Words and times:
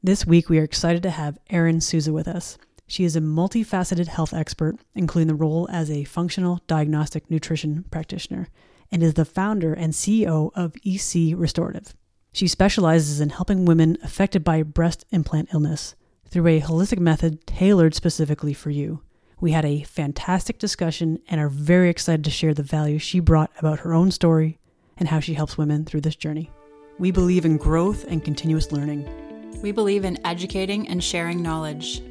This 0.00 0.24
week, 0.24 0.48
we 0.48 0.60
are 0.60 0.64
excited 0.64 1.02
to 1.02 1.10
have 1.10 1.40
Erin 1.50 1.80
Souza 1.80 2.12
with 2.12 2.28
us. 2.28 2.56
She 2.86 3.02
is 3.02 3.16
a 3.16 3.20
multifaceted 3.20 4.06
health 4.06 4.32
expert, 4.32 4.76
including 4.94 5.26
the 5.26 5.34
role 5.34 5.68
as 5.72 5.90
a 5.90 6.04
functional 6.04 6.60
diagnostic 6.68 7.28
nutrition 7.28 7.84
practitioner, 7.90 8.46
and 8.92 9.02
is 9.02 9.14
the 9.14 9.24
founder 9.24 9.74
and 9.74 9.92
CEO 9.92 10.52
of 10.54 10.76
EC 10.84 11.36
Restorative. 11.36 11.96
She 12.32 12.46
specializes 12.46 13.20
in 13.20 13.30
helping 13.30 13.64
women 13.64 13.98
affected 14.04 14.44
by 14.44 14.62
breast 14.62 15.04
implant 15.10 15.48
illness 15.52 15.96
through 16.28 16.46
a 16.46 16.60
holistic 16.60 17.00
method 17.00 17.44
tailored 17.44 17.96
specifically 17.96 18.54
for 18.54 18.70
you. 18.70 19.02
We 19.40 19.50
had 19.50 19.64
a 19.64 19.82
fantastic 19.82 20.60
discussion 20.60 21.18
and 21.28 21.40
are 21.40 21.48
very 21.48 21.90
excited 21.90 22.24
to 22.24 22.30
share 22.30 22.54
the 22.54 22.62
value 22.62 23.00
she 23.00 23.18
brought 23.18 23.50
about 23.58 23.80
her 23.80 23.94
own 23.94 24.12
story 24.12 24.60
and 24.96 25.08
how 25.08 25.18
she 25.18 25.34
helps 25.34 25.58
women 25.58 25.84
through 25.84 26.02
this 26.02 26.16
journey. 26.16 26.52
We 27.00 27.10
believe 27.10 27.44
in 27.44 27.56
growth 27.56 28.04
and 28.08 28.24
continuous 28.24 28.70
learning. 28.70 29.27
We 29.62 29.72
believe 29.72 30.04
in 30.04 30.24
educating 30.24 30.88
and 30.88 31.02
sharing 31.02 31.42
knowledge. 31.42 32.02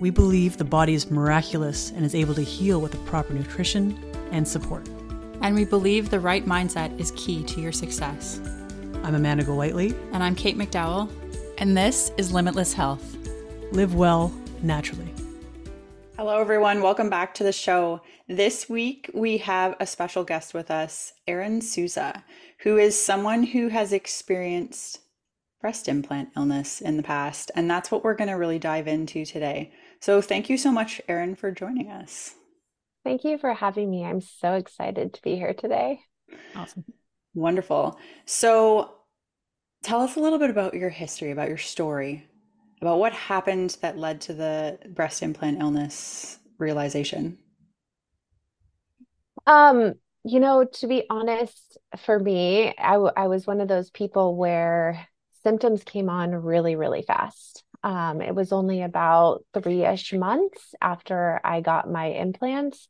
We 0.00 0.10
believe 0.10 0.56
the 0.56 0.64
body 0.64 0.94
is 0.94 1.10
miraculous 1.10 1.90
and 1.92 2.04
is 2.04 2.14
able 2.14 2.34
to 2.34 2.42
heal 2.42 2.80
with 2.80 2.92
the 2.92 2.98
proper 2.98 3.32
nutrition 3.34 3.96
and 4.32 4.46
support. 4.46 4.88
And 5.40 5.54
we 5.54 5.64
believe 5.64 6.10
the 6.10 6.18
right 6.18 6.44
mindset 6.44 6.98
is 6.98 7.12
key 7.12 7.44
to 7.44 7.60
your 7.60 7.72
success. 7.72 8.40
I'm 9.04 9.14
Amanda 9.14 9.44
Golightly. 9.44 9.94
And 10.12 10.22
I'm 10.22 10.34
Kate 10.34 10.58
McDowell. 10.58 11.08
And 11.58 11.76
this 11.76 12.10
is 12.16 12.32
Limitless 12.32 12.72
Health. 12.72 13.16
Live 13.70 13.94
well 13.94 14.32
naturally. 14.62 15.12
Hello, 16.16 16.40
everyone. 16.40 16.82
Welcome 16.82 17.10
back 17.10 17.32
to 17.34 17.44
the 17.44 17.52
show. 17.52 18.00
This 18.26 18.68
week, 18.68 19.08
we 19.14 19.38
have 19.38 19.76
a 19.78 19.86
special 19.86 20.24
guest 20.24 20.52
with 20.52 20.68
us, 20.68 21.12
Erin 21.28 21.60
Souza, 21.60 22.24
who 22.58 22.76
is 22.76 23.00
someone 23.00 23.44
who 23.44 23.68
has 23.68 23.92
experienced 23.92 24.98
breast 25.60 25.88
implant 25.88 26.30
illness 26.36 26.80
in 26.80 26.96
the 26.96 27.02
past. 27.02 27.50
And 27.54 27.70
that's 27.70 27.90
what 27.90 28.04
we're 28.04 28.14
going 28.14 28.30
to 28.30 28.34
really 28.34 28.58
dive 28.58 28.86
into 28.86 29.24
today. 29.24 29.72
So 30.00 30.20
thank 30.20 30.48
you 30.48 30.56
so 30.56 30.70
much, 30.70 31.00
Erin, 31.08 31.34
for 31.34 31.50
joining 31.50 31.90
us. 31.90 32.34
Thank 33.04 33.24
you 33.24 33.38
for 33.38 33.52
having 33.54 33.90
me. 33.90 34.04
I'm 34.04 34.20
so 34.20 34.54
excited 34.54 35.14
to 35.14 35.22
be 35.22 35.36
here 35.36 35.54
today. 35.54 36.00
Awesome. 36.54 36.84
Wonderful. 37.34 37.98
So 38.26 38.92
tell 39.82 40.00
us 40.00 40.16
a 40.16 40.20
little 40.20 40.38
bit 40.38 40.50
about 40.50 40.74
your 40.74 40.90
history, 40.90 41.30
about 41.30 41.48
your 41.48 41.58
story, 41.58 42.26
about 42.80 42.98
what 42.98 43.12
happened 43.12 43.76
that 43.80 43.98
led 43.98 44.20
to 44.22 44.34
the 44.34 44.78
breast 44.90 45.22
implant 45.22 45.60
illness 45.60 46.38
realization. 46.58 47.38
Um, 49.46 49.94
you 50.24 50.40
know, 50.40 50.64
to 50.64 50.86
be 50.86 51.04
honest, 51.08 51.78
for 52.04 52.18
me, 52.18 52.74
I, 52.76 52.92
w- 52.94 53.12
I 53.16 53.28
was 53.28 53.46
one 53.46 53.60
of 53.60 53.68
those 53.68 53.90
people 53.90 54.36
where 54.36 55.08
symptoms 55.48 55.82
came 55.82 56.10
on 56.10 56.34
really, 56.34 56.76
really 56.76 57.00
fast. 57.00 57.64
Um, 57.82 58.20
it 58.20 58.34
was 58.34 58.52
only 58.52 58.82
about 58.82 59.44
three 59.54 59.82
ish 59.82 60.12
months 60.12 60.74
after 60.78 61.40
I 61.42 61.62
got 61.62 61.90
my 61.90 62.08
implants 62.08 62.86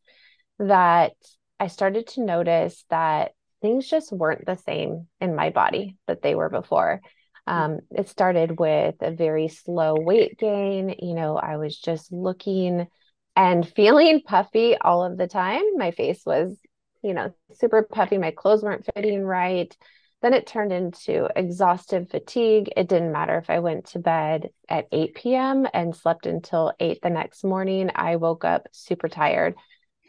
that 0.59 1.13
I 1.61 1.69
started 1.69 2.09
to 2.09 2.25
notice 2.25 2.85
that 2.91 3.31
things 3.63 3.89
just 3.89 4.11
weren't 4.11 4.45
the 4.45 4.57
same 4.57 5.07
in 5.21 5.37
my 5.37 5.51
body 5.51 5.97
that 6.09 6.21
they 6.21 6.35
were 6.35 6.49
before. 6.49 7.01
Um, 7.47 7.79
it 7.93 8.09
started 8.09 8.59
with 8.59 8.97
a 9.03 9.13
very 9.13 9.47
slow 9.47 9.95
weight 9.97 10.37
gain. 10.37 10.97
You 10.99 11.15
know, 11.15 11.37
I 11.37 11.59
was 11.59 11.79
just 11.79 12.13
looking 12.13 12.89
and 13.37 13.69
feeling 13.77 14.23
puffy 14.23 14.77
all 14.77 15.05
of 15.05 15.17
the 15.17 15.29
time. 15.29 15.63
My 15.77 15.93
face 15.93 16.23
was, 16.27 16.59
you 17.05 17.15
know, 17.15 17.33
super 17.55 17.85
puffy. 17.85 18.19
My 18.19 18.33
clothes 18.33 18.65
weren't 18.65 18.89
fitting 18.97 19.23
right. 19.23 19.73
Then 20.21 20.35
it 20.35 20.47
turned 20.47 20.73
into 20.73 21.29
exhaustive 21.37 22.11
fatigue. 22.11 22.71
It 22.77 22.89
didn't 22.89 23.13
matter 23.13 23.39
if 23.39 23.49
I 23.49 23.61
went 23.61 23.87
to 23.87 24.01
bed 24.01 24.51
at 24.69 24.89
8 24.91 25.15
p.m. 25.15 25.67
and 25.73 25.95
slept 25.95 26.27
until 26.27 26.73
8 26.81 27.01
the 27.03 27.11
next 27.11 27.45
morning. 27.45 27.91
I 27.95 28.17
woke 28.17 28.45
up 28.45 28.67
super 28.73 29.09
tired. 29.09 29.55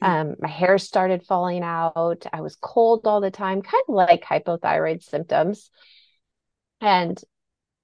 Hmm. 0.02 0.06
Um, 0.06 0.36
my 0.40 0.48
hair 0.48 0.80
started 0.80 1.26
falling 1.28 1.64
out. 1.64 2.26
I 2.34 2.42
was 2.42 2.58
cold 2.60 3.06
all 3.06 3.22
the 3.22 3.30
time, 3.30 3.62
kind 3.62 3.84
of 3.88 3.94
like 3.94 4.24
hypothyroid 4.24 5.04
symptoms. 5.04 5.70
And 6.82 7.20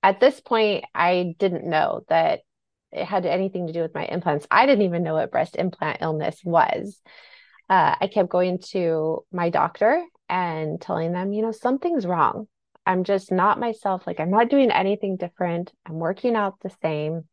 at 0.01 0.19
this 0.19 0.39
point, 0.39 0.85
I 0.95 1.35
didn't 1.37 1.69
know 1.69 2.05
that 2.09 2.41
it 2.91 3.05
had 3.05 3.25
anything 3.25 3.67
to 3.67 3.73
do 3.73 3.81
with 3.81 3.93
my 3.93 4.05
implants. 4.05 4.47
I 4.49 4.65
didn't 4.65 4.85
even 4.85 5.03
know 5.03 5.15
what 5.15 5.31
breast 5.31 5.57
implant 5.57 6.01
illness 6.01 6.39
was. 6.43 6.99
Uh, 7.69 7.95
I 7.99 8.07
kept 8.07 8.29
going 8.29 8.59
to 8.69 9.25
my 9.31 9.49
doctor 9.49 10.03
and 10.29 10.81
telling 10.81 11.11
them, 11.11 11.33
you 11.33 11.41
know, 11.41 11.51
something's 11.51 12.05
wrong. 12.05 12.47
I'm 12.85 13.03
just 13.03 13.31
not 13.31 13.59
myself. 13.59 14.05
Like, 14.05 14.19
I'm 14.19 14.31
not 14.31 14.49
doing 14.49 14.71
anything 14.71 15.17
different. 15.17 15.71
I'm 15.85 15.95
working 15.95 16.35
out 16.35 16.59
the 16.61 16.71
same. 16.81 17.23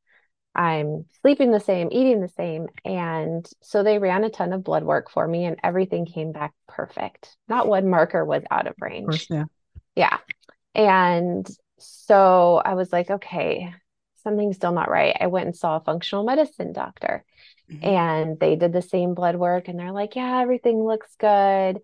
I'm 0.54 1.06
sleeping 1.22 1.50
the 1.50 1.60
same, 1.60 1.88
eating 1.90 2.20
the 2.20 2.28
same. 2.28 2.68
And 2.84 3.48
so 3.62 3.82
they 3.82 3.98
ran 3.98 4.24
a 4.24 4.30
ton 4.30 4.52
of 4.52 4.64
blood 4.64 4.84
work 4.84 5.10
for 5.10 5.26
me, 5.26 5.44
and 5.44 5.58
everything 5.62 6.06
came 6.06 6.32
back 6.32 6.52
perfect. 6.68 7.36
Not 7.48 7.68
one 7.68 7.88
marker 7.88 8.24
was 8.24 8.42
out 8.50 8.66
of 8.66 8.74
range. 8.80 9.04
Of 9.04 9.10
course, 9.10 9.26
yeah. 9.30 9.44
Yeah. 9.94 10.18
And 10.74 11.46
so 11.78 12.60
I 12.64 12.74
was 12.74 12.92
like, 12.92 13.10
okay, 13.10 13.74
something's 14.22 14.56
still 14.56 14.72
not 14.72 14.90
right. 14.90 15.16
I 15.18 15.26
went 15.26 15.46
and 15.46 15.56
saw 15.56 15.76
a 15.76 15.84
functional 15.84 16.24
medicine 16.24 16.72
doctor, 16.72 17.24
mm-hmm. 17.70 17.84
and 17.84 18.38
they 18.38 18.56
did 18.56 18.72
the 18.72 18.82
same 18.82 19.14
blood 19.14 19.36
work, 19.36 19.68
and 19.68 19.78
they're 19.78 19.92
like, 19.92 20.16
yeah, 20.16 20.40
everything 20.40 20.84
looks 20.84 21.14
good. 21.18 21.80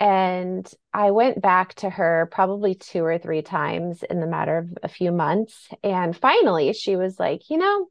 And 0.00 0.66
I 0.94 1.10
went 1.10 1.42
back 1.42 1.74
to 1.74 1.90
her 1.90 2.28
probably 2.32 2.74
two 2.74 3.04
or 3.04 3.18
three 3.18 3.42
times 3.42 4.02
in 4.02 4.18
the 4.20 4.26
matter 4.26 4.56
of 4.56 4.78
a 4.82 4.88
few 4.88 5.12
months. 5.12 5.68
And 5.84 6.16
finally, 6.16 6.72
she 6.72 6.96
was 6.96 7.20
like, 7.20 7.50
you 7.50 7.58
know, 7.58 7.86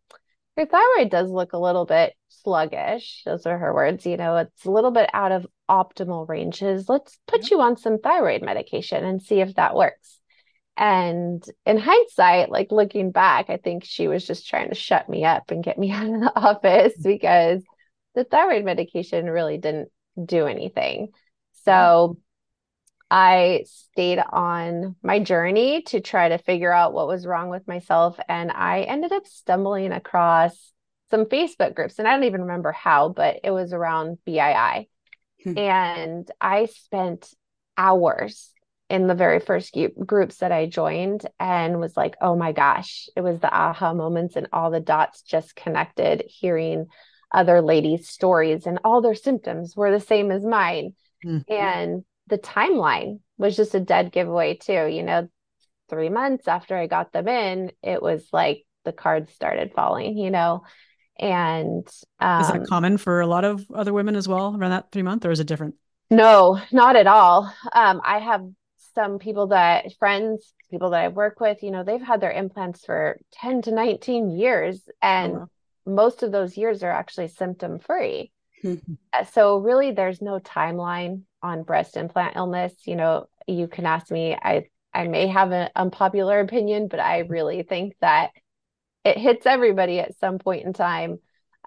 your 0.58 0.66
thyroid 0.66 1.12
does 1.12 1.30
look 1.30 1.54
a 1.54 1.60
little 1.60 1.86
bit 1.86 2.16
sluggish. 2.30 3.22
Those 3.26 3.46
are 3.46 3.58
her 3.58 3.74
words. 3.74 4.08
You 4.08 4.18
know, 4.18 4.38
it's 4.38 4.66
a 4.66 4.72
little 4.72 4.90
bit 4.90 5.10
out 5.14 5.32
of 5.32 5.46
optimal 5.70 6.28
ranges. 6.28 6.90
Let's 6.90 7.20
put 7.28 7.52
you 7.52 7.62
on 7.62 7.78
some 7.78 8.00
thyroid 8.00 8.42
medication 8.42 9.06
and 9.06 9.22
see 9.22 9.42
if 9.42 9.54
that 9.56 9.76
works. 9.76 10.20
And 10.76 11.44
in 11.66 11.78
hindsight, 11.78 12.50
like 12.50 12.72
looking 12.72 13.12
back, 13.12 13.50
I 13.50 13.58
think 13.58 13.84
she 13.84 14.08
was 14.08 14.26
just 14.26 14.48
trying 14.48 14.70
to 14.70 14.76
shut 14.76 15.10
me 15.10 15.26
up 15.26 15.52
and 15.52 15.64
get 15.64 15.78
me 15.78 15.92
out 15.94 16.08
of 16.08 16.22
the 16.22 16.32
office 16.36 16.94
because 17.04 17.62
the 18.16 18.24
thyroid 18.24 18.66
medication 18.66 19.30
really 19.30 19.60
didn't 19.60 19.90
do 20.26 20.48
anything. 20.48 21.10
So 21.70 22.18
I 23.12 23.64
stayed 23.66 24.20
on 24.20 24.96
my 25.02 25.20
journey 25.20 25.82
to 25.84 26.00
try 26.00 26.30
to 26.30 26.38
figure 26.38 26.72
out 26.72 26.94
what 26.94 27.08
was 27.08 27.26
wrong 27.26 27.50
with 27.50 27.68
myself. 27.68 28.20
And 28.28 28.52
I 28.52 28.82
ended 28.82 29.12
up 29.12 29.26
stumbling 29.26 29.92
across 29.92 30.74
some 31.10 31.26
Facebook 31.26 31.76
groups. 31.76 31.98
And 31.98 32.08
I 32.08 32.12
don't 32.12 32.26
even 32.26 32.42
remember 32.42 32.72
how, 32.72 33.10
but 33.10 33.40
it 33.44 33.52
was 33.52 33.74
around 33.74 34.20
BII. 34.28 34.88
Hmm. 35.44 35.58
And 35.58 36.32
I 36.40 36.66
spent 36.66 37.34
hours 37.78 38.52
in 38.90 39.08
the 39.08 39.16
very 39.16 39.40
first 39.40 39.78
groups 40.06 40.38
that 40.38 40.52
I 40.52 40.66
joined 40.66 41.26
and 41.40 41.80
was 41.80 41.96
like, 41.96 42.16
oh 42.22 42.36
my 42.36 42.52
gosh, 42.52 43.08
it 43.16 43.22
was 43.22 43.40
the 43.40 43.54
aha 43.54 43.94
moments 43.94 44.36
and 44.36 44.48
all 44.52 44.72
the 44.72 44.80
dots 44.80 45.22
just 45.22 45.56
connected, 45.56 46.24
hearing 46.28 46.88
other 47.32 47.62
ladies' 47.62 48.10
stories 48.10 48.66
and 48.66 48.80
all 48.84 49.02
their 49.02 49.16
symptoms 49.16 49.76
were 49.76 49.92
the 49.92 50.00
same 50.00 50.32
as 50.32 50.44
mine. 50.44 50.94
Mm-hmm. 51.26 51.52
And 51.52 52.04
the 52.28 52.38
timeline 52.38 53.20
was 53.38 53.56
just 53.56 53.76
a 53.76 53.80
dead 53.80 54.12
giveaway, 54.12 54.56
too. 54.56 54.88
You 54.88 55.04
know, 55.04 55.30
three 55.90 56.10
months 56.10 56.48
after 56.48 56.78
I 56.78 56.88
got 56.88 57.12
them 57.12 57.28
in, 57.28 57.72
it 57.84 58.02
was 58.02 58.28
like 58.32 58.66
the 58.86 58.94
cards 58.94 59.34
started 59.34 59.74
falling, 59.74 60.18
you 60.18 60.32
know. 60.32 60.64
And 61.20 61.88
um, 62.20 62.42
is 62.42 62.48
that 62.48 62.62
um, 62.62 62.66
common 62.66 62.98
for 62.98 63.20
a 63.20 63.28
lot 63.28 63.44
of 63.44 63.66
other 63.74 63.92
women 63.92 64.16
as 64.16 64.28
well 64.28 64.56
around 64.58 64.72
that 64.72 64.92
three 64.92 65.02
month, 65.02 65.26
or 65.26 65.32
is 65.32 65.40
it 65.40 65.48
different? 65.48 65.76
No, 66.10 66.60
not 66.72 66.96
at 66.96 67.08
all. 67.08 67.54
Um, 67.74 68.02
I 68.04 68.20
have 68.20 68.48
some 68.96 69.20
people 69.20 69.48
that 69.48 69.94
friends, 70.00 70.54
people 70.72 70.92
that 70.92 71.04
I 71.04 71.08
work 71.10 71.40
with, 71.40 71.62
you 71.62 71.72
know, 71.72 71.84
they've 71.84 72.02
had 72.02 72.22
their 72.22 72.32
implants 72.32 72.86
for 72.86 73.20
10 73.34 73.64
to 73.64 73.72
19 73.72 74.32
years, 74.32 74.82
and 75.02 75.34
oh, 75.34 75.40
wow. 75.40 75.50
most 75.86 76.24
of 76.24 76.32
those 76.32 76.58
years 76.58 76.84
are 76.84 76.92
actually 76.92 77.28
symptom 77.28 77.80
free. 77.80 78.32
Mm-hmm. 78.64 79.24
So 79.32 79.58
really 79.58 79.92
there's 79.92 80.22
no 80.22 80.40
timeline 80.40 81.24
on 81.42 81.64
breast 81.64 81.98
implant 81.98 82.36
illness. 82.36 82.74
You 82.86 82.96
know, 82.96 83.28
you 83.48 83.68
can 83.68 83.86
ask 83.86 84.12
me, 84.12 84.36
I 84.36 84.66
I 84.94 85.08
may 85.08 85.28
have 85.28 85.52
an 85.52 85.70
unpopular 85.76 86.40
opinion, 86.40 86.88
but 86.88 87.00
I 87.00 87.20
really 87.20 87.64
think 87.64 87.96
that 88.02 88.32
it 89.04 89.18
hits 89.18 89.46
everybody 89.46 90.00
at 90.00 90.18
some 90.18 90.40
point 90.40 90.66
in 90.66 90.74
time. 90.74 91.20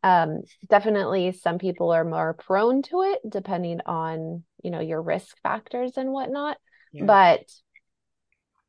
Um, 0.03 0.43
definitely 0.69 1.31
some 1.33 1.59
people 1.59 1.93
are 1.93 2.05
more 2.05 2.35
prone 2.35 2.83
to 2.83 3.03
it 3.03 3.21
depending 3.29 3.81
on, 3.87 4.43
you 4.63 4.71
know, 4.71 4.81
your 4.81 5.01
risk 5.01 5.41
factors 5.43 5.97
and 5.97 6.11
whatnot. 6.11 6.59
Yeah. 6.93 7.05
But 7.05 7.53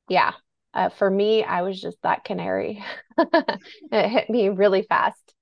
yeah, 0.08 0.34
uh, 0.74 0.90
for 0.90 1.10
me, 1.10 1.44
I 1.44 1.62
was 1.64 1.82
just 1.82 1.98
that 2.04 2.24
canary. 2.24 2.84
it 3.18 4.10
hit 4.10 4.30
me 4.30 4.50
really 4.50 4.84
fast. 4.84 5.33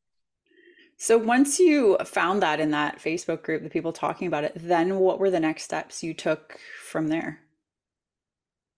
So 1.02 1.18
once 1.18 1.58
you 1.58 1.98
found 2.06 2.44
that 2.44 2.60
in 2.60 2.70
that 2.72 3.00
Facebook 3.00 3.42
group, 3.42 3.64
the 3.64 3.72
people 3.72 3.92
talking 3.92 4.28
about 4.28 4.44
it, 4.44 4.52
then 4.56 5.00
what 5.00 5.20
were 5.20 5.32
the 5.32 5.40
next 5.40 5.64
steps 5.64 6.04
you 6.04 6.14
took 6.14 6.60
from 6.80 7.08
there? 7.08 7.40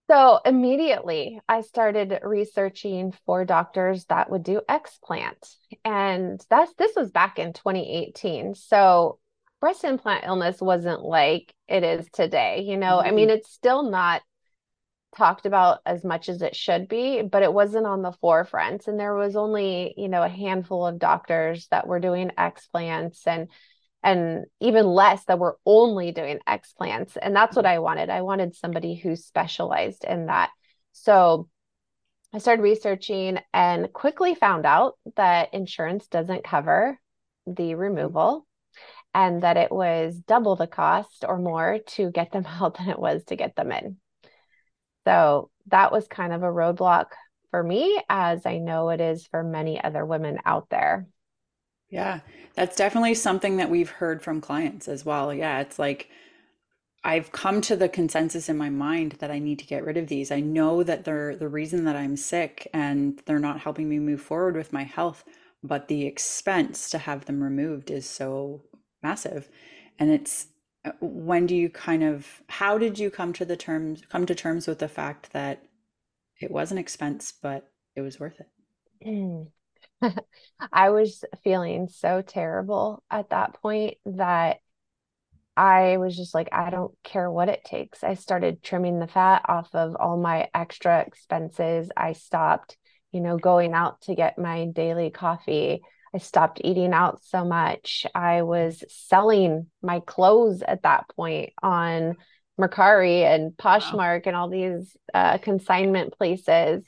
So 0.09 0.39
immediately 0.45 1.41
I 1.49 1.59
started 1.59 2.17
researching 2.23 3.13
for 3.25 3.43
doctors 3.43 4.05
that 4.05 4.29
would 4.29 4.43
do 4.43 4.61
explant. 4.69 5.53
And 5.83 6.39
that's 6.49 6.73
this 6.75 6.93
was 6.95 7.11
back 7.11 7.39
in 7.39 7.51
2018. 7.51 8.55
So 8.55 9.19
breast 9.59 9.83
implant 9.83 10.23
illness 10.23 10.61
wasn't 10.61 11.03
like 11.03 11.53
it 11.67 11.83
is 11.83 12.07
today. 12.13 12.61
You 12.61 12.77
know, 12.77 12.99
mm-hmm. 12.99 13.07
I 13.07 13.11
mean, 13.11 13.31
it's 13.31 13.51
still 13.51 13.83
not 13.83 14.21
talked 15.15 15.45
about 15.45 15.79
as 15.85 16.03
much 16.03 16.29
as 16.29 16.41
it 16.41 16.55
should 16.55 16.87
be, 16.87 17.21
but 17.21 17.43
it 17.43 17.53
wasn't 17.53 17.85
on 17.85 18.01
the 18.01 18.11
forefront. 18.13 18.87
And 18.87 18.99
there 18.99 19.15
was 19.15 19.35
only, 19.35 19.93
you 19.97 20.09
know, 20.09 20.23
a 20.23 20.29
handful 20.29 20.85
of 20.85 20.99
doctors 20.99 21.67
that 21.71 21.87
were 21.87 21.99
doing 21.99 22.31
explants 22.37 23.25
and 23.27 23.49
and 24.03 24.45
even 24.59 24.85
less 24.85 25.23
that 25.25 25.39
were 25.39 25.57
only 25.65 26.11
doing 26.11 26.39
explants. 26.47 27.15
And 27.21 27.33
that's 27.33 27.55
what 27.55 27.65
I 27.65 27.79
wanted. 27.79 28.09
I 28.09 28.21
wanted 28.21 28.53
somebody 28.53 28.95
who 28.95 29.15
specialized 29.15 30.03
in 30.03 30.25
that. 30.25 30.49
So 30.91 31.47
I 32.33 32.39
started 32.39 32.63
researching 32.63 33.39
and 33.53 33.93
quickly 33.93 34.35
found 34.35 34.65
out 34.65 34.95
that 35.15 35.53
insurance 35.53 36.07
doesn't 36.07 36.43
cover 36.43 36.99
the 37.47 37.75
removal 37.75 38.45
and 39.13 39.43
that 39.43 39.57
it 39.57 39.71
was 39.71 40.15
double 40.15 40.55
the 40.55 40.67
cost 40.67 41.23
or 41.27 41.37
more 41.37 41.79
to 41.87 42.11
get 42.11 42.31
them 42.31 42.45
out 42.47 42.77
than 42.77 42.89
it 42.89 42.99
was 42.99 43.23
to 43.25 43.35
get 43.35 43.55
them 43.55 43.71
in. 43.71 43.97
So 45.05 45.49
that 45.67 45.91
was 45.91 46.07
kind 46.07 46.33
of 46.33 46.43
a 46.43 46.47
roadblock 46.47 47.07
for 47.51 47.63
me, 47.63 48.01
as 48.09 48.45
I 48.45 48.57
know 48.57 48.89
it 48.89 49.01
is 49.01 49.27
for 49.27 49.43
many 49.43 49.81
other 49.81 50.05
women 50.05 50.39
out 50.45 50.69
there. 50.69 51.07
Yeah, 51.89 52.21
that's 52.55 52.75
definitely 52.75 53.13
something 53.13 53.57
that 53.57 53.69
we've 53.69 53.89
heard 53.89 54.23
from 54.23 54.41
clients 54.41 54.87
as 54.87 55.05
well. 55.05 55.33
Yeah, 55.33 55.59
it's 55.59 55.77
like 55.77 56.09
I've 57.03 57.31
come 57.31 57.61
to 57.61 57.75
the 57.75 57.89
consensus 57.89 58.49
in 58.49 58.57
my 58.57 58.69
mind 58.69 59.13
that 59.19 59.29
I 59.29 59.39
need 59.39 59.59
to 59.59 59.65
get 59.65 59.83
rid 59.85 59.97
of 59.97 60.07
these. 60.07 60.31
I 60.31 60.39
know 60.39 60.83
that 60.83 61.03
they're 61.03 61.35
the 61.35 61.49
reason 61.49 61.83
that 61.85 61.95
I'm 61.95 62.15
sick 62.17 62.67
and 62.73 63.21
they're 63.25 63.39
not 63.39 63.59
helping 63.59 63.89
me 63.89 63.99
move 63.99 64.21
forward 64.21 64.55
with 64.55 64.73
my 64.73 64.83
health, 64.83 65.23
but 65.63 65.87
the 65.87 66.05
expense 66.05 66.89
to 66.91 66.97
have 66.97 67.25
them 67.25 67.43
removed 67.43 67.91
is 67.91 68.09
so 68.09 68.63
massive. 69.03 69.49
And 69.99 70.09
it's 70.09 70.47
when 70.99 71.45
do 71.45 71.55
you 71.55 71.69
kind 71.69 72.03
of 72.03 72.27
how 72.47 72.77
did 72.77 72.99
you 72.99 73.09
come 73.09 73.33
to 73.33 73.45
the 73.45 73.55
terms 73.55 74.03
come 74.09 74.25
to 74.25 74.35
terms 74.35 74.67
with 74.67 74.79
the 74.79 74.87
fact 74.87 75.31
that 75.31 75.63
it 76.41 76.51
was 76.51 76.71
an 76.71 76.77
expense 76.77 77.33
but 77.41 77.69
it 77.95 78.01
was 78.01 78.19
worth 78.19 78.39
it? 78.39 79.07
Mm. 79.07 79.47
i 80.73 80.89
was 80.89 81.23
feeling 81.43 81.87
so 81.87 82.21
terrible 82.21 83.03
at 83.09 83.29
that 83.29 83.53
point 83.61 83.95
that 84.05 84.57
i 85.55 85.97
was 85.97 86.17
just 86.17 86.33
like 86.33 86.49
i 86.51 86.69
don't 86.69 86.93
care 87.03 87.31
what 87.31 87.49
it 87.49 87.63
takes. 87.63 88.03
I 88.03 88.15
started 88.15 88.61
trimming 88.61 88.99
the 88.99 89.07
fat 89.07 89.43
off 89.47 89.69
of 89.73 89.95
all 89.95 90.17
my 90.17 90.49
extra 90.53 91.01
expenses. 91.01 91.89
I 91.95 92.13
stopped 92.13 92.77
you 93.13 93.21
know 93.21 93.37
going 93.37 93.73
out 93.73 94.01
to 94.01 94.15
get 94.15 94.37
my 94.37 94.65
daily 94.65 95.11
coffee 95.11 95.81
I 96.13 96.19
stopped 96.19 96.61
eating 96.63 96.93
out 96.93 97.23
so 97.23 97.43
much. 97.43 98.05
I 98.13 98.43
was 98.43 98.83
selling 98.89 99.67
my 99.81 99.99
clothes 99.99 100.61
at 100.61 100.83
that 100.83 101.09
point 101.15 101.53
on 101.61 102.17
Mercari 102.59 103.23
and 103.23 103.51
Poshmark 103.53 104.25
wow. 104.25 104.29
and 104.29 104.35
all 104.35 104.49
these 104.49 104.95
uh, 105.13 105.39
consignment 105.39 106.13
places. 106.13 106.85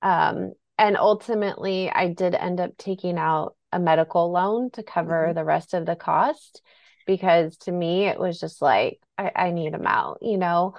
Um, 0.00 0.52
and 0.78 0.96
ultimately, 0.96 1.90
I 1.90 2.08
did 2.08 2.34
end 2.34 2.60
up 2.60 2.76
taking 2.78 3.18
out 3.18 3.56
a 3.72 3.80
medical 3.80 4.30
loan 4.30 4.70
to 4.72 4.82
cover 4.82 5.26
mm-hmm. 5.26 5.34
the 5.34 5.44
rest 5.44 5.74
of 5.74 5.84
the 5.84 5.96
cost 5.96 6.62
because 7.06 7.56
to 7.56 7.72
me, 7.72 8.04
it 8.04 8.20
was 8.20 8.38
just 8.38 8.62
like, 8.62 9.00
I, 9.16 9.32
I 9.34 9.50
need 9.50 9.72
them 9.72 9.86
out, 9.86 10.18
you 10.22 10.38
know? 10.38 10.74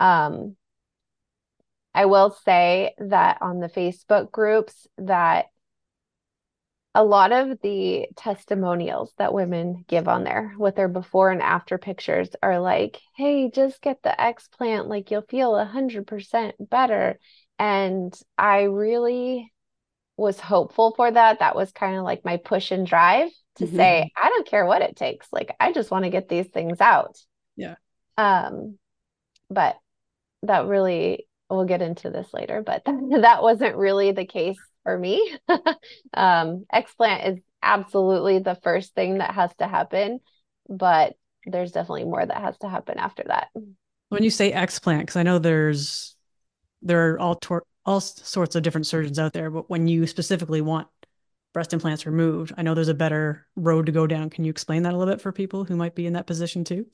Um, 0.00 0.56
I 1.94 2.06
will 2.06 2.30
say 2.44 2.94
that 2.98 3.38
on 3.42 3.60
the 3.60 3.68
Facebook 3.68 4.30
groups 4.30 4.86
that 4.96 5.46
a 6.94 7.02
lot 7.02 7.32
of 7.32 7.58
the 7.62 8.06
testimonials 8.16 9.12
that 9.16 9.32
women 9.32 9.84
give 9.88 10.08
on 10.08 10.24
there 10.24 10.54
with 10.58 10.76
their 10.76 10.88
before 10.88 11.30
and 11.30 11.40
after 11.40 11.78
pictures 11.78 12.28
are 12.42 12.60
like, 12.60 13.00
hey, 13.16 13.50
just 13.50 13.80
get 13.80 14.02
the 14.02 14.14
explant, 14.18 14.88
like 14.88 15.10
you'll 15.10 15.22
feel 15.22 15.56
a 15.56 15.64
hundred 15.64 16.06
percent 16.06 16.54
better. 16.58 17.18
And 17.58 18.14
I 18.36 18.62
really 18.62 19.52
was 20.16 20.38
hopeful 20.38 20.92
for 20.94 21.10
that. 21.10 21.38
That 21.38 21.56
was 21.56 21.72
kind 21.72 21.96
of 21.96 22.04
like 22.04 22.24
my 22.24 22.36
push 22.36 22.70
and 22.70 22.86
drive 22.86 23.30
to 23.56 23.64
mm-hmm. 23.64 23.76
say, 23.76 24.10
I 24.20 24.28
don't 24.28 24.46
care 24.46 24.66
what 24.66 24.82
it 24.82 24.96
takes. 24.96 25.28
Like 25.32 25.54
I 25.58 25.72
just 25.72 25.90
want 25.90 26.04
to 26.04 26.10
get 26.10 26.28
these 26.28 26.48
things 26.48 26.80
out. 26.80 27.16
Yeah. 27.56 27.76
Um, 28.18 28.78
but 29.48 29.76
that 30.42 30.66
really 30.66 31.26
we'll 31.48 31.64
get 31.64 31.82
into 31.82 32.10
this 32.10 32.28
later, 32.34 32.62
but 32.64 32.84
that, 32.84 32.94
that 33.22 33.42
wasn't 33.42 33.76
really 33.76 34.12
the 34.12 34.26
case 34.26 34.58
for 34.82 34.98
me. 34.98 35.36
um, 36.14 36.64
explant 36.72 37.32
is 37.32 37.38
absolutely 37.62 38.38
the 38.38 38.56
first 38.62 38.94
thing 38.94 39.18
that 39.18 39.34
has 39.34 39.54
to 39.58 39.66
happen, 39.66 40.20
but 40.68 41.14
there's 41.46 41.72
definitely 41.72 42.04
more 42.04 42.24
that 42.24 42.40
has 42.40 42.56
to 42.58 42.68
happen 42.68 42.98
after 42.98 43.24
that. 43.26 43.48
When 44.08 44.22
you 44.22 44.30
say 44.30 44.52
explant, 44.52 45.00
because 45.00 45.16
I 45.16 45.22
know 45.22 45.38
there's 45.38 46.16
there 46.82 47.12
are 47.12 47.18
all 47.18 47.36
tor- 47.36 47.66
all 47.86 48.00
sorts 48.00 48.54
of 48.54 48.62
different 48.62 48.86
surgeons 48.86 49.18
out 49.18 49.32
there, 49.32 49.50
but 49.50 49.70
when 49.70 49.88
you 49.88 50.06
specifically 50.06 50.60
want 50.60 50.88
breast 51.52 51.72
implants 51.72 52.06
removed, 52.06 52.52
I 52.56 52.62
know 52.62 52.74
there's 52.74 52.88
a 52.88 52.94
better 52.94 53.46
road 53.56 53.86
to 53.86 53.92
go 53.92 54.06
down. 54.06 54.30
Can 54.30 54.44
you 54.44 54.50
explain 54.50 54.82
that 54.82 54.94
a 54.94 54.96
little 54.96 55.12
bit 55.12 55.20
for 55.20 55.32
people 55.32 55.64
who 55.64 55.76
might 55.76 55.94
be 55.94 56.06
in 56.06 56.14
that 56.14 56.26
position 56.26 56.64
too? 56.64 56.86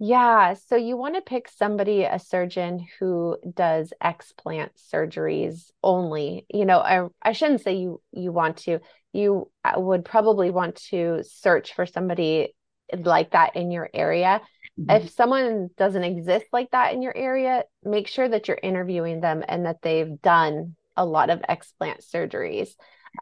Yeah, 0.00 0.54
so 0.54 0.74
you 0.74 0.96
want 0.96 1.14
to 1.14 1.20
pick 1.20 1.48
somebody, 1.48 2.02
a 2.02 2.18
surgeon 2.18 2.84
who 2.98 3.38
does 3.54 3.92
explant 4.02 4.70
surgeries 4.92 5.70
only. 5.82 6.46
You 6.52 6.64
know, 6.64 6.78
I 6.78 7.06
I 7.22 7.32
shouldn't 7.32 7.60
say 7.60 7.74
you 7.74 8.00
you 8.10 8.32
want 8.32 8.58
to. 8.58 8.80
You 9.12 9.50
uh, 9.64 9.80
would 9.80 10.04
probably 10.04 10.50
want 10.50 10.76
to 10.90 11.22
search 11.22 11.74
for 11.74 11.86
somebody 11.86 12.54
like 12.92 13.30
that 13.30 13.54
in 13.54 13.70
your 13.70 13.88
area. 13.94 14.40
Mm-hmm. 14.78 14.90
If 14.90 15.10
someone 15.10 15.70
doesn't 15.76 16.02
exist 16.02 16.46
like 16.52 16.72
that 16.72 16.92
in 16.92 17.00
your 17.00 17.16
area, 17.16 17.62
make 17.84 18.08
sure 18.08 18.28
that 18.28 18.48
you're 18.48 18.58
interviewing 18.60 19.20
them 19.20 19.44
and 19.46 19.66
that 19.66 19.82
they've 19.82 20.20
done 20.20 20.74
a 20.96 21.06
lot 21.06 21.30
of 21.30 21.40
explant 21.42 22.04
surgeries. 22.12 22.70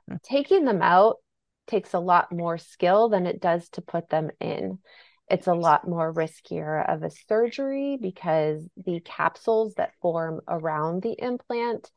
Mm-hmm. 0.08 0.16
Taking 0.22 0.64
them 0.64 0.80
out 0.80 1.16
takes 1.66 1.92
a 1.92 2.00
lot 2.00 2.32
more 2.32 2.56
skill 2.56 3.10
than 3.10 3.26
it 3.26 3.40
does 3.40 3.68
to 3.70 3.82
put 3.82 4.08
them 4.08 4.30
in 4.40 4.78
it's 5.32 5.46
a 5.46 5.54
lot 5.54 5.88
more 5.88 6.12
riskier 6.12 6.86
of 6.86 7.02
a 7.02 7.10
surgery 7.26 7.96
because 8.00 8.62
the 8.84 9.00
capsules 9.00 9.74
that 9.76 9.94
form 10.02 10.42
around 10.46 11.02
the 11.02 11.16
implant 11.18 11.90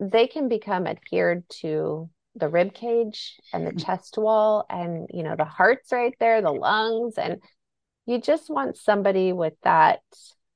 they 0.00 0.26
can 0.26 0.48
become 0.48 0.86
adhered 0.86 1.48
to 1.48 2.10
the 2.34 2.48
rib 2.48 2.74
cage 2.74 3.36
and 3.54 3.66
the 3.66 3.72
chest 3.72 4.18
wall 4.18 4.66
and 4.68 5.08
you 5.14 5.22
know 5.22 5.36
the 5.36 5.44
heart's 5.44 5.92
right 5.92 6.14
there 6.18 6.42
the 6.42 6.50
lungs 6.50 7.14
and 7.16 7.40
you 8.04 8.20
just 8.20 8.50
want 8.50 8.76
somebody 8.76 9.32
with 9.32 9.54
that 9.62 10.00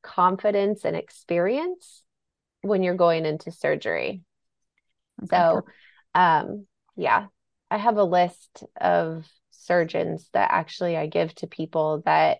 confidence 0.03 0.85
and 0.85 0.97
experience 0.97 2.03
when 2.63 2.83
you're 2.83 2.95
going 2.95 3.25
into 3.25 3.53
surgery 3.53 4.23
okay. 5.23 5.29
so 5.31 5.63
um 6.15 6.67
yeah 6.97 7.27
i 7.71 7.79
have 7.79 7.97
a 7.97 8.05
list 8.05 8.65
of 8.79 9.25
surgeons 9.71 10.29
that 10.33 10.49
actually 10.51 10.97
I 10.97 11.07
give 11.07 11.33
to 11.37 11.47
people 11.47 12.03
that 12.05 12.39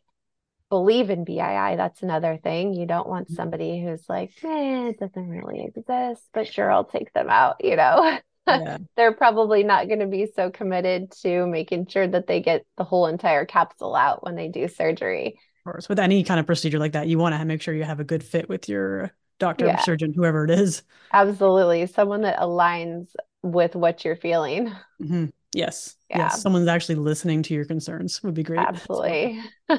believe 0.69 1.11
in 1.11 1.25
BII. 1.25 1.77
That's 1.77 2.03
another 2.03 2.41
thing. 2.43 2.75
You 2.75 2.87
don't 2.87 3.09
want 3.09 3.27
mm-hmm. 3.27 3.35
somebody 3.35 3.81
who's 3.81 4.05
like, 4.09 4.33
eh, 4.43 4.89
it 4.89 4.99
doesn't 4.99 5.29
really 5.29 5.65
exist, 5.65 6.23
but 6.33 6.53
sure, 6.53 6.73
I'll 6.73 6.85
take 6.85 7.13
them 7.13 7.29
out, 7.29 7.57
you 7.63 7.77
know. 7.77 8.19
Yeah. 8.49 8.79
They're 8.97 9.13
probably 9.13 9.63
not 9.63 9.87
going 9.87 10.01
to 10.01 10.09
be 10.09 10.27
so 10.35 10.51
committed 10.51 11.13
to 11.23 11.47
making 11.47 11.87
sure 11.87 12.09
that 12.09 12.27
they 12.27 12.41
get 12.41 12.65
the 12.77 12.85
whole 12.85 13.07
entire 13.07 13.45
capsule 13.45 13.95
out 13.95 14.25
when 14.25 14.35
they 14.35 14.49
do 14.49 14.67
surgery. 14.67 15.39
Of 15.65 15.73
course, 15.73 15.89
with 15.89 16.01
any 16.01 16.25
kind 16.25 16.41
of 16.41 16.47
procedure 16.47 16.81
like 16.81 16.93
that, 16.93 17.07
you 17.07 17.19
want 17.19 17.37
to 17.37 17.45
make 17.45 17.63
sure 17.63 17.75
you 17.75 17.85
have 17.85 18.01
a 18.01 18.05
good 18.05 18.25
fit 18.25 18.49
with 18.49 18.69
your 18.69 19.13
doctor, 19.39 19.67
yeah. 19.67 19.81
surgeon, 19.81 20.13
whoever 20.13 20.45
it 20.45 20.51
is. 20.51 20.83
Absolutely. 21.13 21.87
Someone 21.87 22.23
that 22.23 22.41
aligns 22.41 23.09
with 23.43 23.77
what 23.77 24.05
you're 24.05 24.17
feeling. 24.17 24.73
Mm-hmm. 25.01 25.27
Yes. 25.53 25.97
Yeah. 26.09 26.19
Yes. 26.19 26.43
Someone's 26.43 26.69
actually 26.69 26.97
listening 26.97 27.43
to 27.45 27.55
your 27.55 27.65
concerns 27.65 28.23
would 28.23 28.35
be 28.35 28.43
great. 28.43 28.61
Absolutely. 28.61 29.41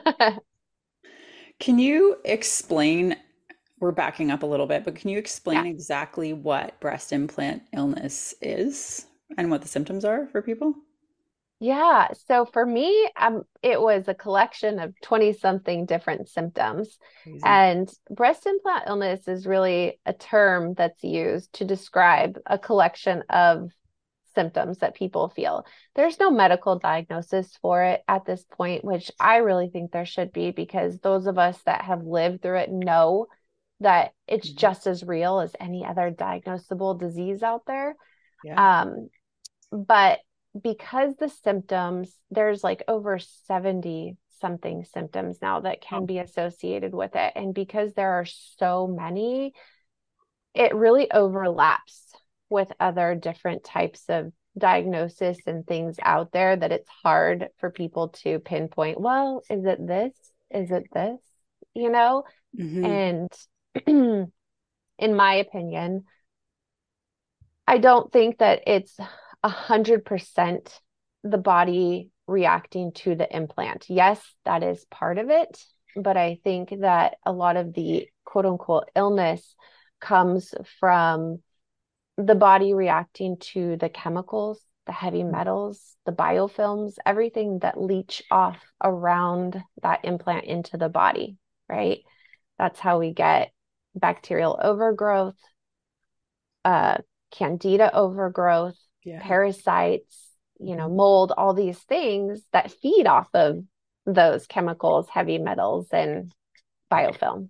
can 1.60 1.80
you 1.80 2.18
explain? 2.25 3.16
We're 3.80 3.92
backing 3.92 4.30
up 4.30 4.44
a 4.44 4.46
little 4.46 4.68
bit, 4.68 4.84
but 4.84 4.96
can 4.96 5.10
you 5.10 5.18
explain 5.18 5.66
yeah. 5.66 5.72
exactly 5.72 6.34
what 6.34 6.80
breast 6.80 7.12
implant 7.12 7.63
illness 7.74 8.36
is 8.42 9.08
and 9.38 9.50
what 9.50 9.62
the 9.62 9.68
symptoms 9.68 10.06
are 10.06 10.28
for 10.28 10.42
people? 10.42 10.75
Yeah. 11.62 12.08
So 12.28 12.46
for 12.46 12.66
me, 12.66 13.08
um, 13.16 13.44
it 13.62 13.80
was 13.80 14.08
a 14.08 14.16
collection 14.16 14.80
of 14.80 15.00
20 15.01 15.34
something 15.34 15.86
different 15.86 16.28
symptoms. 16.28 16.98
Crazy. 17.22 17.40
And 17.46 17.88
breast 18.10 18.48
implant 18.48 18.86
illness 18.88 19.28
is 19.28 19.46
really 19.46 20.00
a 20.06 20.12
term 20.12 20.74
that's 20.74 21.04
used 21.04 21.54
to 21.54 21.66
describe 21.66 22.40
a 22.48 22.58
collection 22.58 23.24
of 23.30 23.72
symptoms 24.34 24.80
that 24.80 24.96
people 24.96 25.30
feel. 25.30 25.66
There's 25.96 26.20
no 26.20 26.32
medical 26.32 26.80
diagnosis 26.80 27.56
for 27.62 27.84
it 27.84 28.04
at 28.08 28.26
this 28.26 28.44
point, 28.44 28.84
which 28.84 29.12
I 29.20 29.38
really 29.38 29.70
think 29.70 29.92
there 29.92 30.06
should 30.06 30.32
be 30.32 30.52
because 30.52 31.00
those 31.00 31.28
of 31.28 31.38
us 31.38 31.62
that 31.64 31.84
have 31.84 32.04
lived 32.04 32.42
through 32.42 32.60
it 32.60 32.72
know 32.72 33.28
that 33.80 34.14
it's 34.28 34.52
Mhm. 34.52 34.58
just 34.58 34.88
as 34.88 35.04
real 35.04 35.40
as 35.40 35.56
any 35.60 35.86
other 35.86 36.12
diagnosable 36.12 37.00
disease 37.00 37.42
out 37.44 37.66
there. 37.66 37.96
Yeah. 38.44 38.82
Um, 38.82 39.10
but 39.72 40.20
because 40.60 41.16
the 41.16 41.30
symptoms, 41.30 42.16
there's 42.30 42.64
like 42.64 42.84
over 42.88 43.20
70 43.20 44.18
something 44.40 44.84
symptoms 44.86 45.42
now 45.42 45.60
that 45.62 45.82
can 45.82 46.04
Oh. 46.04 46.06
be 46.06 46.18
associated 46.20 46.94
with 46.94 47.16
it. 47.16 47.34
And 47.36 47.54
because 47.54 47.94
there 47.94 48.14
are 48.14 48.26
so 48.26 48.88
many, 48.88 49.54
it 50.54 50.76
really 50.76 51.10
overlaps 51.12 52.14
with 52.51 52.72
other 52.79 53.15
different 53.15 53.63
types 53.63 54.03
of 54.10 54.31
diagnosis 54.58 55.39
and 55.48 55.65
things 55.65 55.96
out 56.03 56.31
there 56.31 56.55
that 56.55 56.72
it's 56.72 56.89
hard 57.03 57.48
for 57.58 57.72
people 57.72 58.10
to 58.10 58.39
pinpoint, 58.39 59.00
well, 59.00 59.41
is 59.50 59.65
it 59.65 59.86
this? 59.86 60.13
Is 60.51 60.70
it 60.72 60.84
this? 60.93 61.20
You 61.74 61.89
know? 61.89 62.25
Mhm. 62.58 63.29
And 63.86 64.31
in 65.00 65.15
my 65.15 65.36
opinion, 65.36 66.03
I 67.65 67.77
don't 67.77 68.12
think 68.12 68.39
that 68.39 68.63
it's 68.67 69.00
a 69.43 69.50
hundred 69.50 70.03
percent 70.05 70.79
the 71.24 71.38
body 71.38 72.10
reacting 72.27 72.91
to 72.91 73.15
the 73.15 73.34
implant. 73.34 73.86
Yes, 73.89 74.22
that 74.43 74.63
is 74.63 74.86
part 74.91 75.17
of 75.17 75.29
it, 75.29 75.63
but 75.96 76.17
I 76.17 76.39
think 76.43 76.74
that 76.81 77.17
a 77.25 77.31
lot 77.31 77.58
of 77.58 77.74
the 77.74 78.08
quote 78.25 78.46
unquote 78.46 78.89
illness 78.96 79.55
comes 80.00 80.53
from 80.79 81.41
the 82.18 82.36
body 82.36 82.74
reacting 82.74 83.38
to 83.38 83.77
the 83.77 83.89
chemicals, 83.89 84.62
the 84.86 84.91
heavy 84.91 85.24
metals, 85.24 85.96
the 86.06 86.12
biofilms, 86.12 86.96
everything 87.06 87.60
that 87.60 87.80
leach 87.80 88.24
off 88.32 88.58
around 88.84 89.62
that 89.82 90.03
implant 90.03 90.46
into 90.46 90.77
the 90.77 90.89
body, 90.89 91.38
right? 91.70 92.00
That's 92.58 92.80
how 92.80 93.00
we 93.00 93.13
get 93.13 93.51
bacterial 93.96 94.60
overgrowth, 94.62 95.36
uh, 96.65 96.98
candida 97.32 97.94
overgrowth, 97.94 98.77
yeah. 99.03 99.20
parasites, 99.22 100.30
you 100.60 100.75
know, 100.75 100.89
mold, 100.89 101.32
all 101.36 101.53
these 101.53 101.80
things 101.80 102.41
that 102.53 102.72
feed 102.72 103.08
off 103.08 103.30
of 103.34 103.63
those 104.06 104.48
chemicals, 104.48 105.08
heavy 105.10 105.38
metals, 105.38 105.88
and 105.91 106.34
biofilm. 106.91 107.50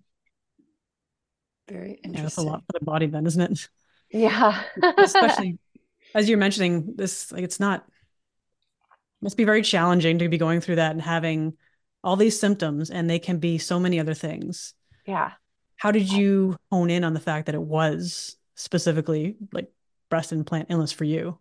Very 1.67 1.99
Yeah, 2.03 2.23
that's 2.23 2.37
a 2.37 2.41
interesting. 2.41 2.51
lot 2.51 2.63
for 2.67 2.79
the 2.79 2.85
body 2.85 3.07
then, 3.07 3.25
isn't 3.25 3.41
it? 3.41 3.69
Yeah. 4.11 4.61
Especially 4.97 5.57
as 6.15 6.27
you're 6.27 6.37
mentioning 6.37 6.93
this, 6.95 7.31
like 7.31 7.43
it's 7.43 7.59
not 7.59 7.85
must 9.21 9.37
be 9.37 9.43
very 9.43 9.61
challenging 9.61 10.19
to 10.19 10.29
be 10.29 10.37
going 10.37 10.61
through 10.61 10.77
that 10.77 10.91
and 10.91 11.01
having 11.01 11.53
all 12.03 12.15
these 12.15 12.39
symptoms 12.39 12.89
and 12.89 13.09
they 13.09 13.19
can 13.19 13.37
be 13.37 13.57
so 13.57 13.79
many 13.79 13.99
other 13.99 14.13
things. 14.13 14.73
yeah. 15.05 15.31
How 15.77 15.91
did 15.91 16.11
you 16.11 16.55
hone 16.71 16.91
in 16.91 17.03
on 17.03 17.13
the 17.13 17.19
fact 17.19 17.47
that 17.47 17.55
it 17.55 17.61
was 17.61 18.35
specifically 18.55 19.35
like 19.51 19.71
breast 20.09 20.31
implant 20.31 20.67
illness 20.69 20.91
for 20.91 21.05
you? 21.05 21.39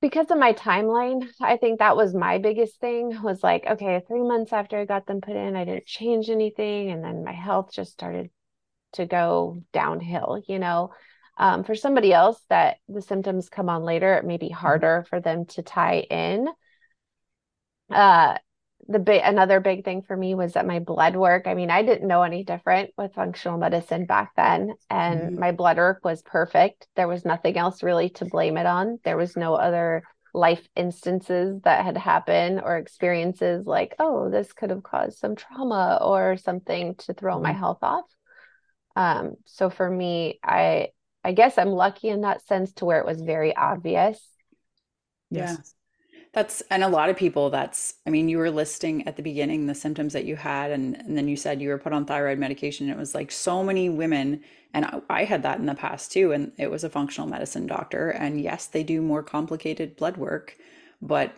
because 0.00 0.30
of 0.30 0.38
my 0.38 0.52
timeline, 0.52 1.28
I 1.40 1.56
think 1.56 1.78
that 1.78 1.96
was 1.96 2.14
my 2.14 2.38
biggest 2.38 2.80
thing 2.80 3.22
was 3.22 3.42
like, 3.42 3.64
okay, 3.66 4.00
three 4.06 4.22
months 4.22 4.52
after 4.52 4.78
I 4.78 4.84
got 4.86 5.06
them 5.06 5.20
put 5.20 5.36
in, 5.36 5.56
I 5.56 5.64
didn't 5.64 5.86
change 5.86 6.30
anything. 6.30 6.90
And 6.90 7.04
then 7.04 7.22
my 7.22 7.32
health 7.32 7.70
just 7.72 7.92
started 7.92 8.30
to 8.92 9.06
go 9.06 9.62
downhill, 9.72 10.42
you 10.46 10.58
know. 10.58 10.92
Um, 11.36 11.64
for 11.64 11.74
somebody 11.74 12.12
else 12.12 12.38
that 12.50 12.78
the 12.88 13.00
symptoms 13.00 13.48
come 13.48 13.68
on 13.70 13.82
later, 13.82 14.14
it 14.14 14.26
may 14.26 14.36
be 14.36 14.50
harder 14.50 15.06
for 15.08 15.20
them 15.20 15.46
to 15.46 15.62
tie 15.62 16.00
in. 16.00 16.48
Uh, 17.90 18.36
the 18.88 18.98
big 18.98 19.22
another 19.24 19.60
big 19.60 19.84
thing 19.84 20.02
for 20.02 20.16
me 20.16 20.34
was 20.34 20.54
that 20.54 20.66
my 20.66 20.78
blood 20.78 21.14
work. 21.14 21.46
I 21.46 21.54
mean, 21.54 21.70
I 21.70 21.82
didn't 21.82 22.08
know 22.08 22.22
any 22.22 22.44
different 22.44 22.90
with 22.96 23.14
functional 23.14 23.58
medicine 23.58 24.06
back 24.06 24.32
then, 24.36 24.74
and 24.88 25.32
Mhm. 25.32 25.38
my 25.38 25.52
blood 25.52 25.76
work 25.76 26.04
was 26.04 26.22
perfect. 26.22 26.88
There 26.96 27.08
was 27.08 27.24
nothing 27.24 27.56
else 27.56 27.82
really 27.82 28.10
to 28.10 28.24
blame 28.24 28.56
it 28.56 28.66
on. 28.66 28.98
There 29.04 29.16
was 29.16 29.36
no 29.36 29.54
other 29.54 30.02
life 30.32 30.66
instances 30.76 31.60
that 31.62 31.84
had 31.84 31.96
happened 31.96 32.60
or 32.62 32.76
experiences 32.76 33.66
like, 33.66 33.94
oh, 33.98 34.30
this 34.30 34.52
could 34.52 34.70
have 34.70 34.82
caused 34.82 35.18
some 35.18 35.36
trauma 35.36 35.98
or 36.00 36.36
something 36.36 36.94
to 36.96 37.14
throw 37.14 37.40
my 37.40 37.52
Mhm. 37.52 37.58
health 37.58 37.82
off. 37.82 38.04
Um, 38.96 39.36
so 39.46 39.70
for 39.70 39.88
me, 39.88 40.40
I 40.42 40.88
I 41.22 41.32
guess 41.32 41.58
I'm 41.58 41.70
lucky 41.70 42.08
in 42.08 42.22
that 42.22 42.46
sense 42.46 42.72
to 42.74 42.84
where 42.84 42.98
it 42.98 43.06
was 43.06 43.20
very 43.20 43.54
obvious. 43.54 44.20
Yeah. 45.30 45.56
That's 46.32 46.62
and 46.70 46.84
a 46.84 46.88
lot 46.88 47.10
of 47.10 47.16
people 47.16 47.50
that's 47.50 47.94
I 48.06 48.10
mean 48.10 48.28
you 48.28 48.38
were 48.38 48.50
listing 48.50 49.06
at 49.08 49.16
the 49.16 49.22
beginning 49.22 49.66
the 49.66 49.74
symptoms 49.74 50.12
that 50.12 50.24
you 50.24 50.36
had 50.36 50.70
and 50.70 50.96
and 50.96 51.18
then 51.18 51.26
you 51.26 51.36
said 51.36 51.60
you 51.60 51.70
were 51.70 51.78
put 51.78 51.92
on 51.92 52.04
thyroid 52.04 52.38
medication 52.38 52.88
it 52.88 52.96
was 52.96 53.16
like 53.16 53.32
so 53.32 53.64
many 53.64 53.88
women 53.88 54.42
and 54.72 54.84
I, 54.84 55.00
I 55.10 55.24
had 55.24 55.42
that 55.42 55.58
in 55.58 55.66
the 55.66 55.74
past 55.74 56.12
too 56.12 56.30
and 56.30 56.52
it 56.56 56.70
was 56.70 56.84
a 56.84 56.90
functional 56.90 57.28
medicine 57.28 57.66
doctor 57.66 58.10
and 58.10 58.40
yes 58.40 58.66
they 58.66 58.84
do 58.84 59.02
more 59.02 59.24
complicated 59.24 59.96
blood 59.96 60.16
work 60.16 60.54
but 61.02 61.34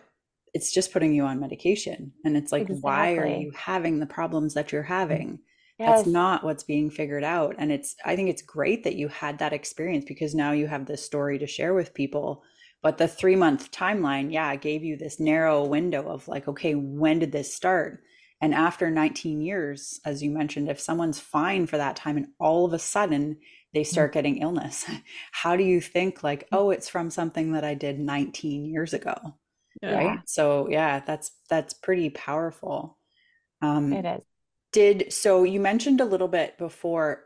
it's 0.53 0.71
just 0.71 0.93
putting 0.93 1.13
you 1.13 1.23
on 1.23 1.39
medication 1.39 2.13
and 2.23 2.37
it's 2.37 2.51
like 2.51 2.67
why 2.67 3.13
are 3.15 3.25
you 3.25 3.51
having 3.55 3.99
the 3.99 4.05
problems 4.05 4.53
that 4.53 4.71
you're 4.71 4.83
having 4.83 5.39
Yes. 5.83 6.05
that's 6.05 6.07
not 6.07 6.43
what's 6.43 6.63
being 6.63 6.89
figured 6.89 7.23
out 7.23 7.55
and 7.57 7.71
it's 7.71 7.95
i 8.05 8.15
think 8.15 8.29
it's 8.29 8.41
great 8.41 8.83
that 8.83 8.95
you 8.95 9.07
had 9.07 9.39
that 9.39 9.53
experience 9.53 10.05
because 10.05 10.33
now 10.35 10.51
you 10.51 10.67
have 10.67 10.85
this 10.85 11.05
story 11.05 11.37
to 11.39 11.47
share 11.47 11.73
with 11.73 11.93
people 11.93 12.43
but 12.81 12.97
the 12.97 13.07
three 13.07 13.35
month 13.35 13.71
timeline 13.71 14.31
yeah 14.31 14.55
gave 14.55 14.83
you 14.83 14.97
this 14.97 15.19
narrow 15.19 15.65
window 15.65 16.07
of 16.09 16.27
like 16.27 16.47
okay 16.47 16.75
when 16.75 17.19
did 17.19 17.31
this 17.31 17.53
start 17.53 18.01
and 18.41 18.53
after 18.53 18.89
19 18.89 19.41
years 19.41 19.99
as 20.05 20.21
you 20.23 20.29
mentioned 20.31 20.69
if 20.69 20.79
someone's 20.79 21.19
fine 21.19 21.65
for 21.65 21.77
that 21.77 21.95
time 21.95 22.17
and 22.17 22.27
all 22.39 22.65
of 22.65 22.73
a 22.73 22.79
sudden 22.79 23.37
they 23.73 23.83
start 23.83 24.13
getting 24.13 24.37
illness 24.37 24.85
how 25.31 25.55
do 25.55 25.63
you 25.63 25.81
think 25.81 26.23
like 26.23 26.47
oh 26.51 26.69
it's 26.71 26.89
from 26.89 27.09
something 27.09 27.53
that 27.53 27.63
i 27.63 27.73
did 27.73 27.99
19 27.99 28.65
years 28.65 28.93
ago 28.93 29.15
Yeah. 29.81 29.95
right 29.95 30.19
so 30.25 30.69
yeah 30.69 30.99
that's 30.99 31.31
that's 31.49 31.73
pretty 31.73 32.09
powerful 32.09 32.97
um 33.61 33.93
It 33.93 34.05
is. 34.05 34.21
Did 34.73 35.13
so 35.13 35.43
you 35.43 35.59
mentioned 35.59 36.01
a 36.01 36.05
little 36.05 36.27
bit 36.27 36.57
before 36.57 37.23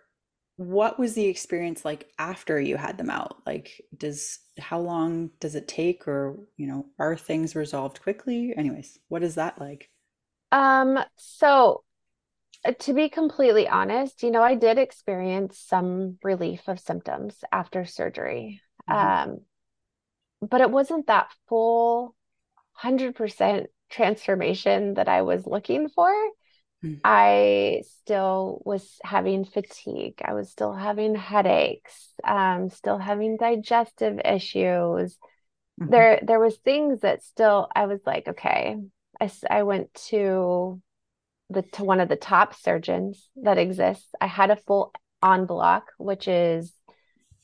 what 0.58 1.00
was 1.00 1.14
the 1.16 1.26
experience 1.26 1.86
like 1.86 2.10
after 2.20 2.60
you 2.60 2.78
had 2.78 2.98
them 2.98 3.10
out 3.10 3.38
like 3.46 3.82
does 3.98 4.40
how 4.60 4.80
long 4.80 5.32
does 5.40 5.56
it 5.56 5.68
take 5.68 6.08
or 6.08 6.38
you 6.58 6.68
know 6.68 6.86
are 7.00 7.18
things 7.18 7.56
resolved 7.56 8.02
quickly 8.02 8.54
anyways 8.58 9.00
what 9.10 9.24
is 9.24 9.36
that 9.36 9.60
like 9.60 9.90
Um, 10.52 11.00
so 11.18 11.84
uh, 12.66 12.74
to 12.80 12.94
be 12.94 13.10
completely 13.10 13.68
honest, 13.68 14.24
you 14.24 14.32
know, 14.32 14.44
I 14.44 14.56
did 14.56 14.78
experience 14.78 15.60
some 15.60 16.20
relief 16.24 16.68
of 16.68 16.80
symptoms 16.80 17.44
after 17.52 17.86
surgery. 17.86 18.62
Mhm. 18.88 18.96
Um, 18.96 19.42
but 20.42 20.62
it 20.62 20.72
wasn't 20.72 21.08
that 21.08 21.32
full 21.48 22.06
100% 22.06 23.68
transformation 23.90 24.96
that 24.96 25.08
I 25.08 25.22
was 25.24 25.48
looking 25.48 25.90
for. 25.90 26.12
Mm. 26.84 27.00
I 27.04 27.84
still 28.02 28.62
was 28.66 28.98
having 29.04 29.46
fatigue. 29.46 30.22
I 30.24 30.34
was 30.34 30.50
still 30.52 30.74
having 30.74 31.16
headaches, 31.16 32.14
um, 32.24 32.70
still 32.70 32.98
having 32.98 33.38
digestive 33.38 34.20
issues. 34.24 35.18
Mhm. 35.82 35.90
There, 35.92 36.20
there 36.24 36.40
was 36.40 36.58
things 36.58 37.02
that 37.02 37.24
still 37.24 37.68
I 37.76 37.86
was 37.86 38.02
like, 38.06 38.28
okay. 38.28 38.78
I, 39.20 39.32
I 39.50 39.64
went 39.64 39.94
to 40.10 40.82
the 41.50 41.62
to 41.62 41.84
one 41.84 42.00
of 42.00 42.10
the 42.10 42.16
top 42.16 42.54
surgeons 42.56 43.30
that 43.38 43.58
exists. 43.58 44.08
I 44.20 44.28
had 44.28 44.52
a 44.52 44.56
full 44.58 44.92
en 45.24 45.46
bloc, 45.46 45.92
which 45.98 46.28
is 46.28 46.74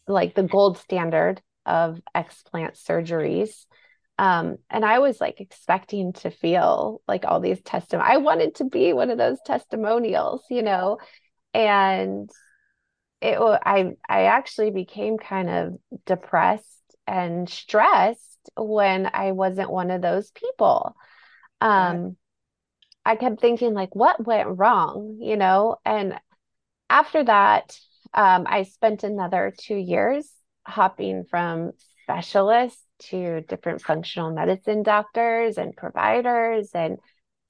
like 0.07 0.35
the 0.35 0.43
gold 0.43 0.77
standard 0.77 1.41
of 1.65 2.01
explant 2.15 2.75
surgeries. 2.75 3.65
Um, 4.19 4.57
and 4.69 4.85
I 4.85 4.99
was 4.99 5.19
like 5.19 5.41
expecting 5.41 6.13
to 6.13 6.29
feel 6.29 7.01
like 7.07 7.25
all 7.25 7.39
these 7.39 7.61
testimonials. 7.61 8.13
I 8.13 8.17
wanted 8.17 8.55
to 8.55 8.65
be 8.65 8.93
one 8.93 9.09
of 9.09 9.17
those 9.17 9.39
testimonials, 9.45 10.43
you 10.49 10.61
know, 10.61 10.99
and 11.53 12.29
it 13.21 13.39
I 13.39 13.93
I 14.07 14.23
actually 14.23 14.71
became 14.71 15.17
kind 15.17 15.49
of 15.49 15.77
depressed 16.05 16.67
and 17.07 17.49
stressed 17.49 18.19
when 18.55 19.09
I 19.11 19.31
wasn't 19.31 19.71
one 19.71 19.91
of 19.91 20.01
those 20.01 20.29
people. 20.31 20.95
Um, 21.61 22.17
I 23.05 23.15
kept 23.15 23.41
thinking 23.41 23.73
like, 23.73 23.95
what 23.95 24.25
went 24.25 24.57
wrong, 24.57 25.17
you 25.21 25.37
know? 25.37 25.77
And 25.85 26.19
after 26.89 27.23
that, 27.23 27.77
um, 28.13 28.45
I 28.47 28.63
spent 28.63 29.03
another 29.03 29.53
two 29.57 29.75
years 29.75 30.29
hopping 30.65 31.25
from 31.25 31.71
specialists 32.03 32.81
to 33.09 33.41
different 33.41 33.81
functional 33.81 34.31
medicine 34.31 34.83
doctors 34.83 35.57
and 35.57 35.75
providers 35.75 36.69
and 36.73 36.97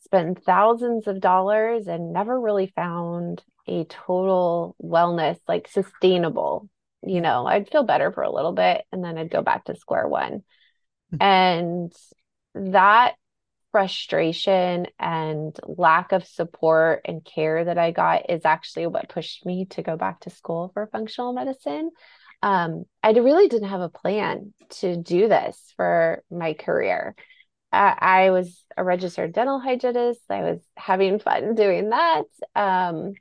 spent 0.01 0.43
thousands 0.43 1.07
of 1.07 1.19
dollars 1.19 1.87
and 1.87 2.13
never 2.13 2.39
really 2.39 2.71
found 2.75 3.43
a 3.67 3.85
total 3.85 4.75
wellness, 4.83 5.37
like 5.47 5.67
sustainable. 5.67 6.69
You 7.01 7.21
know, 7.21 7.45
I'd 7.45 7.69
feel 7.69 7.83
better 7.83 8.11
for 8.11 8.23
a 8.23 8.31
little 8.31 8.53
bit 8.53 8.83
and 8.91 9.03
then 9.03 9.17
I'd 9.17 9.31
go 9.31 9.41
back 9.41 9.65
to 9.65 9.75
square 9.75 10.07
one. 10.07 10.43
Hmm. 11.11 11.21
And 11.21 11.93
that 12.55 13.15
frustration 13.71 14.85
and 14.99 15.59
lack 15.65 16.11
of 16.11 16.25
support 16.25 17.01
and 17.05 17.25
care 17.25 17.65
that 17.65 17.79
I 17.79 17.91
got 17.91 18.29
is 18.29 18.45
actually 18.45 18.87
what 18.87 19.09
pushed 19.09 19.45
me 19.45 19.65
to 19.71 19.81
go 19.81 19.97
back 19.97 20.21
to 20.21 20.29
school 20.29 20.69
for 20.73 20.87
functional 20.87 21.33
medicine. 21.33 21.89
Um, 22.43 22.83
I 23.01 23.11
really 23.11 23.47
didn't 23.47 23.69
have 23.69 23.79
a 23.79 23.89
plan 23.89 24.53
to 24.81 24.97
do 24.97 25.29
this 25.29 25.73
for 25.77 26.21
my 26.29 26.53
career. 26.53 27.15
I, 27.71 27.97
I 27.99 28.29
was 28.31 28.65
a 28.75 28.83
registered 28.83 29.31
dental 29.31 29.61
hygienist. 29.61 30.19
I 30.29 30.41
was 30.41 30.59
having 30.75 31.19
fun 31.19 31.55
doing 31.55 31.89
that. 31.91 32.23
Um, 32.53 33.13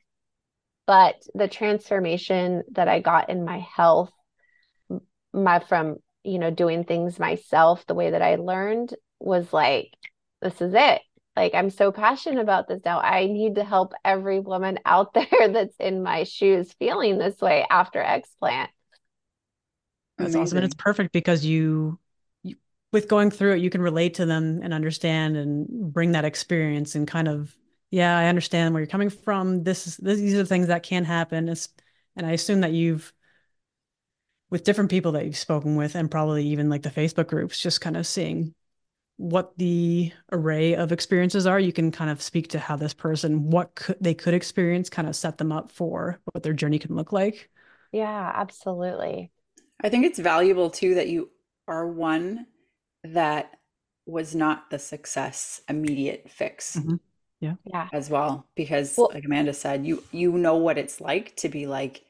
but 0.88 1.14
the 1.36 1.46
transformation 1.46 2.64
that 2.72 2.88
I 2.88 2.98
got 2.98 3.30
in 3.30 3.44
my 3.44 3.60
health, 3.60 4.10
my 5.32 5.60
from 5.60 5.98
you 6.24 6.40
know 6.40 6.50
doing 6.50 6.84
things 6.84 7.18
myself 7.18 7.86
the 7.86 7.94
way 7.94 8.10
that 8.10 8.22
I 8.22 8.34
learned 8.34 8.94
was 9.20 9.52
like 9.52 9.92
this 10.42 10.60
is 10.60 10.74
it. 10.74 11.00
Like, 11.36 11.54
I'm 11.54 11.70
so 11.70 11.92
passionate 11.92 12.42
about 12.42 12.66
this 12.68 12.80
now. 12.84 13.00
I 13.00 13.26
need 13.26 13.54
to 13.54 13.64
help 13.64 13.94
every 14.04 14.40
woman 14.40 14.80
out 14.84 15.14
there 15.14 15.48
that's 15.48 15.76
in 15.78 16.02
my 16.02 16.24
shoes 16.24 16.72
feeling 16.74 17.18
this 17.18 17.40
way 17.40 17.64
after 17.70 18.02
explant. 18.02 18.68
That's 20.22 20.34
Amazing. 20.34 20.42
awesome. 20.42 20.58
And 20.58 20.64
it's 20.64 20.74
perfect 20.74 21.12
because 21.12 21.44
you, 21.44 21.98
you, 22.42 22.56
with 22.92 23.08
going 23.08 23.30
through 23.30 23.54
it, 23.54 23.60
you 23.60 23.70
can 23.70 23.82
relate 23.82 24.14
to 24.14 24.26
them 24.26 24.60
and 24.62 24.72
understand 24.72 25.36
and 25.36 25.66
bring 25.92 26.12
that 26.12 26.24
experience 26.24 26.94
and 26.94 27.06
kind 27.08 27.28
of, 27.28 27.56
yeah, 27.90 28.16
I 28.18 28.26
understand 28.28 28.72
where 28.72 28.80
you're 28.82 28.86
coming 28.88 29.10
from. 29.10 29.64
This 29.64 29.86
is, 29.86 29.96
this, 29.96 30.18
these 30.18 30.34
are 30.34 30.38
the 30.38 30.46
things 30.46 30.68
that 30.68 30.82
can 30.82 31.04
happen. 31.04 31.48
It's, 31.48 31.68
and 32.16 32.26
I 32.26 32.32
assume 32.32 32.60
that 32.60 32.72
you've, 32.72 33.12
with 34.50 34.64
different 34.64 34.90
people 34.90 35.12
that 35.12 35.24
you've 35.24 35.36
spoken 35.36 35.76
with 35.76 35.94
and 35.94 36.10
probably 36.10 36.46
even 36.46 36.68
like 36.68 36.82
the 36.82 36.90
Facebook 36.90 37.28
groups, 37.28 37.58
just 37.60 37.80
kind 37.80 37.96
of 37.96 38.06
seeing 38.06 38.54
what 39.18 39.56
the 39.58 40.12
array 40.32 40.74
of 40.76 40.92
experiences 40.92 41.46
are 41.46 41.60
you 41.60 41.72
can 41.72 41.92
kind 41.92 42.10
of 42.10 42.22
speak 42.22 42.48
to 42.48 42.58
how 42.58 42.76
this 42.76 42.94
person 42.94 43.50
what 43.50 43.74
could 43.76 43.96
they 44.00 44.14
could 44.14 44.34
experience 44.34 44.90
kind 44.90 45.08
of 45.08 45.16
set 45.16 45.38
them 45.38 45.52
up 45.52 45.70
for 45.70 46.20
what 46.32 46.42
their 46.42 46.52
journey 46.54 46.78
can 46.78 46.96
look 46.96 47.12
like 47.12 47.50
yeah 47.92 48.32
absolutely 48.34 49.30
i 49.82 49.88
think 49.88 50.04
it's 50.04 50.18
valuable 50.18 50.70
too 50.70 50.94
that 50.94 51.08
you 51.08 51.28
are 51.68 51.86
one 51.86 52.46
that 53.04 53.58
was 54.06 54.34
not 54.34 54.70
the 54.70 54.78
success 54.78 55.60
immediate 55.68 56.28
fix 56.28 56.76
mm-hmm. 56.76 56.96
yeah. 57.40 57.54
Yeah. 57.64 57.88
as 57.92 58.10
well 58.10 58.46
because 58.54 58.94
well, 58.96 59.10
like 59.14 59.24
amanda 59.24 59.54
said 59.54 59.86
you 59.86 60.02
you 60.10 60.32
know 60.32 60.56
what 60.56 60.78
it's 60.78 61.00
like 61.00 61.36
to 61.36 61.48
be 61.48 61.66
like 61.66 62.04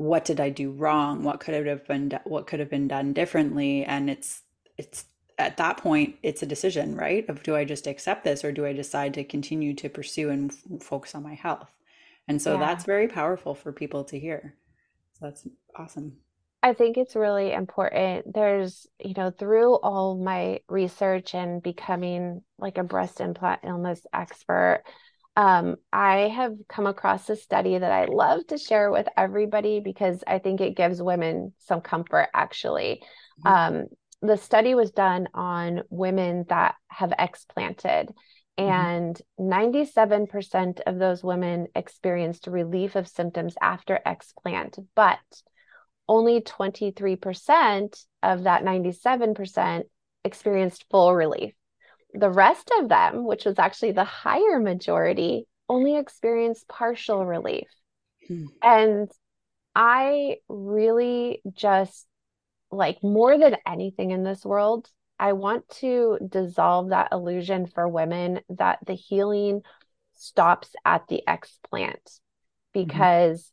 what 0.00 0.24
did 0.24 0.40
i 0.40 0.48
do 0.48 0.70
wrong? 0.70 1.22
What 1.24 1.40
could 1.40 1.66
have 1.66 1.86
been 1.86 2.18
what 2.24 2.46
could 2.46 2.58
have 2.58 2.70
been 2.70 2.88
done 2.88 3.12
differently? 3.12 3.84
And 3.84 4.08
it's 4.08 4.42
it's 4.78 5.04
at 5.38 5.58
that 5.58 5.76
point 5.76 6.16
it's 6.22 6.42
a 6.42 6.46
decision 6.46 6.96
right? 6.96 7.28
Of 7.28 7.42
do 7.42 7.54
i 7.54 7.64
just 7.66 7.86
accept 7.86 8.24
this 8.24 8.42
or 8.42 8.50
do 8.50 8.64
i 8.64 8.72
decide 8.72 9.12
to 9.14 9.24
continue 9.24 9.74
to 9.74 9.90
pursue 9.90 10.30
and 10.30 10.50
f- 10.50 10.82
focus 10.82 11.14
on 11.14 11.22
my 11.22 11.34
health? 11.34 11.70
And 12.28 12.40
so 12.40 12.54
yeah. 12.54 12.60
that's 12.60 12.84
very 12.84 13.08
powerful 13.08 13.54
for 13.54 13.72
people 13.72 14.04
to 14.04 14.18
hear. 14.18 14.54
So 15.18 15.26
that's 15.26 15.46
awesome 15.76 16.16
i 16.62 16.72
think 16.72 16.96
it's 16.96 17.16
really 17.16 17.52
important 17.52 18.32
there's 18.32 18.86
you 18.98 19.14
know 19.16 19.30
through 19.30 19.74
all 19.74 20.16
my 20.16 20.60
research 20.68 21.34
and 21.34 21.62
becoming 21.62 22.42
like 22.58 22.78
a 22.78 22.84
breast 22.84 23.20
implant 23.20 23.60
illness 23.64 24.04
expert 24.12 24.82
um, 25.36 25.76
I 25.92 26.28
have 26.28 26.54
come 26.68 26.86
across 26.86 27.30
a 27.30 27.36
study 27.36 27.78
that 27.78 27.92
I 27.92 28.06
love 28.06 28.46
to 28.48 28.58
share 28.58 28.90
with 28.90 29.06
everybody 29.16 29.80
because 29.80 30.22
I 30.26 30.38
think 30.38 30.60
it 30.60 30.76
gives 30.76 31.00
women 31.00 31.52
some 31.60 31.80
comfort 31.80 32.28
actually. 32.34 33.02
Mm-hmm. 33.44 33.76
Um, 33.76 33.86
the 34.22 34.36
study 34.36 34.74
was 34.74 34.90
done 34.90 35.28
on 35.32 35.82
women 35.88 36.44
that 36.48 36.74
have 36.88 37.12
explanted 37.18 38.12
mm-hmm. 38.58 38.70
and 38.70 39.20
mm-hmm. 39.40 40.28
97% 40.28 40.80
of 40.86 40.98
those 40.98 41.24
women 41.24 41.68
experienced 41.74 42.46
relief 42.46 42.96
of 42.96 43.08
symptoms 43.08 43.54
after 43.62 43.98
explant 44.04 44.78
but 44.94 45.18
only 46.10 46.40
23% 46.40 48.04
of 48.22 48.42
that 48.42 48.64
97% 48.64 49.82
experienced 50.24 50.84
full 50.90 51.14
relief 51.14 51.54
the 52.12 52.28
rest 52.28 52.70
of 52.80 52.88
them 52.88 53.24
which 53.24 53.44
was 53.46 53.58
actually 53.58 53.92
the 53.92 54.04
higher 54.04 54.58
majority 54.58 55.46
only 55.68 55.96
experienced 55.96 56.68
partial 56.68 57.24
relief 57.24 57.68
hmm. 58.28 58.44
and 58.62 59.10
i 59.74 60.36
really 60.48 61.40
just 61.54 62.06
like 62.70 63.02
more 63.02 63.38
than 63.38 63.56
anything 63.66 64.10
in 64.10 64.22
this 64.22 64.44
world, 64.44 64.88
I 65.18 65.32
want 65.32 65.68
to 65.80 66.18
dissolve 66.26 66.90
that 66.90 67.08
illusion 67.12 67.66
for 67.66 67.88
women 67.88 68.40
that 68.50 68.78
the 68.86 68.94
healing 68.94 69.62
stops 70.14 70.74
at 70.84 71.06
the 71.08 71.22
explant 71.26 71.50
mm-hmm. 71.74 72.18
because. 72.72 73.50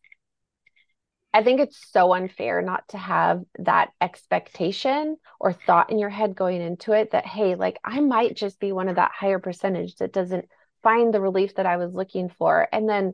I 1.38 1.44
think 1.44 1.60
it's 1.60 1.92
so 1.92 2.16
unfair 2.16 2.64
not 2.64 2.88
to 2.90 2.98
have 2.98 3.44
that 3.60 3.92
expectation 4.02 5.18
or 5.40 5.54
thought 5.54 5.92
in 5.92 6.00
your 6.00 6.10
head 6.10 6.36
going 6.36 6.62
into 6.62 6.94
it 6.94 7.12
that, 7.12 7.28
hey, 7.28 7.54
like 7.54 7.78
I 7.84 8.00
might 8.00 8.36
just 8.36 8.60
be 8.60 8.72
one 8.72 8.90
of 8.90 8.96
that 8.96 9.12
higher 9.14 9.38
percentage 9.38 9.98
that 9.98 10.12
doesn't 10.12 10.46
find 10.82 11.14
the 11.14 11.22
relief 11.22 11.54
that 11.54 11.68
I 11.68 11.78
was 11.78 11.94
looking 11.94 12.30
for. 12.30 12.68
And 12.72 12.90
then 12.90 13.14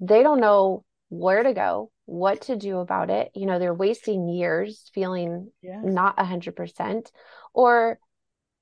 they 0.00 0.22
don't 0.22 0.42
know 0.42 0.84
where 1.08 1.42
to 1.42 1.54
go, 1.54 1.90
what 2.04 2.42
to 2.42 2.56
do 2.56 2.76
about 2.76 3.08
it. 3.08 3.30
You 3.34 3.46
know, 3.46 3.58
they're 3.58 3.72
wasting 3.72 4.28
years 4.28 4.90
feeling 4.92 5.50
yes. 5.62 5.80
not 5.82 6.18
100%. 6.18 7.10
Or 7.54 7.98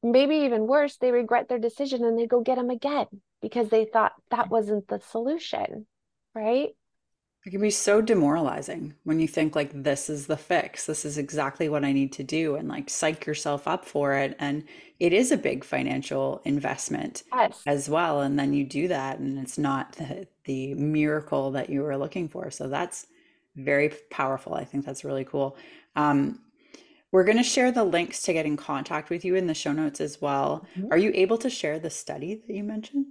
maybe 0.04 0.36
even 0.36 0.68
worse, 0.68 0.98
they 0.98 1.10
regret 1.10 1.48
their 1.48 1.58
decision 1.58 2.04
and 2.04 2.16
they 2.16 2.28
go 2.28 2.42
get 2.42 2.58
them 2.58 2.70
again 2.70 3.08
because 3.42 3.70
they 3.70 3.86
thought 3.86 4.12
that 4.30 4.50
wasn't 4.50 4.86
the 4.86 5.00
solution. 5.00 5.88
Right. 6.32 6.76
It 7.46 7.50
can 7.50 7.60
be 7.60 7.70
so 7.70 8.00
demoralizing 8.00 8.94
when 9.04 9.20
you 9.20 9.28
think 9.28 9.54
like 9.54 9.70
this 9.82 10.08
is 10.08 10.26
the 10.26 10.36
fix. 10.36 10.86
This 10.86 11.04
is 11.04 11.18
exactly 11.18 11.68
what 11.68 11.84
I 11.84 11.92
need 11.92 12.12
to 12.12 12.22
do 12.22 12.56
and 12.56 12.68
like 12.68 12.88
psych 12.88 13.26
yourself 13.26 13.68
up 13.68 13.84
for 13.84 14.14
it 14.14 14.34
and 14.38 14.64
it 14.98 15.12
is 15.12 15.30
a 15.30 15.36
big 15.36 15.62
financial 15.62 16.40
investment 16.44 17.22
yes. 17.32 17.60
as 17.66 17.88
well 17.90 18.22
and 18.22 18.38
then 18.38 18.54
you 18.54 18.64
do 18.64 18.88
that 18.88 19.18
and 19.18 19.38
it's 19.38 19.58
not 19.58 19.92
the, 19.92 20.26
the 20.44 20.72
miracle 20.74 21.50
that 21.50 21.68
you 21.68 21.82
were 21.82 21.98
looking 21.98 22.28
for. 22.28 22.50
So 22.50 22.68
that's 22.68 23.08
very 23.56 23.90
powerful. 24.10 24.54
I 24.54 24.64
think 24.64 24.86
that's 24.86 25.04
really 25.04 25.24
cool. 25.24 25.56
Um, 25.96 26.40
we're 27.12 27.24
going 27.24 27.36
to 27.36 27.44
share 27.44 27.70
the 27.70 27.84
links 27.84 28.22
to 28.22 28.32
get 28.32 28.46
in 28.46 28.56
contact 28.56 29.10
with 29.10 29.24
you 29.24 29.36
in 29.36 29.46
the 29.46 29.54
show 29.54 29.72
notes 29.72 30.00
as 30.00 30.20
well. 30.20 30.66
Mm-hmm. 30.76 30.92
Are 30.92 30.98
you 30.98 31.12
able 31.14 31.38
to 31.38 31.50
share 31.50 31.78
the 31.78 31.90
study 31.90 32.42
that 32.46 32.52
you 32.52 32.64
mentioned? 32.64 33.06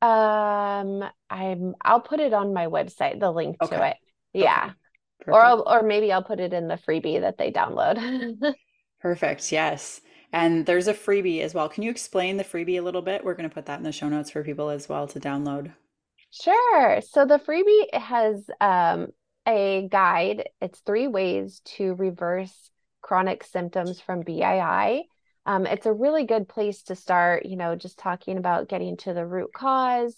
Um, 0.00 1.04
I'm 1.28 1.74
I'll 1.84 2.00
put 2.00 2.20
it 2.20 2.32
on 2.32 2.54
my 2.54 2.66
website, 2.66 3.20
the 3.20 3.30
link 3.30 3.56
okay. 3.62 3.76
to 3.76 3.88
it. 3.88 3.96
Yeah. 4.32 4.72
Okay. 5.22 5.32
Or 5.32 5.44
I'll, 5.44 5.64
or 5.66 5.82
maybe 5.82 6.12
I'll 6.12 6.22
put 6.22 6.40
it 6.40 6.52
in 6.52 6.68
the 6.68 6.76
freebie 6.76 7.20
that 7.20 7.38
they 7.38 7.50
download. 7.50 8.54
Perfect. 9.00 9.50
Yes. 9.50 10.00
And 10.32 10.66
there's 10.66 10.88
a 10.88 10.94
freebie 10.94 11.40
as 11.40 11.54
well. 11.54 11.68
Can 11.68 11.82
you 11.82 11.90
explain 11.90 12.36
the 12.36 12.44
freebie 12.44 12.78
a 12.78 12.82
little 12.82 13.02
bit? 13.02 13.24
We're 13.24 13.34
going 13.34 13.48
to 13.48 13.54
put 13.54 13.66
that 13.66 13.78
in 13.78 13.84
the 13.84 13.92
show 13.92 14.08
notes 14.08 14.30
for 14.30 14.44
people 14.44 14.68
as 14.68 14.88
well 14.88 15.06
to 15.08 15.18
download. 15.18 15.72
Sure. 16.30 17.00
So 17.00 17.24
the 17.24 17.38
freebie 17.38 17.94
has 17.94 18.44
um, 18.60 19.08
a 19.46 19.88
guide. 19.90 20.50
It's 20.60 20.80
three 20.80 21.08
ways 21.08 21.60
to 21.76 21.94
reverse 21.94 22.70
chronic 23.00 23.42
symptoms 23.44 24.00
from 24.00 24.22
BII 24.22 25.04
um, 25.48 25.64
it's 25.64 25.86
a 25.86 25.92
really 25.94 26.26
good 26.26 26.46
place 26.46 26.82
to 26.82 26.94
start, 26.94 27.46
you 27.46 27.56
know, 27.56 27.74
just 27.74 27.98
talking 27.98 28.36
about 28.36 28.68
getting 28.68 28.98
to 28.98 29.14
the 29.14 29.24
root 29.24 29.50
cause, 29.54 30.14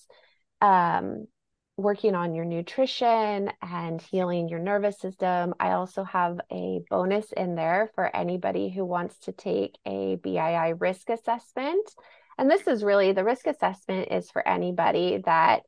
um, 0.61 1.29
working 1.77 2.17
on 2.17 2.35
your 2.35 2.45
nutrition 2.45 3.49
and 3.63 4.03
healing 4.03 4.49
your 4.49 4.59
nervous 4.59 4.99
system. 4.99 5.55
I 5.61 5.71
also 5.71 6.03
have 6.03 6.41
a 6.51 6.81
bonus 6.91 7.31
in 7.31 7.55
there 7.55 7.93
for 7.95 8.15
anybody 8.15 8.71
who 8.71 8.85
wants 8.85 9.21
to 9.21 9.33
take 9.33 9.79
a 9.87 10.17
BII 10.17 10.75
risk 10.81 11.09
assessment. 11.09 11.89
And 12.37 12.51
this 12.51 12.67
is 12.67 12.83
really 12.83 13.13
the 13.13 13.23
risk 13.23 13.47
assessment 13.47 14.09
is 14.11 14.33
for 14.33 14.47
anybody 14.47 15.23
that 15.27 15.63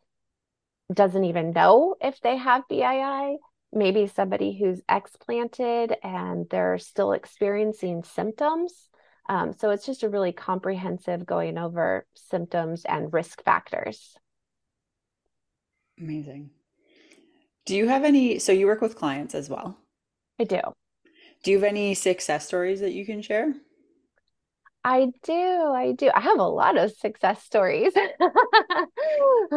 doesn't 0.92 1.24
even 1.24 1.52
know 1.52 1.94
if 2.00 2.20
they 2.20 2.36
have 2.36 2.66
BII. 2.68 3.36
Maybe 3.72 4.08
somebody 4.08 4.58
who's 4.58 4.82
explanted 4.88 5.94
and 6.02 6.46
they're 6.50 6.78
still 6.78 7.12
experiencing 7.12 8.02
symptoms. 8.02 8.88
Um, 9.32 9.54
so 9.54 9.70
it's 9.70 9.86
just 9.86 10.02
a 10.02 10.10
really 10.10 10.32
comprehensive 10.32 11.24
going 11.24 11.56
over 11.56 12.04
symptoms 12.14 12.84
and 12.84 13.10
risk 13.14 13.42
factors. 13.42 14.14
Amazing. 15.98 16.50
Do 17.64 17.74
you 17.74 17.88
have 17.88 18.04
any? 18.04 18.38
So 18.38 18.52
you 18.52 18.66
work 18.68 18.80
with 18.80 18.94
clients 18.94 19.34
as 19.34 19.48
well? 19.50 19.76
I 20.38 20.44
do. 20.44 20.60
Do 21.44 21.50
you 21.52 21.56
have 21.58 21.64
any 21.64 21.94
success 21.94 22.46
stories 22.46 22.80
that 22.80 22.92
you 22.92 23.06
can 23.06 23.22
share? 23.22 23.54
I 24.84 25.12
do. 25.22 25.32
I 25.32 25.92
do. 25.92 26.10
I 26.12 26.20
have 26.20 26.38
a 26.38 26.44
lot 26.44 26.76
of 26.76 26.90
success 26.92 27.42
stories. 27.42 27.92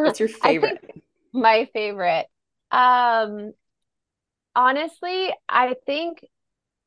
What's 0.04 0.20
your 0.20 0.30
favorite? 0.30 0.80
my 1.34 1.68
favorite. 1.74 2.28
Um, 2.72 3.54
honestly, 4.56 5.34
I 5.48 5.76
think 5.86 6.26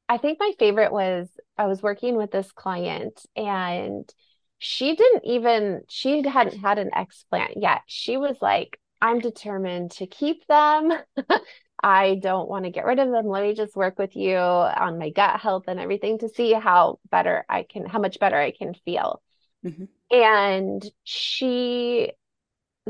I 0.09 0.19
think 0.19 0.39
my 0.41 0.53
favorite 0.59 0.93
was 0.93 1.29
I 1.59 1.67
was 1.67 1.83
working 1.83 2.17
with 2.17 2.31
this 2.31 2.51
client 2.53 3.21
and 3.37 4.11
she 4.59 4.95
didn't 4.95 5.25
even 5.25 5.83
she 5.89 6.23
hadn't 6.27 6.59
had 6.59 6.79
an 6.79 6.91
explant 6.97 7.55
yet. 7.57 7.83
She 7.87 8.17
was 8.17 8.37
like 8.41 8.81
i'm 9.01 9.21
determined 9.21 9.93
to 9.93 10.07
keep 10.07 10.47
them. 10.47 10.93
I 11.81 12.17
don't 12.21 12.49
want 12.49 12.65
to 12.65 12.73
get 12.73 12.87
rid 12.87 12.99
of 12.99 13.11
them. 13.11 13.29
Let 13.29 13.45
me 13.45 13.55
just 13.55 13.77
work 13.77 14.01
with 14.01 14.17
you 14.17 14.37
on 14.37 14.99
my 14.99 15.11
gut 15.11 15.39
health 15.39 15.65
and 15.69 15.79
everything 15.79 16.19
to 16.19 16.29
see 16.29 16.53
how 16.53 16.99
better 17.11 17.45
i 17.49 17.65
can 17.65 17.87
how 17.87 17.99
much 18.01 18.19
better 18.19 18.37
i 18.37 18.51
can 18.53 18.75
feel. 18.85 19.23
Mm-hmm. 19.65 19.85
and 20.17 20.89
she 21.03 22.13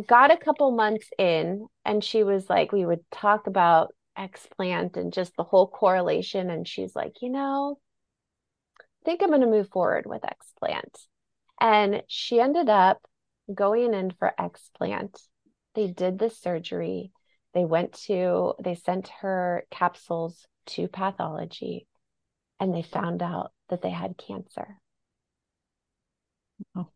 got 0.06 0.30
a 0.30 0.36
couple 0.36 0.70
months 0.70 1.08
in 1.18 1.66
and 1.86 2.04
she 2.04 2.22
was 2.22 2.48
like 2.50 2.72
we 2.72 2.84
would 2.84 3.00
talk 3.10 3.46
about 3.46 3.94
explant 4.18 4.98
and 4.98 5.12
just 5.12 5.34
the 5.36 5.44
whole 5.44 5.66
correlation. 5.66 6.50
And 6.50 6.68
she's 6.68 6.94
like 6.94 7.16
you 7.22 7.30
know 7.30 7.78
think 9.08 9.22
i'm 9.22 9.30
going 9.30 9.40
to 9.40 9.46
move 9.46 9.68
forward 9.70 10.04
with 10.04 10.22
explant 10.22 11.06
and 11.60 12.02
she 12.06 12.40
ended 12.40 12.68
up 12.68 13.00
going 13.52 13.94
in 13.94 14.10
for 14.10 14.32
explant. 14.38 15.20
They 15.74 15.88
did 15.88 16.18
the 16.18 16.30
surgery. 16.30 17.12
They 17.54 17.64
went 17.64 17.94
to, 18.04 18.54
they 18.62 18.74
sent 18.74 19.08
her 19.20 19.64
capsules 19.70 20.46
to 20.66 20.88
pathology 20.88 21.86
and 22.60 22.74
they 22.74 22.82
found 22.82 23.22
out 23.22 23.52
that 23.68 23.82
they 23.82 23.90
had 23.90 24.18
cancer. 24.18 24.78
Oh. 26.76 26.88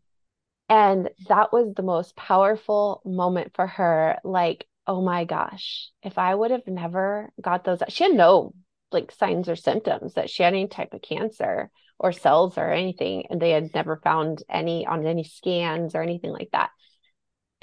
And 0.68 1.10
that 1.28 1.52
was 1.52 1.74
the 1.74 1.82
most 1.82 2.16
powerful 2.16 3.02
moment 3.04 3.52
for 3.54 3.66
her. 3.66 4.18
Like, 4.24 4.66
oh 4.86 5.02
my 5.02 5.24
gosh, 5.24 5.90
if 6.02 6.18
I 6.18 6.34
would 6.34 6.50
have 6.50 6.66
never 6.66 7.30
got 7.40 7.64
those, 7.64 7.82
she 7.88 8.04
had 8.04 8.14
no 8.14 8.54
like 8.90 9.12
signs 9.12 9.48
or 9.48 9.56
symptoms 9.56 10.14
that 10.14 10.28
she 10.28 10.42
had 10.42 10.52
any 10.52 10.66
type 10.66 10.92
of 10.92 11.00
cancer 11.00 11.70
or 12.02 12.12
cells 12.12 12.58
or 12.58 12.70
anything 12.70 13.24
and 13.30 13.40
they 13.40 13.50
had 13.50 13.72
never 13.74 13.96
found 13.96 14.42
any 14.50 14.84
on 14.84 15.06
any 15.06 15.22
scans 15.22 15.94
or 15.94 16.02
anything 16.02 16.32
like 16.32 16.50
that 16.52 16.70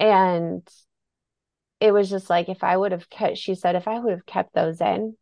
and 0.00 0.66
it 1.78 1.92
was 1.92 2.08
just 2.08 2.30
like 2.30 2.48
if 2.48 2.64
i 2.64 2.74
would 2.74 2.90
have 2.90 3.08
kept 3.10 3.36
she 3.36 3.54
said 3.54 3.76
if 3.76 3.86
i 3.86 3.98
would 3.98 4.12
have 4.12 4.26
kept 4.26 4.54
those 4.54 4.80
in 4.80 5.14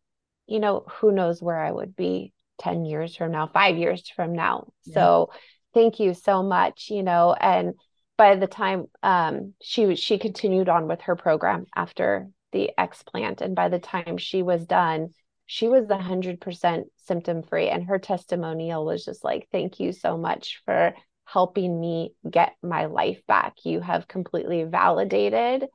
you 0.47 0.61
know 0.61 0.85
who 0.89 1.11
knows 1.11 1.43
where 1.43 1.59
i 1.59 1.71
would 1.71 1.97
be 1.97 2.33
10 2.59 2.85
years 2.85 3.17
from 3.17 3.33
now 3.33 3.49
5 3.49 3.77
years 3.77 4.09
from 4.09 4.33
now 4.33 4.69
yeah. 4.85 4.95
so 4.95 5.31
thank 5.75 5.99
you 5.99 6.15
so 6.15 6.45
much 6.45 6.89
you 6.89 7.03
know 7.03 7.35
and 7.35 7.75
by 8.17 8.37
the 8.37 8.49
time 8.49 8.87
um, 9.03 9.55
she 9.63 9.95
she 9.95 10.19
continued 10.19 10.69
on 10.69 10.89
with 10.89 11.03
her 11.03 11.17
program 11.17 11.67
after 11.75 12.29
the 12.53 12.71
explant 12.79 13.41
and 13.41 13.55
by 13.55 13.69
the 13.69 13.79
time 13.79 14.17
she 14.17 14.43
was 14.43 14.65
done 14.65 15.11
she 15.49 15.67
was 15.67 15.87
100% 15.87 16.85
symptom 17.07 17.43
free 17.43 17.69
and 17.71 17.85
her 17.85 17.99
testimonial 17.99 18.85
was 18.85 19.03
just 19.05 19.25
like 19.25 19.49
thank 19.51 19.81
you 19.81 19.93
so 19.93 20.17
much 20.17 20.61
for 20.67 20.95
helping 21.25 21.81
me 21.81 22.13
get 22.31 22.55
my 22.63 22.87
life 22.87 23.21
back. 23.27 23.55
You 23.65 23.81
have 23.81 24.07
completely 24.07 24.65
validated 24.65 25.67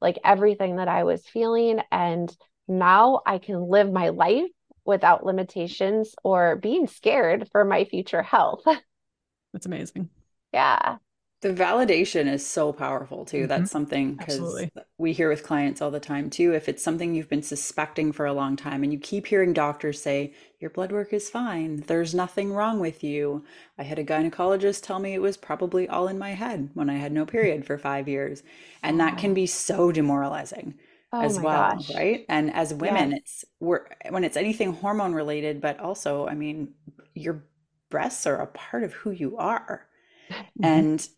like 0.00 0.18
everything 0.24 0.76
that 0.76 0.88
i 0.88 1.04
was 1.04 1.26
feeling 1.26 1.80
and 1.90 2.34
now 2.68 3.22
i 3.26 3.38
can 3.38 3.68
live 3.68 3.90
my 3.90 4.10
life 4.10 4.50
without 4.84 5.24
limitations 5.24 6.14
or 6.22 6.56
being 6.56 6.86
scared 6.86 7.48
for 7.50 7.64
my 7.64 7.84
future 7.84 8.22
health. 8.22 8.62
That's 9.52 9.66
amazing. 9.66 10.10
Yeah 10.52 10.98
the 11.44 11.52
validation 11.52 12.26
is 12.26 12.44
so 12.44 12.72
powerful 12.72 13.26
too. 13.26 13.40
Mm-hmm. 13.40 13.48
That's 13.48 13.70
something 13.70 14.14
because 14.14 14.66
we 14.96 15.12
hear 15.12 15.28
with 15.28 15.42
clients 15.42 15.82
all 15.82 15.90
the 15.90 16.00
time 16.00 16.30
too. 16.30 16.54
If 16.54 16.70
it's 16.70 16.82
something 16.82 17.14
you've 17.14 17.28
been 17.28 17.42
suspecting 17.42 18.12
for 18.12 18.24
a 18.24 18.32
long 18.32 18.56
time 18.56 18.82
and 18.82 18.90
you 18.90 18.98
keep 18.98 19.26
hearing 19.26 19.52
doctors 19.52 20.00
say, 20.00 20.32
your 20.58 20.70
blood 20.70 20.90
work 20.90 21.12
is 21.12 21.28
fine, 21.28 21.84
there's 21.86 22.14
nothing 22.14 22.50
wrong 22.50 22.80
with 22.80 23.04
you. 23.04 23.44
I 23.76 23.82
had 23.82 23.98
a 23.98 24.04
gynecologist 24.04 24.84
tell 24.84 24.98
me 24.98 25.12
it 25.12 25.20
was 25.20 25.36
probably 25.36 25.86
all 25.86 26.08
in 26.08 26.18
my 26.18 26.30
head 26.30 26.70
when 26.72 26.88
I 26.88 26.94
had 26.94 27.12
no 27.12 27.26
period 27.26 27.66
for 27.66 27.76
five 27.76 28.08
years. 28.08 28.42
And 28.82 28.98
that 29.00 29.18
can 29.18 29.34
be 29.34 29.46
so 29.46 29.92
demoralizing. 29.92 30.78
Oh 31.12 31.20
as 31.20 31.38
well 31.38 31.76
gosh. 31.76 31.94
right 31.94 32.24
and 32.28 32.52
as 32.52 32.74
women 32.74 33.12
it's 33.12 33.44
we're 33.60 33.86
when 34.10 34.24
it's 34.24 34.36
anything 34.36 34.72
hormone 34.72 35.14
related 35.14 35.60
but 35.60 35.78
also 35.78 36.26
i 36.26 36.34
mean 36.34 36.74
your 37.14 37.44
breasts 37.88 38.26
are 38.26 38.40
a 38.40 38.48
part 38.48 38.82
of 38.82 38.94
who 38.94 39.12
you 39.12 39.36
are 39.36 39.86
mm-hmm. 40.28 40.64
and 40.64 41.08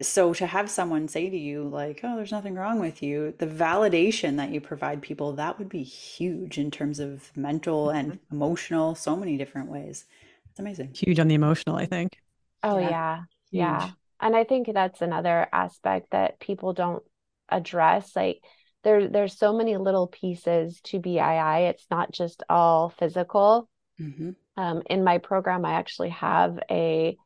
so 0.00 0.32
to 0.32 0.46
have 0.46 0.70
someone 0.70 1.08
say 1.08 1.28
to 1.28 1.36
you 1.36 1.64
like 1.64 2.00
oh 2.04 2.16
there's 2.16 2.30
nothing 2.30 2.54
wrong 2.54 2.78
with 2.78 3.02
you 3.02 3.34
the 3.38 3.46
validation 3.46 4.36
that 4.36 4.50
you 4.50 4.60
provide 4.60 5.02
people 5.02 5.32
that 5.32 5.58
would 5.58 5.68
be 5.68 5.82
huge 5.82 6.58
in 6.58 6.70
terms 6.70 7.00
of 7.00 7.36
mental 7.36 7.90
and 7.90 8.12
mm-hmm. 8.12 8.34
emotional 8.34 8.94
so 8.94 9.16
many 9.16 9.36
different 9.36 9.68
ways. 9.68 10.04
It's 10.50 10.60
amazing. 10.60 10.92
Huge 10.94 11.18
on 11.18 11.28
the 11.28 11.34
emotional 11.34 11.76
i 11.76 11.86
think. 11.86 12.16
Oh 12.62 12.78
yeah. 12.78 12.88
yeah, 12.88 13.22
yeah. 13.50 13.90
and 14.20 14.36
i 14.36 14.44
think 14.44 14.68
that's 14.72 15.02
another 15.02 15.48
aspect 15.52 16.12
that 16.12 16.40
people 16.40 16.72
don't 16.72 17.02
address 17.48 18.14
like 18.16 18.40
there 18.84 19.08
there's 19.08 19.38
so 19.38 19.52
many 19.52 19.76
little 19.76 20.06
pieces 20.06 20.80
to 20.84 20.98
BII 20.98 21.70
it's 21.70 21.86
not 21.90 22.12
just 22.12 22.42
all 22.48 22.90
physical. 22.90 23.68
Mm-hmm. 24.00 24.30
um, 24.56 24.82
in 24.86 25.04
my 25.04 25.18
program 25.18 25.64
i 25.64 25.74
actually 25.74 26.08
have 26.08 26.58
a 26.68 27.16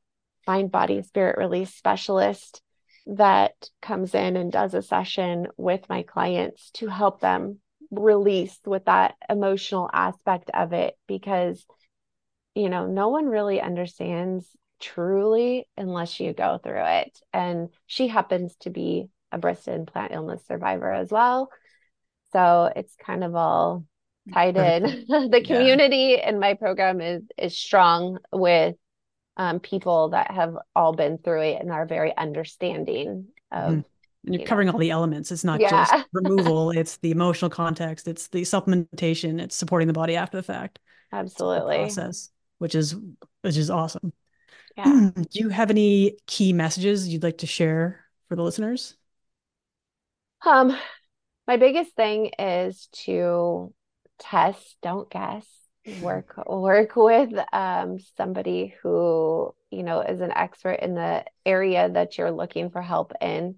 mind 0.49 0.73
body 0.73 1.03
spirit 1.03 1.39
release 1.39 1.73
specialist 1.75 2.61
that 3.07 3.53
comes 3.81 4.15
in 4.15 4.37
and 4.37 4.51
does 4.51 4.75
a 4.75 4.83
session 4.83 5.47
with 5.57 5.89
my 5.89 6.03
clients 6.03 6.71
to 6.73 6.89
help 6.89 7.21
them 7.21 7.59
release 7.91 8.59
with 8.67 8.85
that 8.87 9.15
emotional 9.31 9.89
aspect 9.93 10.51
of 10.53 10.73
it 10.73 10.95
because 11.07 11.65
you 12.55 12.69
know 12.69 12.87
no 12.87 13.09
one 13.09 13.27
really 13.27 13.61
understands 13.61 14.47
truly 14.81 15.69
unless 15.77 16.21
you 16.21 16.33
go 16.33 16.59
through 16.63 16.85
it. 16.85 17.19
And 17.33 17.69
she 17.87 18.09
happens 18.09 18.57
to 18.61 18.71
be 18.71 19.09
a 19.33 19.39
breast 19.39 19.69
implant 19.69 20.13
illness 20.13 20.43
survivor 20.47 20.93
as 20.93 21.11
well. 21.11 21.51
So 22.33 22.71
it's 22.75 22.95
kind 22.97 23.25
of 23.25 23.35
all 23.35 23.85
tied 24.33 24.57
in. 24.57 25.07
The 25.31 25.43
community 25.45 26.17
yeah. 26.19 26.29
in 26.29 26.39
my 26.39 26.55
program 26.55 27.01
is 27.01 27.23
is 27.37 27.57
strong 27.57 28.19
with 28.33 28.77
um, 29.39 29.61
people 29.61 30.11
that 30.11 30.33
have 30.33 30.57
all 30.75 30.93
been 30.93 31.19
through 31.19 31.43
it 31.43 31.61
and 31.61 31.71
are 31.71 31.87
very 31.87 32.15
understanding 32.17 33.29
of. 33.51 33.73
Mm. 33.75 33.85
And 34.25 34.35
you're 34.35 34.41
you 34.43 34.47
covering 34.47 34.67
know. 34.67 34.73
all 34.73 34.81
the 34.81 34.91
elements. 34.91 35.31
It's 35.31 35.45
not 35.45 35.61
yeah. 35.61 35.71
just 35.71 36.07
removal, 36.13 36.73
it's 36.73 36.97
the 36.99 37.13
emotional 37.13 37.51
context, 37.51 38.09
it's 38.09 38.29
the 38.29 38.43
supplementation, 38.43 39.41
it's 39.41 39.57
supporting 39.57 39.87
the 39.87 39.95
body 39.95 40.17
after 40.17 40.37
the 40.37 40.43
fact. 40.43 40.81
Absolutely. 41.13 41.77
Process, 41.77 42.31
which 42.59 42.75
is 42.75 42.97
which 43.43 43.57
is 43.57 43.71
awesome. 43.71 44.13
Yeah. 44.77 45.11
Do 45.15 45.27
you 45.31 45.49
have 45.51 45.71
any 45.71 46.19
key 46.27 46.53
messages 46.53 47.09
you'd 47.09 47.23
like 47.23 47.39
to 47.39 47.47
share 47.47 48.05
for 48.29 48.37
the 48.37 48.43
listeners? 48.43 48.97
Um, 50.45 50.77
my 51.47 51.57
biggest 51.57 51.95
thing 51.95 52.33
is 52.39 52.89
to 53.05 53.73
test, 54.19 54.77
don't 54.83 55.09
guess 55.09 55.47
work 56.01 56.35
work 56.47 56.97
with 56.97 57.33
um, 57.53 57.99
somebody 58.17 58.75
who 58.83 59.55
you 59.71 59.83
know 59.83 60.01
is 60.01 60.21
an 60.21 60.33
expert 60.33 60.81
in 60.81 60.95
the 60.95 61.25
area 61.45 61.89
that 61.89 62.19
you're 62.19 62.31
looking 62.31 62.71
for 62.71 62.83
help 62.83 63.13
in 63.21 63.57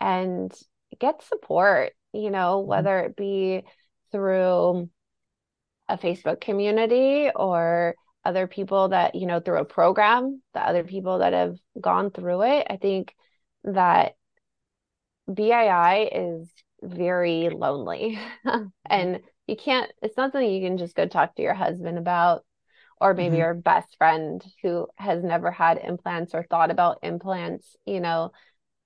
and 0.00 0.52
get 0.98 1.22
support 1.22 1.92
you 2.12 2.30
know 2.30 2.58
mm-hmm. 2.58 2.68
whether 2.68 3.00
it 3.00 3.16
be 3.16 3.62
through 4.12 4.88
a 5.88 5.98
facebook 5.98 6.40
community 6.40 7.30
or 7.34 7.94
other 8.24 8.46
people 8.46 8.88
that 8.88 9.14
you 9.14 9.26
know 9.26 9.40
through 9.40 9.58
a 9.58 9.64
program 9.64 10.40
the 10.54 10.60
other 10.60 10.84
people 10.84 11.18
that 11.18 11.32
have 11.32 11.56
gone 11.80 12.10
through 12.10 12.42
it 12.42 12.66
i 12.70 12.76
think 12.76 13.14
that 13.64 14.14
bii 15.28 16.08
is 16.12 16.48
very 16.82 17.48
lonely 17.50 18.18
mm-hmm. 18.46 18.66
and 18.86 19.20
you 19.46 19.56
can't 19.56 19.90
it's 20.02 20.16
not 20.16 20.32
something 20.32 20.50
you 20.50 20.66
can 20.66 20.78
just 20.78 20.94
go 20.94 21.06
talk 21.06 21.34
to 21.34 21.42
your 21.42 21.54
husband 21.54 21.98
about 21.98 22.44
or 23.00 23.12
maybe 23.12 23.32
mm-hmm. 23.32 23.40
your 23.40 23.54
best 23.54 23.96
friend 23.98 24.44
who 24.62 24.86
has 24.96 25.22
never 25.22 25.50
had 25.50 25.78
implants 25.78 26.34
or 26.34 26.42
thought 26.44 26.70
about 26.70 26.98
implants 27.02 27.76
you 27.84 28.00
know 28.00 28.30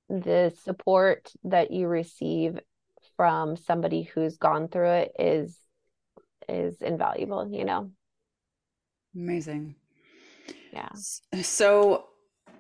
the 0.09 0.53
support 0.65 1.31
that 1.45 1.71
you 1.71 1.87
receive 1.87 2.59
from 3.17 3.57
somebody 3.57 4.03
who's 4.03 4.39
gone 4.39 4.69
through 4.69 4.91
it 4.91 5.13
is 5.19 5.57
is 6.49 6.81
invaluable 6.81 7.49
you 7.51 7.65
know? 7.65 7.91
Amazing. 9.15 9.75
Yeah. 10.73 10.89
So 11.43 12.07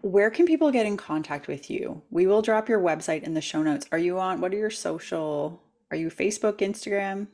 where 0.00 0.30
can 0.30 0.46
people 0.46 0.70
get 0.70 0.86
in 0.86 0.96
contact 0.96 1.46
with 1.46 1.70
you? 1.70 2.02
We 2.10 2.26
will 2.26 2.42
drop 2.42 2.68
your 2.68 2.80
website 2.80 3.22
in 3.22 3.34
the 3.34 3.40
show 3.40 3.62
notes. 3.62 3.86
Are 3.92 3.98
you 3.98 4.18
on 4.18 4.40
what 4.40 4.52
are 4.52 4.58
your 4.58 4.70
social 4.70 5.62
are 5.90 5.96
you 5.96 6.10
facebook 6.10 6.58
instagram 6.58 7.28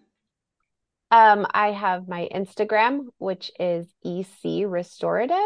um, 1.11 1.47
I 1.53 1.73
have 1.73 2.09
my 2.09 2.29
Instagram, 2.35 3.07
which 3.19 3.51
is 3.59 3.87
EC 4.05 4.65
Restorative. 4.67 5.37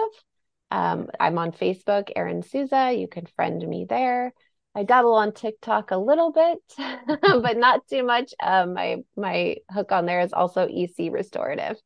Um, 0.70 1.08
I'm 1.18 1.38
on 1.38 1.52
Facebook, 1.52 2.10
Erin 2.14 2.42
Souza. 2.42 2.92
You 2.92 3.08
can 3.08 3.26
friend 3.36 3.66
me 3.66 3.86
there. 3.88 4.32
I 4.74 4.84
dabble 4.84 5.14
on 5.14 5.32
TikTok 5.32 5.90
a 5.90 5.96
little 5.96 6.30
bit, 6.30 6.58
but 7.20 7.56
not 7.56 7.86
too 7.88 8.04
much. 8.04 8.34
Um, 8.40 8.74
my 8.74 8.98
my 9.16 9.56
hook 9.70 9.92
on 9.92 10.06
there 10.06 10.20
is 10.20 10.32
also 10.32 10.68
EC 10.68 11.10
Restorative. 11.10 11.76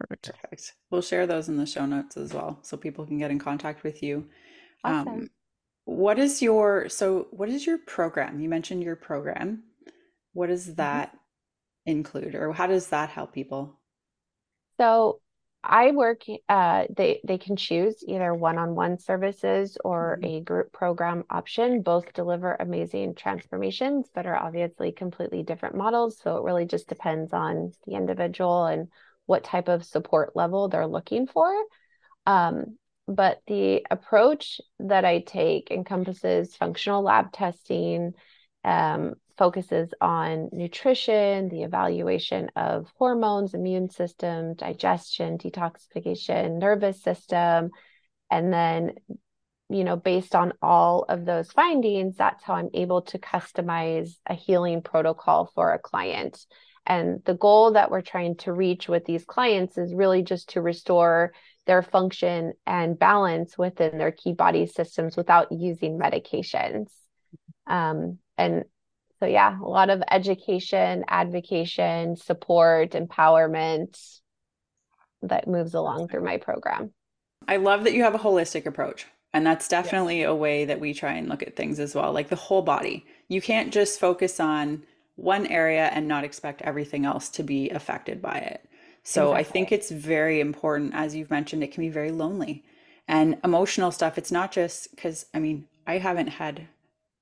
Perfect. 0.00 0.30
Perfect. 0.40 0.74
We'll 0.90 1.02
share 1.02 1.26
those 1.26 1.48
in 1.48 1.56
the 1.58 1.66
show 1.66 1.86
notes 1.86 2.16
as 2.16 2.32
well, 2.32 2.58
so 2.62 2.76
people 2.76 3.06
can 3.06 3.18
get 3.18 3.30
in 3.30 3.38
contact 3.38 3.82
with 3.82 4.02
you. 4.02 4.28
Um, 4.84 4.94
awesome. 4.94 5.08
Um, 5.14 5.28
what 5.84 6.18
is 6.18 6.42
your 6.42 6.88
so 6.88 7.28
what 7.30 7.48
is 7.48 7.66
your 7.66 7.78
program? 7.78 8.40
You 8.40 8.48
mentioned 8.48 8.82
your 8.82 8.96
program. 8.96 9.64
What 10.32 10.48
does 10.48 10.68
Mhm. 10.68 10.76
that 10.76 11.16
include, 11.88 12.34
or 12.34 12.52
how 12.52 12.66
does 12.66 12.88
that 12.88 13.10
help 13.10 13.32
people? 13.32 13.78
So 14.78 15.20
I 15.64 15.90
work, 15.90 16.22
uh, 16.48 16.84
they 16.96 17.20
they 17.24 17.38
can 17.38 17.56
choose 17.56 18.04
either 18.06 18.32
one-on-one 18.32 18.98
services 19.00 19.76
or 19.84 20.18
Mhm. 20.22 20.24
a 20.24 20.40
group 20.40 20.72
program 20.72 21.24
option. 21.28 21.82
Both 21.82 22.12
deliver 22.12 22.54
amazing 22.54 23.16
transformations, 23.16 24.08
but 24.14 24.26
are 24.26 24.36
obviously 24.36 24.92
completely 24.92 25.42
different 25.42 25.74
models. 25.74 26.18
So 26.22 26.36
it 26.36 26.44
really 26.44 26.66
just 26.66 26.88
depends 26.88 27.32
on 27.32 27.72
the 27.86 27.94
individual 27.94 28.66
and 28.66 28.88
what 29.26 29.44
type 29.44 29.68
of 29.68 29.84
support 29.84 30.36
level 30.36 30.68
they're 30.68 30.86
looking 30.86 31.26
for. 31.26 31.52
Um, 32.24 32.78
but 33.06 33.40
the 33.46 33.84
approach 33.90 34.60
that 34.78 35.04
I 35.04 35.20
take 35.20 35.70
encompasses 35.70 36.54
functional 36.54 37.02
lab 37.02 37.32
testing, 37.32 38.12
um, 38.64 39.14
focuses 39.38 39.94
on 40.00 40.48
nutrition, 40.52 41.48
the 41.48 41.62
evaluation 41.62 42.50
of 42.56 42.92
hormones, 42.98 43.54
immune 43.54 43.88
system, 43.88 44.54
digestion, 44.54 45.38
detoxification, 45.38 46.58
nervous 46.58 47.00
system. 47.02 47.70
And 48.30 48.52
then, 48.52 48.94
you 49.70 49.84
know, 49.84 49.96
based 49.96 50.34
on 50.34 50.52
all 50.60 51.04
of 51.08 51.24
those 51.24 51.50
findings, 51.52 52.16
that's 52.16 52.42
how 52.42 52.54
I'm 52.54 52.70
able 52.74 53.02
to 53.02 53.18
customize 53.18 54.10
a 54.26 54.34
healing 54.34 54.82
protocol 54.82 55.50
for 55.54 55.72
a 55.72 55.78
client. 55.78 56.44
And 56.84 57.22
the 57.24 57.34
goal 57.34 57.72
that 57.72 57.90
we're 57.90 58.00
trying 58.00 58.36
to 58.38 58.52
reach 58.52 58.88
with 58.88 59.04
these 59.04 59.24
clients 59.24 59.78
is 59.78 59.94
really 59.94 60.22
just 60.22 60.50
to 60.50 60.62
restore 60.62 61.32
their 61.66 61.82
function 61.82 62.54
and 62.66 62.98
balance 62.98 63.56
within 63.56 63.98
their 63.98 64.10
key 64.10 64.32
body 64.32 64.66
systems 64.66 65.16
without 65.16 65.52
using 65.52 65.98
medications. 65.98 66.88
Um, 67.66 68.18
and 68.38 68.64
so, 69.20 69.26
yeah, 69.26 69.58
a 69.58 69.64
lot 69.64 69.90
of 69.90 70.02
education, 70.10 71.04
advocation, 71.08 72.16
support, 72.16 72.92
empowerment 72.92 74.20
that 75.22 75.48
moves 75.48 75.74
along 75.74 76.08
through 76.08 76.24
my 76.24 76.36
program. 76.38 76.92
I 77.46 77.56
love 77.56 77.84
that 77.84 77.94
you 77.94 78.02
have 78.04 78.14
a 78.14 78.18
holistic 78.18 78.66
approach. 78.66 79.06
And 79.32 79.44
that's 79.46 79.68
Yes. 79.68 79.68
definitely 79.68 80.22
a 80.22 80.34
way 80.34 80.64
that 80.64 80.80
we 80.80 80.94
try 80.94 81.12
and 81.12 81.28
look 81.28 81.42
at 81.42 81.56
things 81.56 81.78
as 81.78 81.94
well, 81.94 82.12
like 82.12 82.28
the 82.28 82.36
whole 82.36 82.62
body. 82.62 83.04
You 83.28 83.42
can't 83.42 83.72
just 83.72 84.00
focus 84.00 84.40
on 84.40 84.84
one 85.16 85.46
area 85.48 85.86
and 85.86 86.08
not 86.08 86.24
expect 86.24 86.62
everything 86.62 87.04
else 87.04 87.28
to 87.30 87.42
be 87.42 87.68
affected 87.70 88.22
by 88.22 88.38
it. 88.38 88.68
So 89.02 89.32
I 89.32 89.42
think 89.42 89.70
it's 89.70 89.90
very 89.90 90.40
important, 90.40 90.94
as 90.94 91.14
you've 91.14 91.30
mentioned, 91.30 91.62
it 91.62 91.72
can 91.72 91.82
be 91.82 91.88
very 91.90 92.10
lonely. 92.10 92.64
And 93.06 93.38
emotional 93.44 93.90
stuff, 93.90 94.16
it's 94.18 94.32
not 94.32 94.52
just 94.52 94.90
because, 94.94 95.26
I 95.34 95.38
mean, 95.38 95.66
I 95.86 95.98
haven't 95.98 96.28
had 96.28 96.68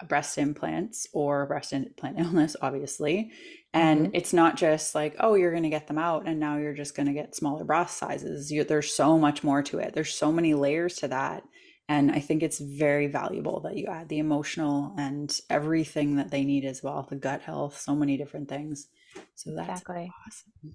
breast 0.08 0.38
implants 0.38 1.06
or 1.12 1.46
breast 1.46 1.72
implant 1.72 2.18
illness, 2.20 2.56
obviously. 2.60 3.32
And 3.72 4.08
hmm 4.08 4.14
it's 4.14 4.32
not 4.32 4.56
just 4.56 4.94
like, 4.94 5.16
oh, 5.20 5.34
you're 5.34 5.50
going 5.50 5.62
to 5.64 5.68
get 5.68 5.86
them 5.86 5.98
out 5.98 6.26
and 6.26 6.40
now 6.40 6.56
you're 6.56 6.74
just 6.74 6.96
going 6.96 7.06
to 7.06 7.12
get 7.12 7.34
smaller 7.34 7.64
breast 7.64 7.98
sizes. 7.98 8.50
You, 8.50 8.64
there's 8.64 8.94
so 8.94 9.18
much 9.18 9.44
more 9.44 9.62
to 9.64 9.78
it. 9.78 9.92
There's 9.94 10.14
so 10.14 10.32
many 10.32 10.54
layers 10.54 10.96
to 10.96 11.08
that. 11.08 11.42
And 11.88 12.10
I 12.10 12.18
think 12.20 12.42
it's 12.42 12.58
very 12.58 13.06
valuable 13.06 13.60
that 13.60 13.76
you 13.76 13.86
add 13.86 14.08
the 14.08 14.18
emotional 14.18 14.92
and 14.98 15.38
everything 15.50 16.16
that 16.16 16.30
they 16.30 16.44
need 16.44 16.64
as 16.64 16.82
well, 16.82 17.06
the 17.08 17.16
gut 17.16 17.42
health, 17.42 17.78
so 17.78 17.94
many 17.94 18.16
different 18.16 18.48
things. 18.48 18.88
So 19.36 19.54
that's 19.54 19.84
Exactly. 19.84 20.16
awesome. 20.26 20.74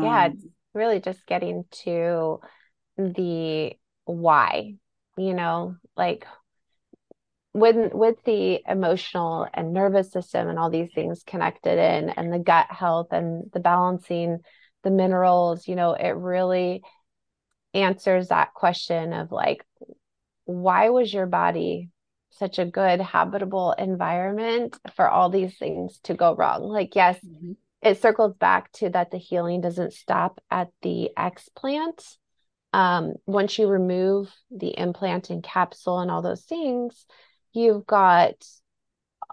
Yeah, 0.00 0.26
it's 0.26 0.36
Um, 0.36 0.50
really 0.74 1.00
just 1.00 1.26
getting 1.26 1.64
to 1.84 2.40
the 2.96 3.74
why, 4.04 4.76
you 5.16 5.34
know, 5.34 5.76
like 5.96 6.26
when 7.52 7.90
with 7.92 8.22
the 8.24 8.60
emotional 8.66 9.46
and 9.52 9.72
nervous 9.72 10.12
system 10.12 10.48
and 10.48 10.58
all 10.58 10.70
these 10.70 10.92
things 10.94 11.24
connected 11.26 11.78
in 11.78 12.10
and 12.10 12.32
the 12.32 12.38
gut 12.38 12.66
health 12.70 13.08
and 13.12 13.50
the 13.52 13.60
balancing 13.60 14.38
the 14.82 14.90
minerals, 14.90 15.66
you 15.66 15.74
know, 15.74 15.94
it 15.94 16.10
really 16.10 16.82
answers 17.74 18.28
that 18.28 18.54
question 18.54 19.12
of 19.12 19.32
like, 19.32 19.64
why 20.44 20.88
was 20.90 21.12
your 21.12 21.26
body 21.26 21.90
such 22.30 22.58
a 22.58 22.64
good 22.64 23.00
habitable 23.00 23.72
environment 23.72 24.76
for 24.94 25.08
all 25.08 25.28
these 25.28 25.56
things 25.58 25.98
to 26.04 26.14
go 26.14 26.34
wrong? 26.34 26.62
Like, 26.62 26.94
yes, 26.94 27.18
mhm, 27.24 27.56
it 27.82 28.00
circles 28.00 28.34
back 28.34 28.70
to 28.72 28.90
that 28.90 29.10
the 29.10 29.18
healing 29.18 29.60
doesn't 29.60 29.92
stop 29.92 30.40
at 30.50 30.68
the 30.82 31.10
explant. 31.16 32.16
Um, 32.72 33.14
once 33.26 33.58
you 33.58 33.66
remove 33.66 34.32
the 34.50 34.68
implant 34.68 35.30
and 35.30 35.42
capsule 35.42 35.98
and 35.98 36.10
all 36.10 36.22
those 36.22 36.42
things, 36.42 37.06
you've 37.52 37.86
got 37.86 38.34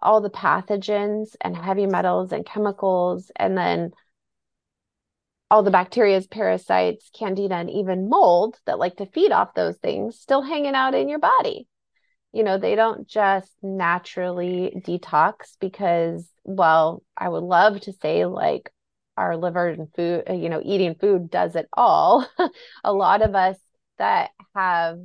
all 0.02 0.22
the 0.22 0.30
pathogens 0.30 1.36
and 1.42 1.56
heavy 1.56 1.86
metals 1.86 2.32
and 2.32 2.46
chemicals, 2.46 3.32
and 3.36 3.58
then 3.58 3.92
all 5.50 5.64
the 5.64 5.72
bacteria, 5.72 6.22
parasites, 6.30 7.10
candida, 7.18 7.56
and 7.56 7.70
even 7.70 8.10
mold 8.10 8.60
that 8.66 8.80
like 8.80 8.98
to 8.98 9.06
feed 9.06 9.32
off 9.32 9.54
those 9.54 9.78
things 9.78 10.20
still 10.20 10.42
hanging 10.42 10.76
out 10.76 10.94
in 10.94 11.08
your 11.08 11.20
body. 11.20 11.68
You 12.34 12.44
know, 12.44 12.58
they 12.58 12.76
don't 12.76 13.08
just 13.08 13.52
naturally 13.64 14.74
detox 14.86 15.58
because, 15.60 16.28
well, 16.44 17.02
I 17.16 17.30
would 17.30 17.44
love 17.44 17.80
to 17.82 17.94
say 17.94 18.26
like 18.26 18.72
our 19.16 19.38
liver 19.38 19.70
and 19.70 19.88
food, 19.96 20.24
uh, 20.30 20.34
you 20.34 20.50
know, 20.50 20.62
eating 20.64 20.96
food 20.96 21.32
does 21.32 21.56
it 21.56 21.68
all. 21.74 22.28
A 22.84 22.94
lot 22.94 23.22
of 23.22 23.34
us 23.34 23.58
that 23.98 24.32
have 24.54 25.00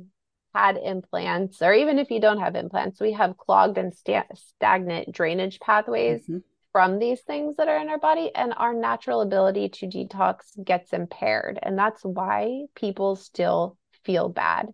had 0.53 0.77
implants, 0.77 1.61
or 1.61 1.73
even 1.73 1.99
if 1.99 2.11
you 2.11 2.19
don't 2.19 2.39
have 2.39 2.55
implants, 2.55 2.99
we 2.99 3.13
have 3.13 3.37
clogged 3.37 3.77
and 3.77 3.93
sta- 3.93 4.23
stagnant 4.33 5.11
drainage 5.11 5.59
pathways 5.59 6.25
mhm. 6.27 6.43
from 6.71 6.99
these 6.99 7.21
things 7.21 7.57
that 7.57 7.67
are 7.67 7.77
in 7.77 7.89
our 7.89 7.99
body, 7.99 8.31
and 8.35 8.53
our 8.57 8.73
natural 8.73 9.21
ability 9.21 9.69
to 9.69 9.87
detox 9.87 10.37
gets 10.63 10.93
impaired. 10.93 11.59
And 11.61 11.77
that's 11.77 12.03
why 12.03 12.65
people 12.75 13.15
still 13.15 13.77
feel 14.03 14.29
bad. 14.29 14.69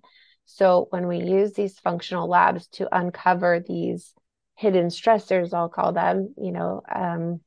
So 0.45 0.87
when 0.89 1.07
we 1.07 1.19
use 1.19 1.53
these 1.53 1.79
functional 1.79 2.27
labs 2.27 2.67
to 2.73 2.93
uncover 2.95 3.63
these 3.65 4.13
hidden 4.55 4.87
stressors, 4.87 5.53
I'll 5.53 5.69
call 5.69 5.93
them, 5.93 6.33
you 6.37 6.51
know, 6.51 6.81
um, 6.93 7.39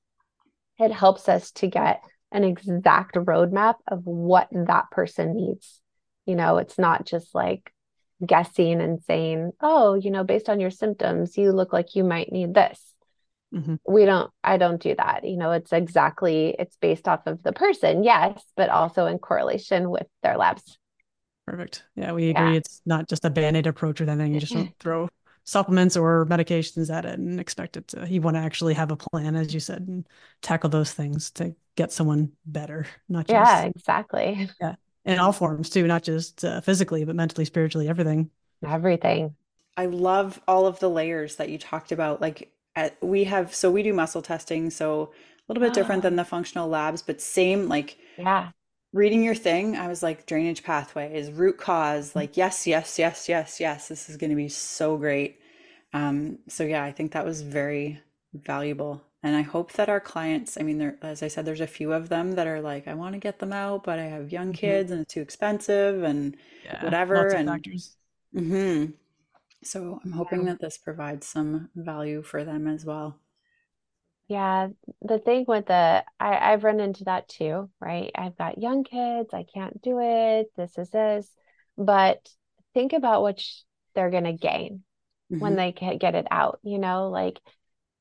it 0.78 0.92
helps 0.92 1.28
us 1.28 1.50
to 1.52 1.66
get 1.66 2.02
an 2.30 2.44
exact 2.44 3.16
roadmap 3.16 3.74
of 3.88 4.06
what 4.06 4.48
that 4.52 4.90
person 4.90 5.34
needs. 5.34 5.80
You 6.24 6.36
know, 6.36 6.58
it's 6.58 6.78
not 6.78 7.04
just 7.04 7.34
like 7.34 7.72
guessing 8.24 8.80
and 8.80 9.02
saying, 9.04 9.52
oh, 9.60 9.94
you 9.94 10.10
know, 10.10 10.24
based 10.24 10.48
on 10.48 10.60
your 10.60 10.70
symptoms, 10.70 11.36
you 11.36 11.52
look 11.52 11.72
like 11.72 11.94
you 11.94 12.04
might 12.04 12.32
need 12.32 12.54
this. 12.54 12.80
Mhm. 13.54 13.78
We 13.86 14.04
don't, 14.04 14.30
I 14.42 14.56
don't 14.56 14.80
do 14.80 14.94
that. 14.94 15.24
You 15.24 15.36
know, 15.36 15.52
it's 15.52 15.72
exactly, 15.72 16.54
it's 16.58 16.76
based 16.76 17.08
off 17.08 17.26
of 17.26 17.42
the 17.42 17.52
person, 17.52 18.04
yes, 18.04 18.42
but 18.56 18.70
also 18.70 19.06
in 19.06 19.18
correlation 19.18 19.90
with 19.90 20.06
their 20.22 20.36
labs. 20.36 20.78
Perfect. 21.46 21.84
Yeah, 21.96 22.12
we 22.12 22.30
Yeah. 22.30 22.44
agree. 22.44 22.56
It's 22.56 22.80
not 22.86 23.08
just 23.08 23.24
a 23.24 23.30
band-aid 23.30 23.66
approach 23.66 24.00
or 24.00 24.08
anything. 24.08 24.32
You 24.32 24.40
just 24.40 24.52
don't 24.54 24.72
throw 24.78 25.08
supplements 25.44 25.96
or 25.96 26.24
medications 26.26 26.88
at 26.88 27.04
it 27.04 27.18
and 27.18 27.40
expect 27.40 27.76
it 27.76 27.88
to. 27.88 28.08
You 28.08 28.20
want 28.20 28.36
to 28.36 28.40
actually 28.40 28.74
have 28.74 28.92
a 28.92 28.96
plan, 28.96 29.34
as 29.34 29.52
you 29.52 29.58
said, 29.60 29.88
and 29.88 30.06
tackle 30.40 30.70
those 30.70 30.92
things 30.92 31.32
to 31.32 31.54
get 31.74 31.90
someone 31.90 32.32
better, 32.46 32.86
not 33.08 33.26
just, 33.26 33.34
Yeah, 33.34 33.64
just 33.64 33.76
exactly. 33.76 34.48
yeah, 34.60 34.76
in 35.04 35.18
all 35.18 35.32
forms 35.32 35.70
too, 35.70 35.86
not 35.86 36.02
just 36.02 36.44
uh, 36.44 36.60
physically, 36.60 37.04
but 37.04 37.16
mentally, 37.16 37.44
spiritually, 37.44 37.88
everything. 37.88 38.30
Everything. 38.66 39.36
I 39.76 39.86
love 39.86 40.40
all 40.46 40.66
of 40.66 40.78
the 40.80 40.90
layers 40.90 41.36
that 41.36 41.48
you 41.48 41.58
talked 41.58 41.92
about. 41.92 42.20
Like 42.20 42.52
at, 42.76 43.02
we 43.02 43.24
have, 43.24 43.54
so 43.54 43.70
we 43.70 43.82
do 43.82 43.92
muscle 43.92 44.22
testing, 44.22 44.70
so 44.70 45.12
a 45.12 45.52
little 45.52 45.62
bit 45.62 45.72
different 45.72 46.02
than 46.02 46.16
the 46.16 46.24
functional 46.24 46.68
labs, 46.68 47.02
but 47.02 47.20
same 47.20 47.68
like 47.68 47.98
Yeah. 48.16 48.52
reading 48.92 49.22
your 49.24 49.34
thing, 49.34 49.76
I 49.76 49.88
was 49.88 50.02
like, 50.02 50.26
drainage 50.26 50.62
pathways, 50.64 51.30
root 51.30 51.58
cause, 51.58 52.16
like, 52.16 52.36
yes, 52.36 52.66
yes, 52.66 52.98
yes, 52.98 53.28
yes, 53.28 53.60
yes, 53.60 53.88
this 53.88 54.10
is 54.10 54.16
going 54.18 54.30
to 54.30 54.36
be 54.36 54.48
so 54.48 54.96
great. 54.98 55.40
Um, 55.94 56.38
so 56.48 56.64
yeah, 56.64 56.84
I 56.84 56.92
think 56.92 57.12
that 57.12 57.24
was 57.24 57.42
very 57.42 58.00
valuable. 58.34 59.02
And 59.22 59.36
I 59.36 59.42
hope 59.42 59.72
that 59.72 59.88
our 59.88 60.00
clients, 60.00 60.56
I 60.58 60.62
mean, 60.62 60.78
there, 60.78 60.98
as 61.02 61.22
I 61.22 61.28
said, 61.28 61.44
there's 61.44 61.60
a 61.60 61.66
few 61.66 61.92
of 61.92 62.08
them 62.08 62.32
that 62.32 62.46
are 62.46 62.60
like, 62.60 62.86
I 62.88 62.94
want 62.94 63.14
to 63.14 63.18
get 63.18 63.38
them 63.38 63.52
out, 63.52 63.84
but 63.84 63.98
I 63.98 64.04
have 64.04 64.32
young 64.32 64.52
Mhm. 64.52 64.52
kids 64.52 64.90
and 64.90 65.00
it's 65.02 65.14
too 65.14 65.20
expensive 65.22 66.02
and 66.02 66.36
Yeah, 66.64 66.80
whatever. 66.80 67.10
lots 67.10 67.34
of 67.34 67.42
And 67.42 67.42
factors. 67.42 67.96
hmm 68.34 68.86
So 69.64 70.00
I'm 70.04 70.12
hoping 70.12 70.44
Yeah. 70.44 70.46
that 70.46 70.60
this 70.60 70.78
provides 70.78 71.26
some 71.28 71.70
value 71.76 72.22
for 72.22 72.44
them 72.44 72.68
as 72.68 72.84
well. 72.86 73.20
Yeah, 74.28 74.68
the 75.02 75.18
thing 75.18 75.44
with 75.46 75.66
the 75.66 76.04
I 76.18 76.52
I've 76.52 76.64
run 76.64 76.80
into 76.80 77.04
that 77.04 77.28
too, 77.28 77.70
right? 77.80 78.10
I've 78.14 78.36
got 78.36 78.58
young 78.58 78.84
kids, 78.84 79.34
I 79.34 79.44
can't 79.44 79.80
do 79.82 79.98
it. 80.00 80.50
This 80.56 80.78
is 80.78 80.90
this. 80.90 81.30
But 81.76 82.28
think 82.74 82.92
about 82.94 83.22
what 83.22 83.40
sh- 83.40 83.62
they're 83.94 84.10
going 84.10 84.24
to 84.24 84.32
gain 84.32 84.84
when 85.38 85.54
hmm 85.54 85.56
they 85.56 85.72
ca- 85.72 85.98
get 85.98 86.14
it 86.14 86.26
out, 86.30 86.60
you 86.62 86.78
know? 86.78 87.10
Like, 87.10 87.40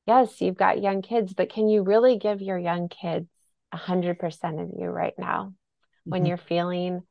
yes, 0.06 0.40
you've 0.40 0.56
got 0.56 0.82
young 0.82 1.02
kids, 1.02 1.34
but 1.34 1.50
can 1.50 1.68
you 1.68 1.82
really 1.82 2.18
give 2.18 2.40
your 2.40 2.58
young 2.58 2.88
kids 2.88 3.28
100% 3.72 4.60
of 4.60 4.70
you 4.78 4.86
right 4.86 5.14
now 5.18 5.54
when 6.08 6.24
Mhm. 6.24 6.26
you're 6.26 6.36
feeling 6.36 7.02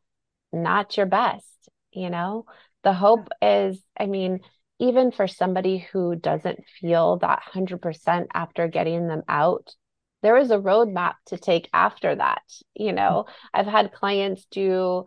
not 0.54 0.98
your 0.98 1.06
best, 1.06 1.70
you 1.92 2.10
know? 2.10 2.46
The 2.84 2.94
Yeah. 3.14 3.24
hope 3.24 3.30
is, 3.42 3.84
I 4.00 4.08
mean, 4.08 4.42
even 4.80 5.12
for 5.12 5.28
somebody 5.28 5.80
who 5.80 6.16
doesn't 6.16 6.66
feel 6.80 7.18
that 7.20 7.42
100% 7.46 8.30
after 8.34 8.68
getting 8.68 9.08
them 9.08 9.24
out, 9.28 9.76
there 10.22 10.38
is 10.38 10.52
a 10.52 10.58
roadmap 10.60 11.16
to 11.28 11.38
take 11.38 11.70
after 11.74 12.16
that. 12.16 12.44
You 12.76 12.94
know, 12.94 13.26
I've 13.54 13.68
had 13.68 13.94
clients 13.94 14.46
do 14.52 15.06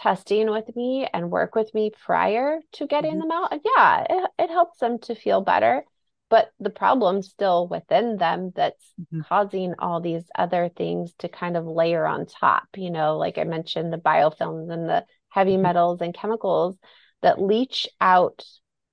testing 0.00 0.50
with 0.50 0.74
me 0.76 1.08
and 1.12 1.30
work 1.30 1.54
with 1.54 1.74
me 1.74 1.90
prior 2.04 2.60
to 2.72 2.86
getting 2.86 3.18
mm-hmm. 3.18 3.20
them 3.20 3.30
out. 3.32 3.52
And 3.52 3.60
yeah, 3.64 4.06
it, 4.08 4.30
it 4.38 4.50
helps 4.50 4.78
them 4.80 4.98
to 5.00 5.14
feel 5.14 5.40
better. 5.40 5.84
But 6.30 6.50
the 6.60 6.70
problem's 6.70 7.30
still 7.30 7.68
within 7.68 8.18
them 8.18 8.52
that's 8.54 8.92
mm-hmm. 9.00 9.22
causing 9.22 9.74
all 9.78 10.00
these 10.00 10.24
other 10.36 10.68
things 10.68 11.14
to 11.20 11.28
kind 11.28 11.56
of 11.56 11.66
layer 11.66 12.06
on 12.06 12.26
top. 12.26 12.68
You 12.76 12.90
know, 12.90 13.16
like 13.16 13.38
I 13.38 13.44
mentioned, 13.44 13.92
the 13.92 13.98
biofilms 13.98 14.70
and 14.70 14.88
the 14.88 15.04
heavy 15.30 15.52
mm-hmm. 15.52 15.62
metals 15.62 16.00
and 16.00 16.14
chemicals 16.14 16.76
that 17.22 17.40
leach 17.40 17.88
out 18.00 18.44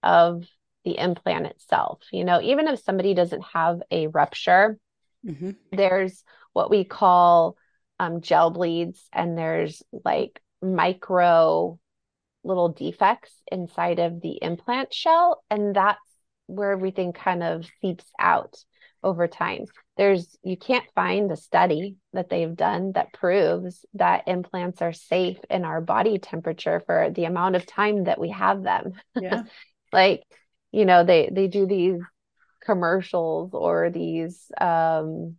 of 0.01 0.45
the 0.85 0.97
implant 0.97 1.47
itself. 1.47 2.03
You 2.11 2.23
know, 2.23 2.41
even 2.41 2.67
if 2.67 2.79
somebody 2.79 3.13
doesn't 3.13 3.43
have 3.53 3.81
a 3.91 4.07
rupture, 4.07 4.77
mm-hmm. 5.25 5.51
there's 5.71 6.23
what 6.53 6.69
we 6.69 6.85
call 6.85 7.57
um, 7.99 8.21
gel 8.21 8.49
bleeds, 8.49 9.07
and 9.11 9.37
there's 9.37 9.83
like 9.91 10.41
micro 10.61 11.79
little 12.43 12.69
defects 12.69 13.33
inside 13.51 13.99
of 13.99 14.21
the 14.21 14.39
implant 14.41 14.93
shell. 14.93 15.43
And 15.49 15.75
that's 15.75 15.99
where 16.47 16.71
everything 16.71 17.13
kind 17.13 17.43
of 17.43 17.65
seeps 17.81 18.05
out 18.19 18.55
over 19.03 19.27
time. 19.27 19.65
There's, 19.97 20.35
you 20.43 20.57
can't 20.57 20.85
find 20.95 21.31
a 21.31 21.37
study 21.37 21.95
that 22.13 22.29
they've 22.29 22.55
done 22.55 22.93
that 22.93 23.13
proves 23.13 23.85
that 23.93 24.27
implants 24.27 24.81
are 24.81 24.93
safe 24.93 25.37
in 25.49 25.63
our 25.63 25.79
body 25.79 26.17
temperature 26.17 26.81
for 26.85 27.11
the 27.11 27.25
amount 27.25 27.55
of 27.55 27.65
time 27.65 28.05
that 28.05 28.19
we 28.19 28.29
have 28.29 28.63
them. 28.63 28.93
Yeah. 29.15 29.43
like, 29.93 30.23
you 30.71 30.85
know, 30.85 31.03
they, 31.03 31.29
they 31.31 31.47
do 31.47 31.67
these 31.67 32.01
commercials 32.63 33.51
or 33.53 33.91
these, 33.91 34.51
um, 34.59 35.37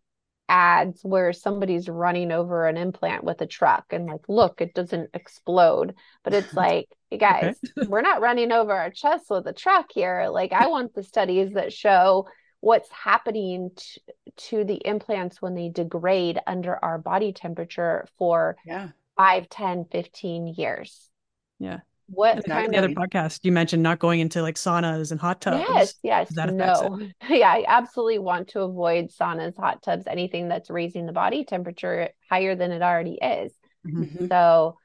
ads 0.49 1.01
where 1.03 1.33
somebody's 1.33 1.89
running 1.89 2.31
over 2.31 2.67
an 2.67 2.77
implant 2.77 3.25
with 3.25 3.41
a 3.41 3.47
truck 3.47 3.87
and 3.91 4.07
like 4.07 4.29
look 4.29 4.61
it 4.61 4.75
doesn't 4.75 5.11
explode. 5.15 5.95
But 6.23 6.35
it's 6.35 6.55
like 6.55 6.89
you 7.11 7.19
guys 7.19 7.57
okay. 7.79 7.89
we're 7.89 8.03
not 8.03 8.21
running 8.21 8.53
over 8.53 8.73
our 8.73 8.91
chest 8.91 9.27
with 9.31 9.47
a 9.47 9.53
truck 9.53 9.87
here. 9.93 10.29
Like 10.31 10.53
i 10.53 10.69
want 10.69 10.95
the 10.95 11.03
studies 11.03 11.55
that 11.55 11.73
show 11.73 12.27
what's 12.61 12.91
happening 12.91 13.71
t- 13.77 14.01
to 14.37 14.65
the 14.65 14.81
implants 14.85 15.41
when 15.41 15.55
they 15.55 15.69
degrade 15.69 16.41
under 16.47 16.83
our 16.85 16.99
body 16.99 17.33
temperature 17.33 18.07
for 18.19 18.57
yeah. 18.65 18.89
5 19.17 19.49
10 19.49 19.87
15 19.91 20.47
years. 20.49 21.11
Yeah 21.59 21.81
what 22.09 22.45
kind 22.45 22.73
the 22.73 22.79
of... 22.79 22.85
other 22.85 22.95
podcast 22.95 23.41
you 23.43 23.51
mentioned 23.51 23.83
not 23.83 23.99
going 23.99 24.21
into 24.21 24.43
like 24.43 24.55
saunas 24.55 25.11
and 25.11 25.21
hot 25.21 25.41
tubs 25.41 25.65
yes 25.69 25.95
yes 26.03 26.31
no 26.33 27.01
yeah 27.29 27.51
i 27.51 27.65
absolutely 27.67 28.19
want 28.19 28.49
to 28.49 28.61
avoid 28.61 29.11
saunas 29.11 29.57
hot 29.57 29.83
tubs 29.83 30.07
anything 30.07 30.49
that's 30.49 30.71
raising 30.71 31.07
the 31.07 31.13
body 31.13 31.45
temperature 31.45 32.09
higher 32.31 32.55
than 32.55 32.71
it 32.71 32.83
already 32.83 33.19
is 33.21 33.53
mm-hmm. 33.87 34.05
mm-hmm. 34.05 34.27
so 34.29 34.77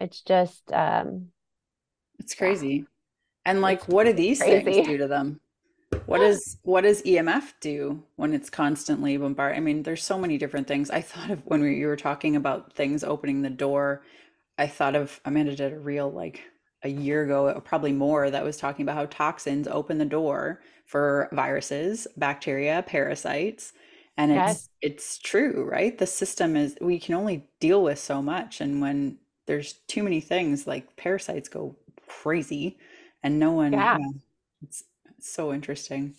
it's 0.00 0.20
just 0.22 0.72
um 0.72 1.28
it's 2.18 2.34
crazy 2.34 2.68
yeah. 2.68 2.82
and 3.46 3.60
like 3.60 3.86
what 3.86 4.04
do 4.04 4.12
these 4.12 4.40
crazy. 4.40 4.64
things 4.64 4.86
do 4.86 4.98
to 4.98 5.06
them 5.06 5.40
what 6.06 6.18
does 6.18 6.58
what 6.62 6.80
does 6.80 7.02
emf 7.02 7.52
do 7.60 8.02
when 8.16 8.34
it's 8.34 8.50
constantly 8.50 9.16
bombarded 9.16 9.56
i 9.56 9.60
mean 9.60 9.84
there's 9.84 10.02
so 10.02 10.18
many 10.18 10.38
different 10.38 10.66
things 10.66 10.90
i 10.90 11.00
thought 11.00 11.30
of 11.30 11.40
when 11.46 11.60
we, 11.60 11.76
you 11.76 11.86
were 11.86 11.96
talking 11.96 12.34
about 12.34 12.72
things 12.72 13.04
opening 13.04 13.42
the 13.42 13.50
door 13.50 14.02
i 14.58 14.66
thought 14.66 14.96
of 14.96 15.20
amanda 15.24 15.54
did 15.54 15.72
a 15.72 15.78
real 15.78 16.10
like 16.10 16.42
a 16.84 16.88
year 16.88 17.24
ago, 17.24 17.60
probably 17.64 17.92
more, 17.92 18.30
that 18.30 18.44
was 18.44 18.56
talking 18.56 18.84
about 18.84 18.96
how 18.96 19.06
toxins 19.06 19.66
open 19.66 19.98
the 19.98 20.04
door 20.04 20.60
for 20.86 21.28
viruses, 21.32 22.06
bacteria, 22.16 22.84
parasites. 22.86 23.72
And 24.16 24.30
it's 24.30 24.38
yes. 24.38 24.68
it's 24.80 25.18
true, 25.18 25.68
right? 25.68 25.98
The 25.98 26.06
system 26.06 26.56
is 26.56 26.76
we 26.80 27.00
can 27.00 27.14
only 27.16 27.48
deal 27.58 27.82
with 27.82 27.98
so 27.98 28.22
much. 28.22 28.60
And 28.60 28.80
when 28.80 29.18
there's 29.46 29.72
too 29.88 30.04
many 30.04 30.20
things, 30.20 30.66
like 30.66 30.94
parasites 30.96 31.48
go 31.48 31.74
crazy 32.06 32.78
and 33.24 33.38
no 33.40 33.50
one 33.52 33.72
yeah. 33.72 33.98
yeah 33.98 34.06
it's, 34.62 34.84
it's 35.18 35.28
so 35.28 35.52
interesting. 35.52 36.14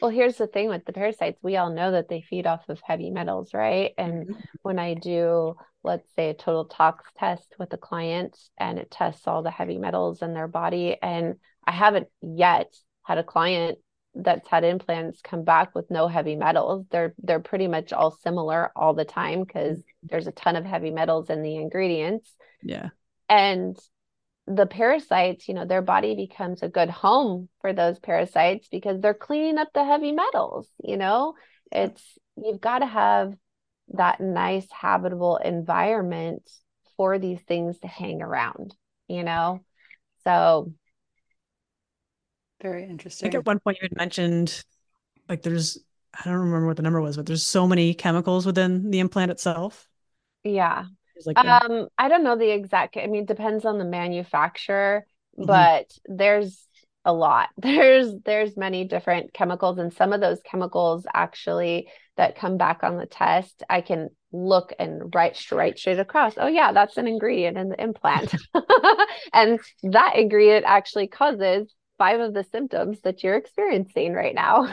Well, 0.00 0.10
here's 0.10 0.36
the 0.36 0.46
thing 0.46 0.68
with 0.68 0.84
the 0.86 0.92
parasites. 0.92 1.38
We 1.42 1.56
all 1.56 1.70
know 1.70 1.90
that 1.90 2.08
they 2.08 2.22
feed 2.22 2.46
off 2.46 2.68
of 2.68 2.80
heavy 2.82 3.10
metals, 3.10 3.52
right? 3.52 3.92
And 3.98 4.28
mm-hmm. 4.28 4.40
when 4.62 4.78
I 4.78 4.94
do, 4.94 5.56
let's 5.82 6.08
say, 6.14 6.30
a 6.30 6.34
total 6.34 6.64
tox 6.66 7.04
test 7.16 7.54
with 7.58 7.72
a 7.72 7.78
client 7.78 8.38
and 8.58 8.78
it 8.78 8.90
tests 8.90 9.26
all 9.26 9.42
the 9.42 9.50
heavy 9.50 9.78
metals 9.78 10.22
in 10.22 10.34
their 10.34 10.48
body, 10.48 10.96
and 11.02 11.36
I 11.66 11.72
haven't 11.72 12.08
yet 12.22 12.74
had 13.02 13.18
a 13.18 13.24
client 13.24 13.78
that's 14.14 14.48
had 14.48 14.64
implants 14.64 15.20
come 15.22 15.44
back 15.44 15.74
with 15.74 15.90
no 15.90 16.08
heavy 16.08 16.34
metals. 16.34 16.84
They're 16.90 17.14
they're 17.18 17.40
pretty 17.40 17.68
much 17.68 17.92
all 17.92 18.10
similar 18.10 18.72
all 18.74 18.94
the 18.94 19.04
time 19.04 19.44
because 19.44 19.78
mm-hmm. 19.78 20.06
there's 20.10 20.26
a 20.26 20.32
ton 20.32 20.56
of 20.56 20.64
heavy 20.64 20.90
metals 20.90 21.30
in 21.30 21.42
the 21.42 21.56
ingredients. 21.56 22.34
Yeah. 22.62 22.88
And 23.28 23.78
the 24.46 24.66
parasites, 24.66 25.46
you 25.46 25.54
know, 25.54 25.64
their 25.64 25.82
body 25.82 26.16
becomes 26.16 26.62
a 26.62 26.68
good 26.68 26.90
home 26.90 27.48
for 27.60 27.72
those 27.72 28.00
parasites 28.00 28.66
because 28.68 29.00
they're 29.00 29.14
cleaning 29.14 29.58
up 29.58 29.68
the 29.72 29.84
heavy 29.84 30.10
metals, 30.10 30.68
you 30.82 30.96
know? 30.96 31.34
It's 31.70 32.02
you've 32.36 32.60
got 32.60 32.80
to 32.80 32.86
have 32.86 33.34
that 33.90 34.20
nice 34.20 34.66
habitable 34.70 35.36
environment 35.36 36.48
for 36.96 37.18
these 37.18 37.40
things 37.42 37.78
to 37.80 37.88
hang 37.88 38.22
around, 38.22 38.74
you 39.08 39.22
know? 39.22 39.60
So 40.24 40.72
very 42.62 42.84
interesting. 42.84 43.28
I 43.28 43.30
think 43.30 43.40
at 43.40 43.46
one 43.46 43.60
point 43.60 43.78
you 43.80 43.88
had 43.90 43.96
mentioned 43.96 44.64
like 45.28 45.42
there's 45.42 45.78
I 46.12 46.24
don't 46.24 46.34
remember 46.34 46.66
what 46.66 46.76
the 46.76 46.82
number 46.82 47.00
was, 47.00 47.16
but 47.16 47.26
there's 47.26 47.46
so 47.46 47.66
many 47.66 47.94
chemicals 47.94 48.44
within 48.44 48.90
the 48.90 48.98
implant 48.98 49.30
itself. 49.30 49.88
Yeah 50.42 50.86
like 51.26 51.38
um 51.38 51.88
i 51.98 52.08
don't 52.08 52.24
know 52.24 52.36
the 52.36 52.50
exact 52.50 52.96
i 52.96 53.06
mean 53.06 53.24
depends 53.24 53.64
on 53.64 53.78
the 53.78 53.84
manufacturer 53.84 55.06
mm-hmm. 55.38 55.46
but 55.46 55.90
there's 56.06 56.66
a 57.04 57.12
lot 57.12 57.48
there's 57.56 58.12
there's 58.24 58.56
many 58.56 58.84
different 58.84 59.32
chemicals 59.32 59.78
and 59.78 59.92
some 59.92 60.12
of 60.12 60.20
those 60.20 60.40
chemicals 60.44 61.06
actually 61.14 61.88
that 62.16 62.36
come 62.36 62.56
back 62.56 62.82
on 62.82 62.96
the 62.96 63.06
test 63.06 63.62
i 63.70 63.80
can 63.80 64.08
look 64.32 64.72
and 64.78 65.14
write 65.14 65.36
straight 65.36 65.78
straight 65.78 65.98
across 65.98 66.34
oh 66.36 66.46
yeah 66.46 66.72
that's 66.72 66.96
an 66.96 67.06
ingredient 67.06 67.56
in 67.56 67.68
the 67.68 67.82
implant 67.82 68.34
and 69.32 69.58
that 69.82 70.16
ingredient 70.16 70.64
actually 70.66 71.08
causes 71.08 71.74
five 71.98 72.20
of 72.20 72.32
the 72.32 72.44
symptoms 72.44 73.00
that 73.02 73.22
you're 73.22 73.36
experiencing 73.36 74.12
right 74.12 74.34
now 74.34 74.68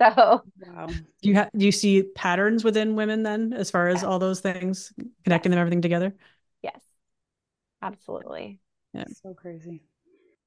So 0.00 0.42
wow. 0.66 0.86
Do 0.86 1.28
you 1.28 1.34
have 1.34 1.50
do 1.54 1.66
you 1.66 1.72
see 1.72 2.04
patterns 2.14 2.64
within 2.64 2.96
women 2.96 3.22
then 3.22 3.52
as 3.52 3.70
far 3.70 3.88
as 3.88 4.02
all 4.02 4.18
those 4.18 4.40
things 4.40 4.94
connecting 5.24 5.52
yes. 5.52 5.56
them 5.56 5.60
everything 5.60 5.82
together? 5.82 6.14
Yes. 6.62 6.80
Absolutely. 7.82 8.60
Yeah. 8.94 9.04
So 9.22 9.34
crazy. 9.34 9.82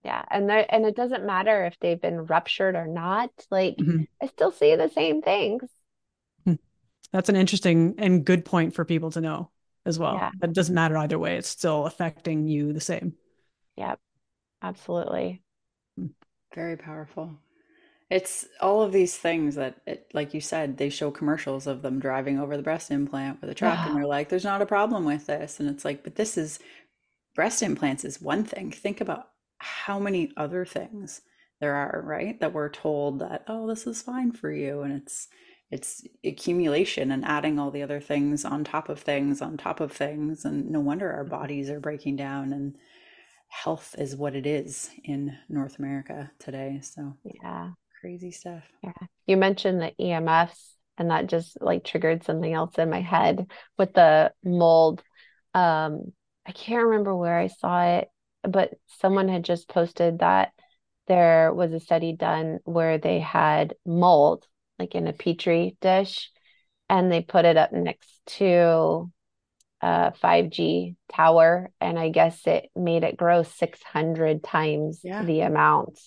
Yeah. 0.04 0.24
And 0.30 0.50
there 0.50 0.66
and 0.68 0.86
it 0.86 0.96
doesn't 0.96 1.26
matter 1.26 1.66
if 1.66 1.78
they've 1.80 2.02
been 2.02 2.26
ruptured 2.26 2.76
or 2.76 2.88
not. 2.88 3.32
Like 3.50 3.78
mm-hmm. 3.78 4.04
I 4.22 4.28
still 4.28 4.52
see 4.52 4.76
the 4.76 4.90
same 4.90 5.22
things. 5.22 5.64
Hmm. 6.44 6.56
That's 7.12 7.30
an 7.30 7.36
interesting 7.36 7.96
and 7.98 8.26
good 8.26 8.44
point 8.44 8.76
for 8.76 8.86
people 8.86 9.12
to 9.12 9.22
know 9.22 9.50
as 9.86 9.98
well. 9.98 10.16
Yeah. 10.16 10.32
It 10.42 10.54
doesn't 10.54 10.76
matter 10.76 10.98
either 10.98 11.20
way. 11.20 11.38
It's 11.38 11.50
still 11.50 11.86
affecting 11.86 12.48
you 12.48 12.74
the 12.74 12.82
same. 12.82 13.14
Yep. 13.78 14.00
Absolutely. 14.62 15.42
Hmm. 15.98 16.08
Very 16.54 16.78
powerful. 16.78 17.32
It's 18.10 18.46
all 18.62 18.84
of 18.84 18.92
these 18.92 19.18
things 19.18 19.56
that, 19.56 19.82
it, 19.88 20.12
like 20.14 20.36
you 20.36 20.42
said, 20.42 20.78
they 20.78 20.90
show 20.90 21.10
commercials 21.10 21.66
of 21.66 21.82
them 21.82 22.00
driving 22.00 22.38
over 22.38 22.56
the 22.56 22.62
breast 22.62 22.92
implant 22.92 23.42
with 23.42 23.50
a 23.50 23.56
truck, 23.56 23.88
and 23.88 23.96
they're 23.96 24.06
like, 24.06 24.30
"There's 24.30 24.44
not 24.44 24.62
a 24.62 24.68
problem 24.68 25.04
with 25.06 25.26
this," 25.26 25.60
and 25.60 25.68
it's 25.68 25.84
like, 25.84 26.04
but 26.04 26.16
this 26.16 26.38
is 26.38 26.60
breast 27.34 27.64
implants 27.64 28.06
is 28.06 28.22
one 28.22 28.44
thing. 28.44 28.70
Think 28.70 29.02
about 29.02 29.30
how 29.64 30.00
many 30.00 30.32
other 30.38 30.66
things 30.66 31.22
there 31.60 31.76
are, 31.76 32.02
right? 32.06 32.40
That 32.40 32.54
we're 32.54 32.70
told 32.70 33.20
that, 33.20 33.44
oh, 33.48 33.68
this 33.68 33.88
is 33.88 34.02
fine 34.02 34.32
for 34.32 34.52
you, 34.52 34.82
and 34.82 34.94
it's 34.94 35.28
it's 35.72 36.04
accumulation 36.24 37.12
and 37.12 37.26
adding 37.26 37.58
all 37.58 37.72
the 37.72 37.82
other 37.82 38.00
things 38.00 38.46
on 38.46 38.64
top 38.64 38.90
of 38.90 39.00
things 39.00 39.42
on 39.42 39.58
top 39.58 39.80
of 39.80 39.92
things, 39.92 40.46
and 40.46 40.70
no 40.70 40.80
wonder 40.80 41.12
our 41.12 41.24
bodies 41.24 41.70
are 41.70 41.80
breaking 41.80 42.16
down 42.16 42.54
and 42.54 42.76
health 43.54 43.96
is 43.98 44.16
what 44.16 44.36
it 44.36 44.48
is 44.48 44.90
in 45.04 45.38
North 45.48 45.78
America 45.78 46.32
today. 46.40 46.80
So 46.82 47.16
yeah, 47.24 47.70
crazy 48.02 48.32
stuff. 48.32 48.64
Yeah. 48.84 48.92
You 49.28 49.38
mentioned 49.38 49.80
the 49.82 49.94
EMFs 50.00 50.74
and 50.98 51.12
that 51.12 51.28
just 51.28 51.62
like 51.62 51.84
triggered 51.84 52.24
something 52.24 52.52
else 52.52 52.78
in 52.78 52.90
my 52.90 53.02
head 53.02 53.52
with 53.78 53.94
the 53.94 54.32
mold. 54.44 55.04
Um, 55.54 56.14
I 56.46 56.52
can't 56.52 56.84
remember 56.84 57.16
where 57.16 57.38
I 57.38 57.48
saw 57.48 57.98
it, 57.98 58.10
but 58.48 58.72
someone 58.88 59.28
had 59.28 59.44
just 59.44 59.68
posted 59.68 60.20
that 60.20 60.52
there 61.08 61.54
was 61.54 61.74
a 61.74 61.80
study 61.80 62.14
done 62.14 62.60
where 62.64 62.98
they 62.98 63.20
had 63.20 63.76
mold 63.86 64.48
like 64.80 64.96
in 64.96 65.08
a 65.08 65.14
petri 65.14 65.78
dish 65.82 66.32
and 66.90 67.12
they 67.12 67.22
put 67.22 67.46
it 67.46 67.58
up 67.58 67.72
next 67.72 68.22
to 68.26 69.12
a 69.82 70.14
5G 70.22 70.96
tower 71.12 71.72
and 71.82 72.00
I 72.00 72.10
guess 72.10 72.46
it 72.48 72.70
made 72.76 73.04
it 73.04 73.18
grow 73.18 73.44
600 73.44 74.44
times 74.44 75.02
yeah. 75.04 75.24
the 75.24 75.42
amount 75.42 76.00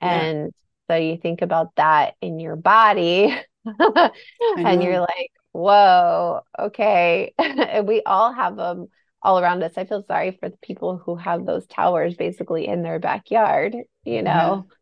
And 0.00 0.52
so 0.88 0.96
you 0.96 1.16
think 1.16 1.42
about 1.42 1.74
that 1.76 2.14
in 2.20 2.40
your 2.40 2.56
body 2.56 3.34
and 3.64 4.82
you're 4.82 5.00
like, 5.00 5.30
whoa, 5.52 6.40
okay. 6.58 7.32
and 7.38 7.86
we 7.86 8.02
all 8.02 8.32
have 8.32 8.56
them 8.56 8.88
all 9.22 9.38
around 9.38 9.62
us. 9.62 9.72
I 9.76 9.84
feel 9.84 10.02
sorry 10.02 10.36
for 10.40 10.48
the 10.48 10.56
people 10.58 10.96
who 10.96 11.16
have 11.16 11.46
those 11.46 11.66
towers 11.66 12.14
basically 12.14 12.66
in 12.66 12.82
their 12.82 12.98
backyard, 12.98 13.76
you 14.04 14.22
know. 14.22 14.66
Yeah. 14.68 14.74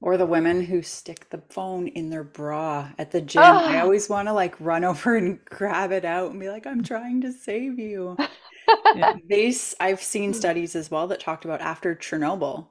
Or 0.00 0.16
the 0.16 0.26
women 0.26 0.64
who 0.64 0.82
stick 0.82 1.30
the 1.30 1.42
phone 1.50 1.86
in 1.88 2.10
their 2.10 2.24
bra 2.24 2.90
at 2.98 3.12
the 3.12 3.20
gym. 3.20 3.42
Oh. 3.42 3.58
I 3.58 3.78
ah! 3.78 3.82
always 3.82 4.08
want 4.08 4.28
to 4.28 4.32
like 4.32 4.60
run 4.60 4.84
over 4.84 5.16
and 5.16 5.44
grab 5.44 5.92
it 5.92 6.04
out 6.04 6.30
and 6.30 6.40
be 6.40 6.48
like, 6.48 6.66
I'm 6.66 6.82
trying 6.82 7.20
to 7.22 7.32
save 7.32 7.78
you. 7.78 8.16
these 9.28 9.74
I've 9.80 10.02
seen 10.02 10.30
hmm. 10.30 10.38
studies 10.38 10.76
as 10.76 10.90
well 10.90 11.06
that 11.08 11.20
talked 11.20 11.44
about 11.44 11.60
after 11.60 11.94
Chernobyl, 11.94 12.68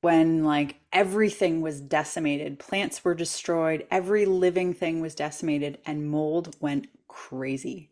when 0.00 0.44
like 0.44 0.76
everything 0.92 1.60
was 1.60 1.80
decimated, 1.80 2.58
plants 2.58 3.04
were 3.04 3.14
destroyed, 3.14 3.86
every 3.90 4.26
living 4.26 4.74
thing 4.74 5.00
was 5.00 5.14
decimated, 5.14 5.78
and 5.86 6.10
mold 6.10 6.56
went 6.60 6.88
crazy. 7.06 7.88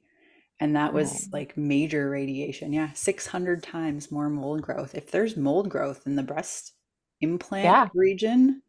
And 0.60 0.76
that 0.76 0.92
was 0.92 1.28
like 1.32 1.56
major 1.56 2.10
radiation. 2.10 2.72
Yeah, 2.72 2.90
600 2.92 3.62
times 3.62 4.12
more 4.12 4.28
mold 4.28 4.62
growth. 4.62 4.94
If 4.94 5.10
there's 5.10 5.36
mold 5.36 5.68
growth 5.70 6.02
in 6.06 6.16
the 6.16 6.22
breast 6.22 6.72
implant 7.20 7.64
yeah. 7.64 7.88
region, 7.94 8.62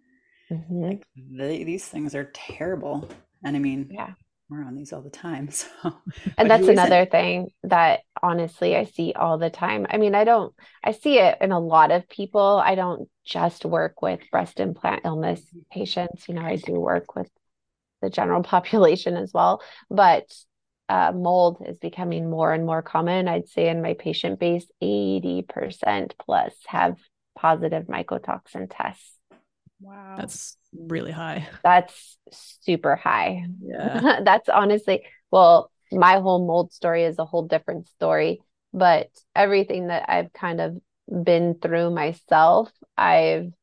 mm-hmm. 0.49 0.83
like 0.83 1.03
they, 1.15 1.63
these 1.63 1.85
things 1.85 2.15
are 2.15 2.31
terrible. 2.33 3.09
And 3.43 3.55
I 3.57 3.59
mean, 3.59 3.89
yeah 3.91 4.13
we're 4.51 4.63
on 4.63 4.75
these 4.75 4.91
all 4.91 5.01
the 5.01 5.09
time. 5.09 5.49
So, 5.61 5.95
and 6.37 6.49
that's 6.49 6.67
another 6.67 7.05
thing 7.05 7.51
that 7.63 8.01
honestly 8.21 8.75
I 8.75 8.83
see 8.83 9.13
all 9.13 9.37
the 9.37 9.49
time. 9.49 9.87
I 9.89 9.97
mean, 9.97 10.13
I 10.13 10.25
don't, 10.25 10.53
I 10.83 10.91
see 10.91 11.17
it 11.17 11.37
in 11.39 11.51
a 11.51 11.59
lot 11.59 11.91
of 11.91 12.09
people. 12.09 12.61
I 12.63 12.75
don't 12.75 13.09
just 13.25 13.63
work 13.63 14.01
with 14.01 14.19
breast 14.31 14.59
implant 14.59 15.01
illness 15.05 15.41
patients. 15.71 16.27
You 16.27 16.35
know, 16.35 16.41
I 16.41 16.57
do 16.57 16.73
work 16.73 17.15
with 17.15 17.29
the 18.01 18.09
general 18.09 18.43
population 18.55 19.15
as 19.15 19.31
well, 19.33 19.61
but 19.89 20.25
uh, 20.91 21.13
mold 21.13 21.63
is 21.65 21.79
becoming 21.79 22.29
more 22.29 22.51
and 22.51 22.65
more 22.65 22.81
common. 22.81 23.29
I'd 23.29 23.47
say 23.47 23.69
in 23.69 23.81
my 23.81 23.93
patient 23.93 24.41
base, 24.41 24.65
80% 24.83 26.11
plus 26.19 26.53
have 26.67 26.97
positive 27.33 27.85
mycotoxin 27.85 28.67
tests. 28.69 29.17
Wow. 29.79 30.15
That's 30.17 30.57
really 30.77 31.13
high. 31.13 31.47
That's 31.63 32.17
super 32.33 32.97
high. 32.97 33.45
Yeah. 33.63 34.19
That's 34.25 34.49
honestly, 34.49 35.05
well, 35.31 35.71
my 35.93 36.19
whole 36.19 36.45
mold 36.45 36.73
story 36.73 37.05
is 37.05 37.17
a 37.19 37.25
whole 37.25 37.47
different 37.47 37.87
story, 37.87 38.41
but 38.73 39.09
everything 39.33 39.87
that 39.87 40.09
I've 40.09 40.33
kind 40.33 40.59
of 40.59 40.77
been 41.23 41.55
through 41.61 41.91
myself, 41.91 42.69
I've 42.97 43.53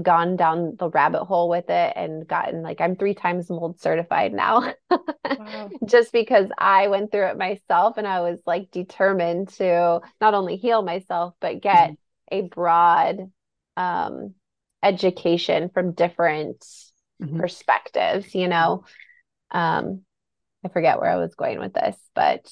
gone 0.00 0.36
down 0.36 0.76
the 0.78 0.88
rabbit 0.88 1.24
hole 1.24 1.48
with 1.48 1.68
it 1.68 1.92
and 1.96 2.26
gotten 2.26 2.62
like 2.62 2.80
I'm 2.80 2.96
three 2.96 3.14
times 3.14 3.50
mold 3.50 3.80
certified 3.80 4.32
now. 4.32 4.72
wow. 4.90 5.70
Just 5.84 6.12
because 6.12 6.48
I 6.56 6.88
went 6.88 7.10
through 7.10 7.26
it 7.26 7.38
myself 7.38 7.98
and 7.98 8.06
I 8.06 8.20
was 8.20 8.40
like 8.46 8.70
determined 8.70 9.48
to 9.54 10.00
not 10.20 10.34
only 10.34 10.56
heal 10.56 10.82
myself 10.82 11.34
but 11.40 11.60
get 11.60 11.90
mm-hmm. 11.90 12.34
a 12.36 12.48
broad 12.48 13.30
um 13.76 14.34
education 14.82 15.70
from 15.72 15.92
different 15.92 16.64
mm-hmm. 17.22 17.38
perspectives, 17.38 18.34
you 18.34 18.48
know. 18.48 18.84
Um, 19.50 20.02
I 20.64 20.68
forget 20.68 21.00
where 21.00 21.10
I 21.10 21.16
was 21.16 21.34
going 21.34 21.58
with 21.58 21.74
this, 21.74 21.96
but 22.14 22.50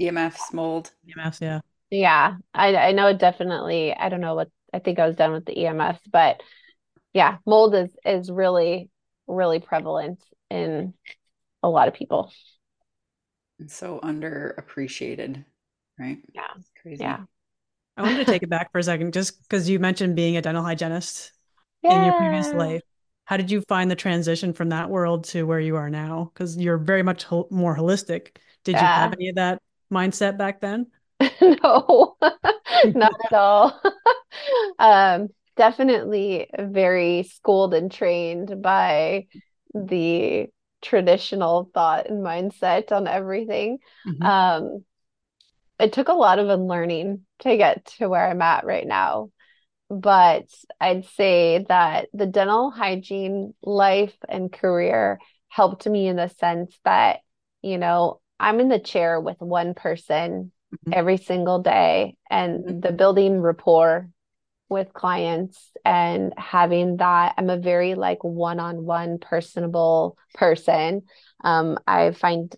EMFs, 0.00 0.52
mold. 0.52 0.90
EMFs, 1.06 1.40
yeah. 1.40 1.60
Yeah. 1.90 2.36
I 2.52 2.74
I 2.76 2.92
know 2.92 3.12
definitely 3.16 3.94
I 3.94 4.08
don't 4.08 4.20
know 4.20 4.34
what 4.34 4.48
I 4.74 4.80
think 4.80 4.98
I 4.98 5.06
was 5.06 5.14
done 5.14 5.32
with 5.32 5.44
the 5.46 5.54
EMFs, 5.54 6.00
but 6.10 6.42
yeah, 7.12 7.36
mold 7.46 7.76
is 7.76 7.96
is 8.04 8.30
really, 8.30 8.90
really 9.28 9.60
prevalent 9.60 10.20
in 10.50 10.94
a 11.62 11.68
lot 11.68 11.86
of 11.86 11.94
people. 11.94 12.32
And 13.60 13.70
so 13.70 14.00
underappreciated, 14.02 15.44
right? 15.98 16.18
Yeah. 16.34 16.42
It's 16.58 16.70
crazy. 16.82 17.04
Yeah. 17.04 17.20
I 17.96 18.02
wanted 18.02 18.18
to 18.18 18.24
take 18.24 18.42
it 18.42 18.50
back 18.50 18.72
for 18.72 18.80
a 18.80 18.82
second, 18.82 19.12
just 19.12 19.40
because 19.42 19.68
you 19.68 19.78
mentioned 19.78 20.16
being 20.16 20.36
a 20.36 20.42
dental 20.42 20.64
hygienist 20.64 21.32
yeah. 21.82 21.96
in 21.96 22.04
your 22.06 22.14
previous 22.14 22.52
life. 22.52 22.82
How 23.26 23.36
did 23.36 23.50
you 23.50 23.62
find 23.68 23.88
the 23.88 23.96
transition 23.96 24.52
from 24.52 24.70
that 24.70 24.90
world 24.90 25.24
to 25.26 25.44
where 25.44 25.60
you 25.60 25.76
are 25.76 25.88
now? 25.88 26.32
Because 26.34 26.56
you're 26.58 26.78
very 26.78 27.04
much 27.04 27.22
ho- 27.22 27.48
more 27.50 27.76
holistic. 27.76 28.36
Did 28.64 28.72
yeah. 28.72 28.80
you 28.80 28.86
have 28.86 29.12
any 29.12 29.28
of 29.28 29.36
that 29.36 29.62
mindset 29.90 30.36
back 30.36 30.60
then? 30.60 30.88
no, 31.40 32.16
not 32.84 33.14
at 33.24 33.32
all. 33.32 33.80
Um, 34.78 35.28
definitely 35.56 36.48
very 36.58 37.22
schooled 37.22 37.74
and 37.74 37.90
trained 37.90 38.62
by 38.62 39.26
the 39.74 40.46
traditional 40.82 41.70
thought 41.72 42.08
and 42.08 42.24
mindset 42.24 42.92
on 42.92 43.06
everything. 43.06 43.78
Mm-hmm. 44.06 44.22
Um, 44.22 44.84
it 45.80 45.92
took 45.92 46.08
a 46.08 46.12
lot 46.12 46.38
of 46.38 46.48
unlearning 46.48 47.22
to 47.40 47.56
get 47.56 47.86
to 47.98 48.08
where 48.08 48.28
I'm 48.28 48.42
at 48.42 48.64
right 48.64 48.86
now. 48.86 49.30
But 49.90 50.46
I'd 50.80 51.04
say 51.04 51.64
that 51.68 52.08
the 52.12 52.26
dental 52.26 52.70
hygiene 52.70 53.54
life 53.62 54.14
and 54.28 54.52
career 54.52 55.18
helped 55.48 55.86
me 55.86 56.06
in 56.08 56.16
the 56.16 56.28
sense 56.28 56.78
that, 56.84 57.20
you 57.62 57.78
know, 57.78 58.20
I'm 58.40 58.60
in 58.60 58.68
the 58.68 58.78
chair 58.78 59.20
with 59.20 59.36
one 59.40 59.74
person 59.74 60.52
mm-hmm. 60.74 60.92
every 60.92 61.16
single 61.16 61.60
day 61.60 62.16
and 62.30 62.64
mm-hmm. 62.64 62.80
the 62.80 62.92
building 62.92 63.40
rapport 63.40 64.08
with 64.74 64.92
clients 64.92 65.70
and 65.84 66.34
having 66.36 66.98
that 66.98 67.34
i'm 67.38 67.48
a 67.48 67.56
very 67.56 67.94
like 67.94 68.22
one-on-one 68.22 69.18
personable 69.18 70.18
person 70.34 71.02
um, 71.42 71.78
i 71.86 72.10
find 72.10 72.54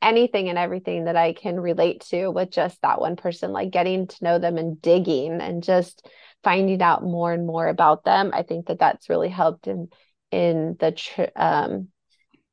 anything 0.00 0.48
and 0.48 0.58
everything 0.58 1.04
that 1.04 1.16
I 1.16 1.32
can 1.32 1.58
relate 1.58 2.02
to 2.10 2.28
with 2.28 2.50
just 2.50 2.80
that 2.82 3.00
one 3.00 3.16
person, 3.16 3.52
like 3.52 3.70
getting 3.70 4.06
to 4.06 4.24
know 4.24 4.38
them 4.38 4.56
and 4.56 4.80
digging 4.80 5.40
and 5.40 5.62
just 5.62 6.06
finding 6.44 6.80
out 6.82 7.02
more 7.02 7.32
and 7.32 7.46
more 7.46 7.66
about 7.66 8.04
them. 8.04 8.30
I 8.32 8.42
think 8.42 8.66
that 8.66 8.78
that's 8.78 9.08
really 9.08 9.28
helped 9.28 9.66
in 9.66 9.88
in 10.30 10.76
the 10.78 10.92
tr- 10.92 11.22
um, 11.34 11.88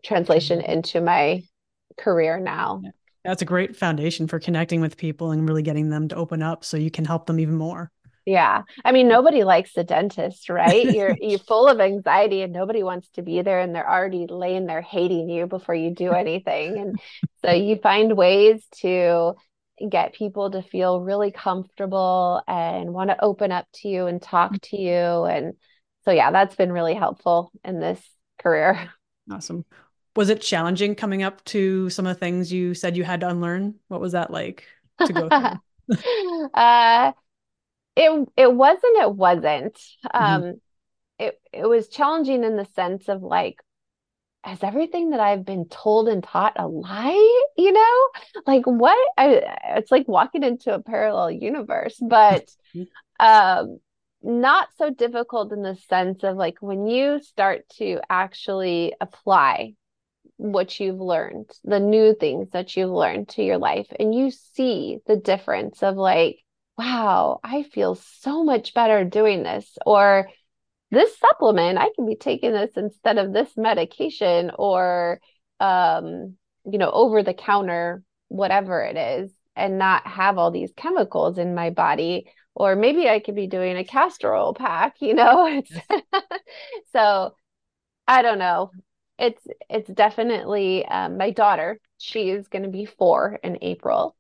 translation 0.03 0.60
mm-hmm. 0.60 0.72
into 0.72 1.01
my 1.01 1.43
career 1.97 2.39
now. 2.39 2.82
That's 3.24 3.41
a 3.41 3.45
great 3.45 3.76
foundation 3.76 4.28
for 4.28 4.39
connecting 4.39 4.82
with 4.82 4.97
people 4.97 5.32
and 5.32 5.47
really 5.47 5.64
getting 5.64 5.89
them 5.89 6.08
to 6.10 6.16
open 6.16 6.43
up 6.43 6.64
so 6.64 6.78
you 6.78 6.91
can 6.91 7.06
help 7.06 7.26
them 7.26 7.39
even 7.39 7.56
more. 7.56 7.91
Yeah. 8.26 8.63
I 8.84 8.91
mean, 8.91 9.07
nobody 9.07 9.43
likes 9.43 9.73
the 9.73 9.84
dentist, 9.84 10.49
right? 10.49 10.89
You're 10.89 11.15
you're 11.19 11.39
full 11.47 11.67
of 11.67 11.80
anxiety 11.80 12.41
and 12.41 12.51
nobody 12.51 12.82
wants 12.82 13.07
to 13.11 13.21
be 13.21 13.41
there 13.43 13.59
and 13.59 13.73
they're 13.73 13.89
already 13.89 14.26
laying 14.28 14.65
there 14.65 14.82
hating 14.82 15.30
you 15.30 15.45
before 15.45 15.76
you 15.76 15.91
do 15.91 16.11
anything. 16.11 16.78
And 16.78 16.99
so 17.43 17.51
you 17.53 17.78
find 17.78 18.17
ways 18.17 18.65
to 18.78 19.36
get 19.89 20.13
people 20.13 20.51
to 20.51 20.61
feel 20.63 21.01
really 21.01 21.32
comfortable 21.32 22.41
and 22.47 22.93
want 22.93 23.09
to 23.09 23.23
open 23.23 23.51
up 23.51 23.67
to 23.73 23.88
you 23.88 24.07
and 24.07 24.21
talk 24.21 24.59
to 24.61 24.78
you. 24.78 25.26
And 25.26 25.53
so 26.05 26.11
yeah, 26.11 26.32
that's 26.32 26.55
been 26.55 26.71
really 26.71 26.95
helpful 26.95 27.51
in 27.63 27.80
this 27.80 28.01
career. 28.39 28.89
Awesome. 29.32 29.65
Was 30.15 30.30
it 30.30 30.39
challenging 30.39 30.93
coming 30.93 31.23
up 31.23 31.43
to 31.45 31.89
some 31.89 32.05
of 32.05 32.15
the 32.15 32.19
things 32.19 32.53
you 32.53 32.76
said 32.76 32.95
you 32.95 33.03
had 33.03 33.21
to 33.21 33.28
unlearn? 33.28 33.73
What 33.88 33.99
was 33.99 34.11
that 34.11 34.30
like 34.30 34.65
to 35.03 35.11
go 35.11 35.28
through? 35.28 36.49
uh 36.53 37.11
it 37.96 38.30
it 38.36 38.54
wasn't 38.54 38.98
it 38.98 39.14
wasn't 39.14 39.76
mm-hmm. 39.76 40.24
um 40.24 40.41
mm-hmm. 40.41 40.58
it 41.20 41.39
it 41.54 41.68
was 41.68 41.88
challenging 41.88 42.43
in 42.43 42.58
the 42.58 42.66
sense 42.76 43.08
of 43.08 43.22
like 43.22 43.58
is 44.48 44.64
everything 44.64 45.10
that 45.10 45.20
I've 45.20 45.46
been 45.46 45.66
told 45.66 46.08
and 46.08 46.24
taught 46.24 46.54
a 46.58 46.68
lie? 46.68 47.43
You 47.58 47.72
know, 47.72 48.10
like 48.46 48.66
what? 48.66 48.98
I, 49.18 49.41
it's 49.78 49.91
like 49.91 50.08
walking 50.08 50.43
into 50.43 50.74
a 50.74 50.82
parallel 50.82 51.32
universe, 51.32 51.98
but 52.00 52.48
um, 53.20 53.80
not 54.22 54.68
so 54.78 54.89
difficult 54.89 55.52
in 55.52 55.62
the 55.62 55.76
sense 55.88 56.24
of 56.24 56.36
like 56.36 56.58
when 56.60 56.86
you 56.86 57.22
start 57.22 57.68
to 57.78 58.00
actually 58.10 58.93
apply 59.00 59.74
what 60.38 60.80
you've 60.80 61.00
learned, 61.00 61.50
the 61.64 61.80
new 61.80 62.14
things 62.14 62.50
that 62.52 62.76
you've 62.76 62.91
learned 62.91 63.30
to 63.30 63.43
your 63.43 63.58
life, 63.58 63.88
and 64.00 64.14
you 64.14 64.32
see 64.32 65.00
the 65.08 65.16
difference 65.16 65.82
of 65.82 65.96
like, 65.96 66.39
wow, 66.78 67.39
I 67.43 67.63
feel 67.63 67.95
so 67.95 68.43
much 68.43 68.73
better 68.73 69.03
doing 69.05 69.43
this. 69.43 69.78
Or 69.86 70.30
this 70.91 71.17
supplement, 71.17 71.78
I 71.78 71.89
can 71.95 72.05
be 72.05 72.15
taking 72.15 72.51
this 72.51 72.71
instead 72.76 73.17
of 73.17 73.34
this 73.34 73.49
medication 73.57 74.51
or, 74.57 75.19
um, 75.59 76.36
you 76.65 76.78
know, 76.78 76.91
over 76.91 77.23
the 77.23 77.34
counter, 77.34 78.03
whatever 78.28 78.82
it 78.82 78.97
is, 78.97 79.32
and 79.55 79.78
not 79.78 80.05
have 80.05 80.38
all 80.38 80.51
these 80.51 80.73
chemicals 80.76 81.38
in 81.38 81.55
my 81.55 81.69
body. 81.69 82.28
Or 82.53 82.76
maybe 82.76 83.09
I 83.09 83.19
could 83.19 83.36
be 83.36 83.47
doing 83.47 83.78
a 83.78 83.84
castor 83.84 84.34
oil 84.34 84.53
pack, 84.53 84.95
you 85.01 85.13
know? 85.13 85.45
It's 85.47 85.71
so 86.93 87.36
I 88.07 88.21
don't 88.21 88.39
know. 88.39 88.71
It's 89.17 89.41
it's 89.69 89.89
definitely 89.89 90.86
um, 90.86 91.17
my 91.17 91.32
daughter. 91.32 91.80
She 91.97 92.30
is 92.30 92.49
going 92.49 92.63
to 92.63 92.69
be 92.69 92.86
four 92.86 93.39
in 93.41 93.59
April, 93.61 94.15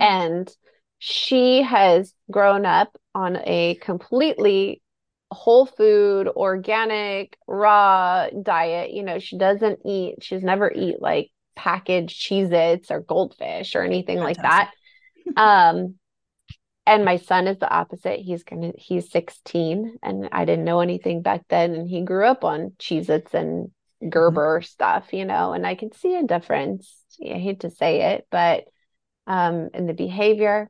mm-hmm. 0.00 0.02
and 0.02 0.56
she 1.04 1.62
has 1.62 2.14
grown 2.30 2.64
up 2.64 2.96
on 3.12 3.36
a 3.42 3.74
completely 3.82 4.80
whole 5.32 5.66
food, 5.66 6.28
organic, 6.28 7.36
raw 7.48 8.28
diet. 8.40 8.92
You 8.92 9.02
know, 9.02 9.18
she 9.18 9.36
doesn't 9.36 9.80
eat, 9.84 10.22
she's 10.22 10.44
never 10.44 10.70
eat 10.72 11.02
like 11.02 11.32
packaged 11.56 12.22
Cheez 12.22 12.52
Its 12.52 12.92
or 12.92 13.00
goldfish 13.00 13.74
or 13.74 13.82
anything 13.82 14.18
Fantastic. 14.18 14.44
like 14.44 14.50
that. 14.50 14.72
Um, 15.36 15.94
and 16.84 17.04
my 17.04 17.16
son 17.16 17.48
is 17.48 17.58
the 17.58 17.70
opposite. 17.70 18.20
He's 18.20 18.44
gonna 18.44 18.72
he's 18.76 19.10
16 19.10 19.98
and 20.02 20.28
I 20.30 20.44
didn't 20.44 20.64
know 20.64 20.80
anything 20.80 21.22
back 21.22 21.42
then. 21.48 21.74
And 21.74 21.88
he 21.88 22.02
grew 22.02 22.26
up 22.26 22.44
on 22.44 22.74
Cheez 22.78 23.08
Its 23.08 23.34
and 23.34 23.66
mm-hmm. 23.66 24.08
Gerber 24.08 24.60
mm-hmm. 24.60 24.66
stuff, 24.66 25.12
you 25.12 25.24
know, 25.24 25.52
and 25.52 25.66
I 25.66 25.74
can 25.74 25.92
see 25.92 26.14
a 26.16 26.22
difference. 26.22 26.92
I 27.20 27.38
hate 27.38 27.60
to 27.60 27.70
say 27.70 28.14
it, 28.14 28.26
but 28.30 28.64
um 29.26 29.70
in 29.74 29.86
the 29.86 29.94
behavior, 29.94 30.68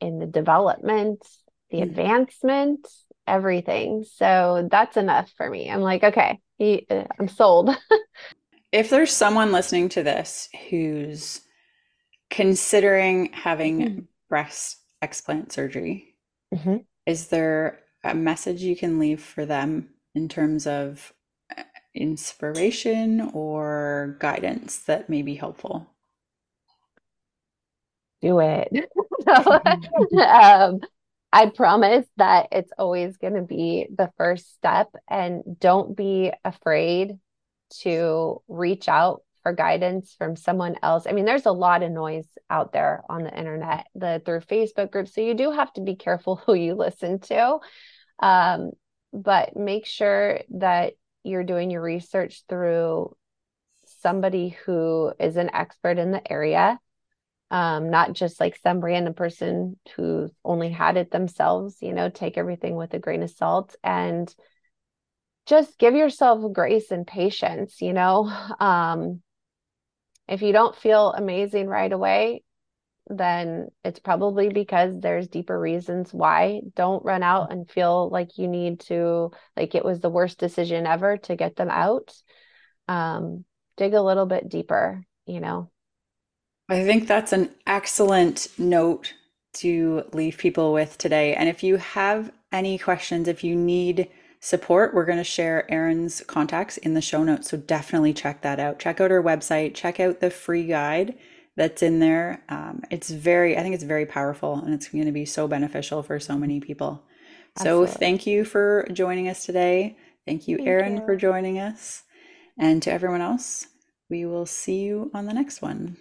in 0.00 0.18
the 0.18 0.26
development, 0.26 1.26
the 1.70 1.78
mm-hmm. 1.78 1.90
advancement, 1.90 2.88
everything. 3.26 4.04
So 4.16 4.68
that's 4.70 4.96
enough 4.96 5.30
for 5.36 5.48
me. 5.48 5.70
I'm 5.70 5.80
like, 5.80 6.04
okay, 6.04 6.40
he, 6.58 6.86
uh, 6.90 7.04
I'm 7.18 7.28
sold. 7.28 7.70
if 8.72 8.90
there's 8.90 9.12
someone 9.12 9.52
listening 9.52 9.88
to 9.90 10.02
this 10.02 10.48
who's 10.68 11.40
considering 12.30 13.32
having 13.32 13.80
mm-hmm. 13.80 14.00
breast 14.28 14.78
explant 15.02 15.52
surgery, 15.52 16.16
mm-hmm. 16.54 16.78
is 17.06 17.28
there 17.28 17.80
a 18.02 18.14
message 18.14 18.62
you 18.62 18.76
can 18.76 18.98
leave 18.98 19.22
for 19.22 19.46
them 19.46 19.90
in 20.14 20.28
terms 20.28 20.66
of 20.66 21.12
uh, 21.56 21.62
inspiration 21.94 23.30
or 23.32 24.16
guidance 24.20 24.78
that 24.80 25.08
may 25.08 25.22
be 25.22 25.34
helpful? 25.34 25.93
Do 28.24 28.40
it. 28.40 28.72
um, 30.18 30.80
I 31.32 31.46
promise 31.46 32.06
that 32.16 32.48
it's 32.52 32.72
always 32.78 33.16
going 33.16 33.34
to 33.34 33.42
be 33.42 33.86
the 33.94 34.10
first 34.16 34.54
step, 34.54 34.88
and 35.08 35.42
don't 35.58 35.96
be 35.96 36.32
afraid 36.44 37.18
to 37.80 38.40
reach 38.48 38.88
out 38.88 39.22
for 39.42 39.52
guidance 39.52 40.14
from 40.16 40.36
someone 40.36 40.76
else. 40.82 41.06
I 41.06 41.12
mean, 41.12 41.26
there's 41.26 41.46
a 41.46 41.52
lot 41.52 41.82
of 41.82 41.92
noise 41.92 42.26
out 42.48 42.72
there 42.72 43.02
on 43.08 43.24
the 43.24 43.36
internet, 43.36 43.86
the 43.94 44.22
through 44.24 44.40
Facebook 44.40 44.90
groups. 44.90 45.14
So 45.14 45.20
you 45.20 45.34
do 45.34 45.50
have 45.50 45.72
to 45.74 45.82
be 45.82 45.96
careful 45.96 46.36
who 46.46 46.54
you 46.54 46.74
listen 46.74 47.20
to. 47.20 47.58
Um, 48.20 48.70
but 49.12 49.56
make 49.56 49.86
sure 49.86 50.40
that 50.58 50.94
you're 51.24 51.44
doing 51.44 51.70
your 51.70 51.82
research 51.82 52.42
through 52.48 53.14
somebody 53.86 54.56
who 54.64 55.12
is 55.20 55.36
an 55.36 55.50
expert 55.54 55.98
in 55.98 56.10
the 56.10 56.32
area. 56.32 56.78
Um, 57.54 57.88
not 57.88 58.14
just 58.14 58.40
like 58.40 58.56
some 58.56 58.80
random 58.80 59.14
person 59.14 59.78
who 59.94 60.28
only 60.44 60.70
had 60.70 60.96
it 60.96 61.12
themselves, 61.12 61.76
you 61.80 61.92
know, 61.92 62.10
take 62.10 62.36
everything 62.36 62.74
with 62.74 62.92
a 62.94 62.98
grain 62.98 63.22
of 63.22 63.30
salt 63.30 63.76
and 63.84 64.34
just 65.46 65.78
give 65.78 65.94
yourself 65.94 66.52
grace 66.52 66.90
and 66.90 67.06
patience, 67.06 67.80
you 67.80 67.92
know. 67.92 68.24
Um, 68.60 69.22
if 70.26 70.42
you 70.42 70.52
don't 70.52 70.74
feel 70.74 71.12
amazing 71.12 71.68
right 71.68 71.92
away, 71.92 72.42
then 73.06 73.68
it's 73.84 74.00
probably 74.00 74.48
because 74.48 74.98
there's 74.98 75.28
deeper 75.28 75.56
reasons 75.56 76.12
why. 76.12 76.60
Don't 76.74 77.04
run 77.04 77.22
out 77.22 77.52
and 77.52 77.70
feel 77.70 78.08
like 78.08 78.36
you 78.36 78.48
need 78.48 78.80
to, 78.88 79.30
like 79.56 79.76
it 79.76 79.84
was 79.84 80.00
the 80.00 80.10
worst 80.10 80.40
decision 80.40 80.88
ever 80.88 81.18
to 81.18 81.36
get 81.36 81.54
them 81.54 81.70
out. 81.70 82.12
Um, 82.88 83.44
dig 83.76 83.94
a 83.94 84.02
little 84.02 84.26
bit 84.26 84.48
deeper, 84.48 85.04
you 85.26 85.38
know. 85.38 85.70
I 86.68 86.84
think 86.84 87.06
that's 87.06 87.32
an 87.32 87.50
excellent 87.66 88.48
note 88.58 89.12
to 89.54 90.04
leave 90.12 90.38
people 90.38 90.72
with 90.72 90.96
today. 90.98 91.34
And 91.34 91.48
if 91.48 91.62
you 91.62 91.76
have 91.76 92.32
any 92.52 92.78
questions, 92.78 93.28
if 93.28 93.44
you 93.44 93.54
need 93.54 94.08
support, 94.40 94.94
we're 94.94 95.04
going 95.04 95.18
to 95.18 95.24
share 95.24 95.70
Erin's 95.70 96.22
contacts 96.26 96.76
in 96.78 96.94
the 96.94 97.00
show 97.00 97.22
notes. 97.22 97.50
So 97.50 97.56
definitely 97.56 98.12
check 98.12 98.42
that 98.42 98.58
out. 98.58 98.78
Check 98.78 99.00
out 99.00 99.10
her 99.10 99.22
website, 99.22 99.74
check 99.74 100.00
out 100.00 100.20
the 100.20 100.30
free 100.30 100.66
guide 100.66 101.16
that's 101.56 101.82
in 101.82 102.00
there. 102.00 102.42
Um, 102.48 102.82
it's 102.90 103.10
very, 103.10 103.56
I 103.56 103.62
think 103.62 103.74
it's 103.74 103.84
very 103.84 104.06
powerful 104.06 104.56
and 104.56 104.74
it's 104.74 104.88
going 104.88 105.06
to 105.06 105.12
be 105.12 105.24
so 105.24 105.46
beneficial 105.46 106.02
for 106.02 106.18
so 106.18 106.36
many 106.36 106.60
people. 106.60 107.04
Absolutely. 107.56 107.86
So 107.86 107.98
thank 107.98 108.26
you 108.26 108.44
for 108.44 108.88
joining 108.92 109.28
us 109.28 109.46
today. 109.46 109.96
Thank 110.26 110.48
you, 110.48 110.56
thank 110.56 110.68
Erin, 110.68 110.96
you. 110.96 111.04
for 111.04 111.14
joining 111.16 111.58
us. 111.58 112.02
And 112.58 112.82
to 112.82 112.92
everyone 112.92 113.20
else, 113.20 113.68
we 114.10 114.26
will 114.26 114.46
see 114.46 114.80
you 114.80 115.10
on 115.14 115.26
the 115.26 115.34
next 115.34 115.62
one. 115.62 115.96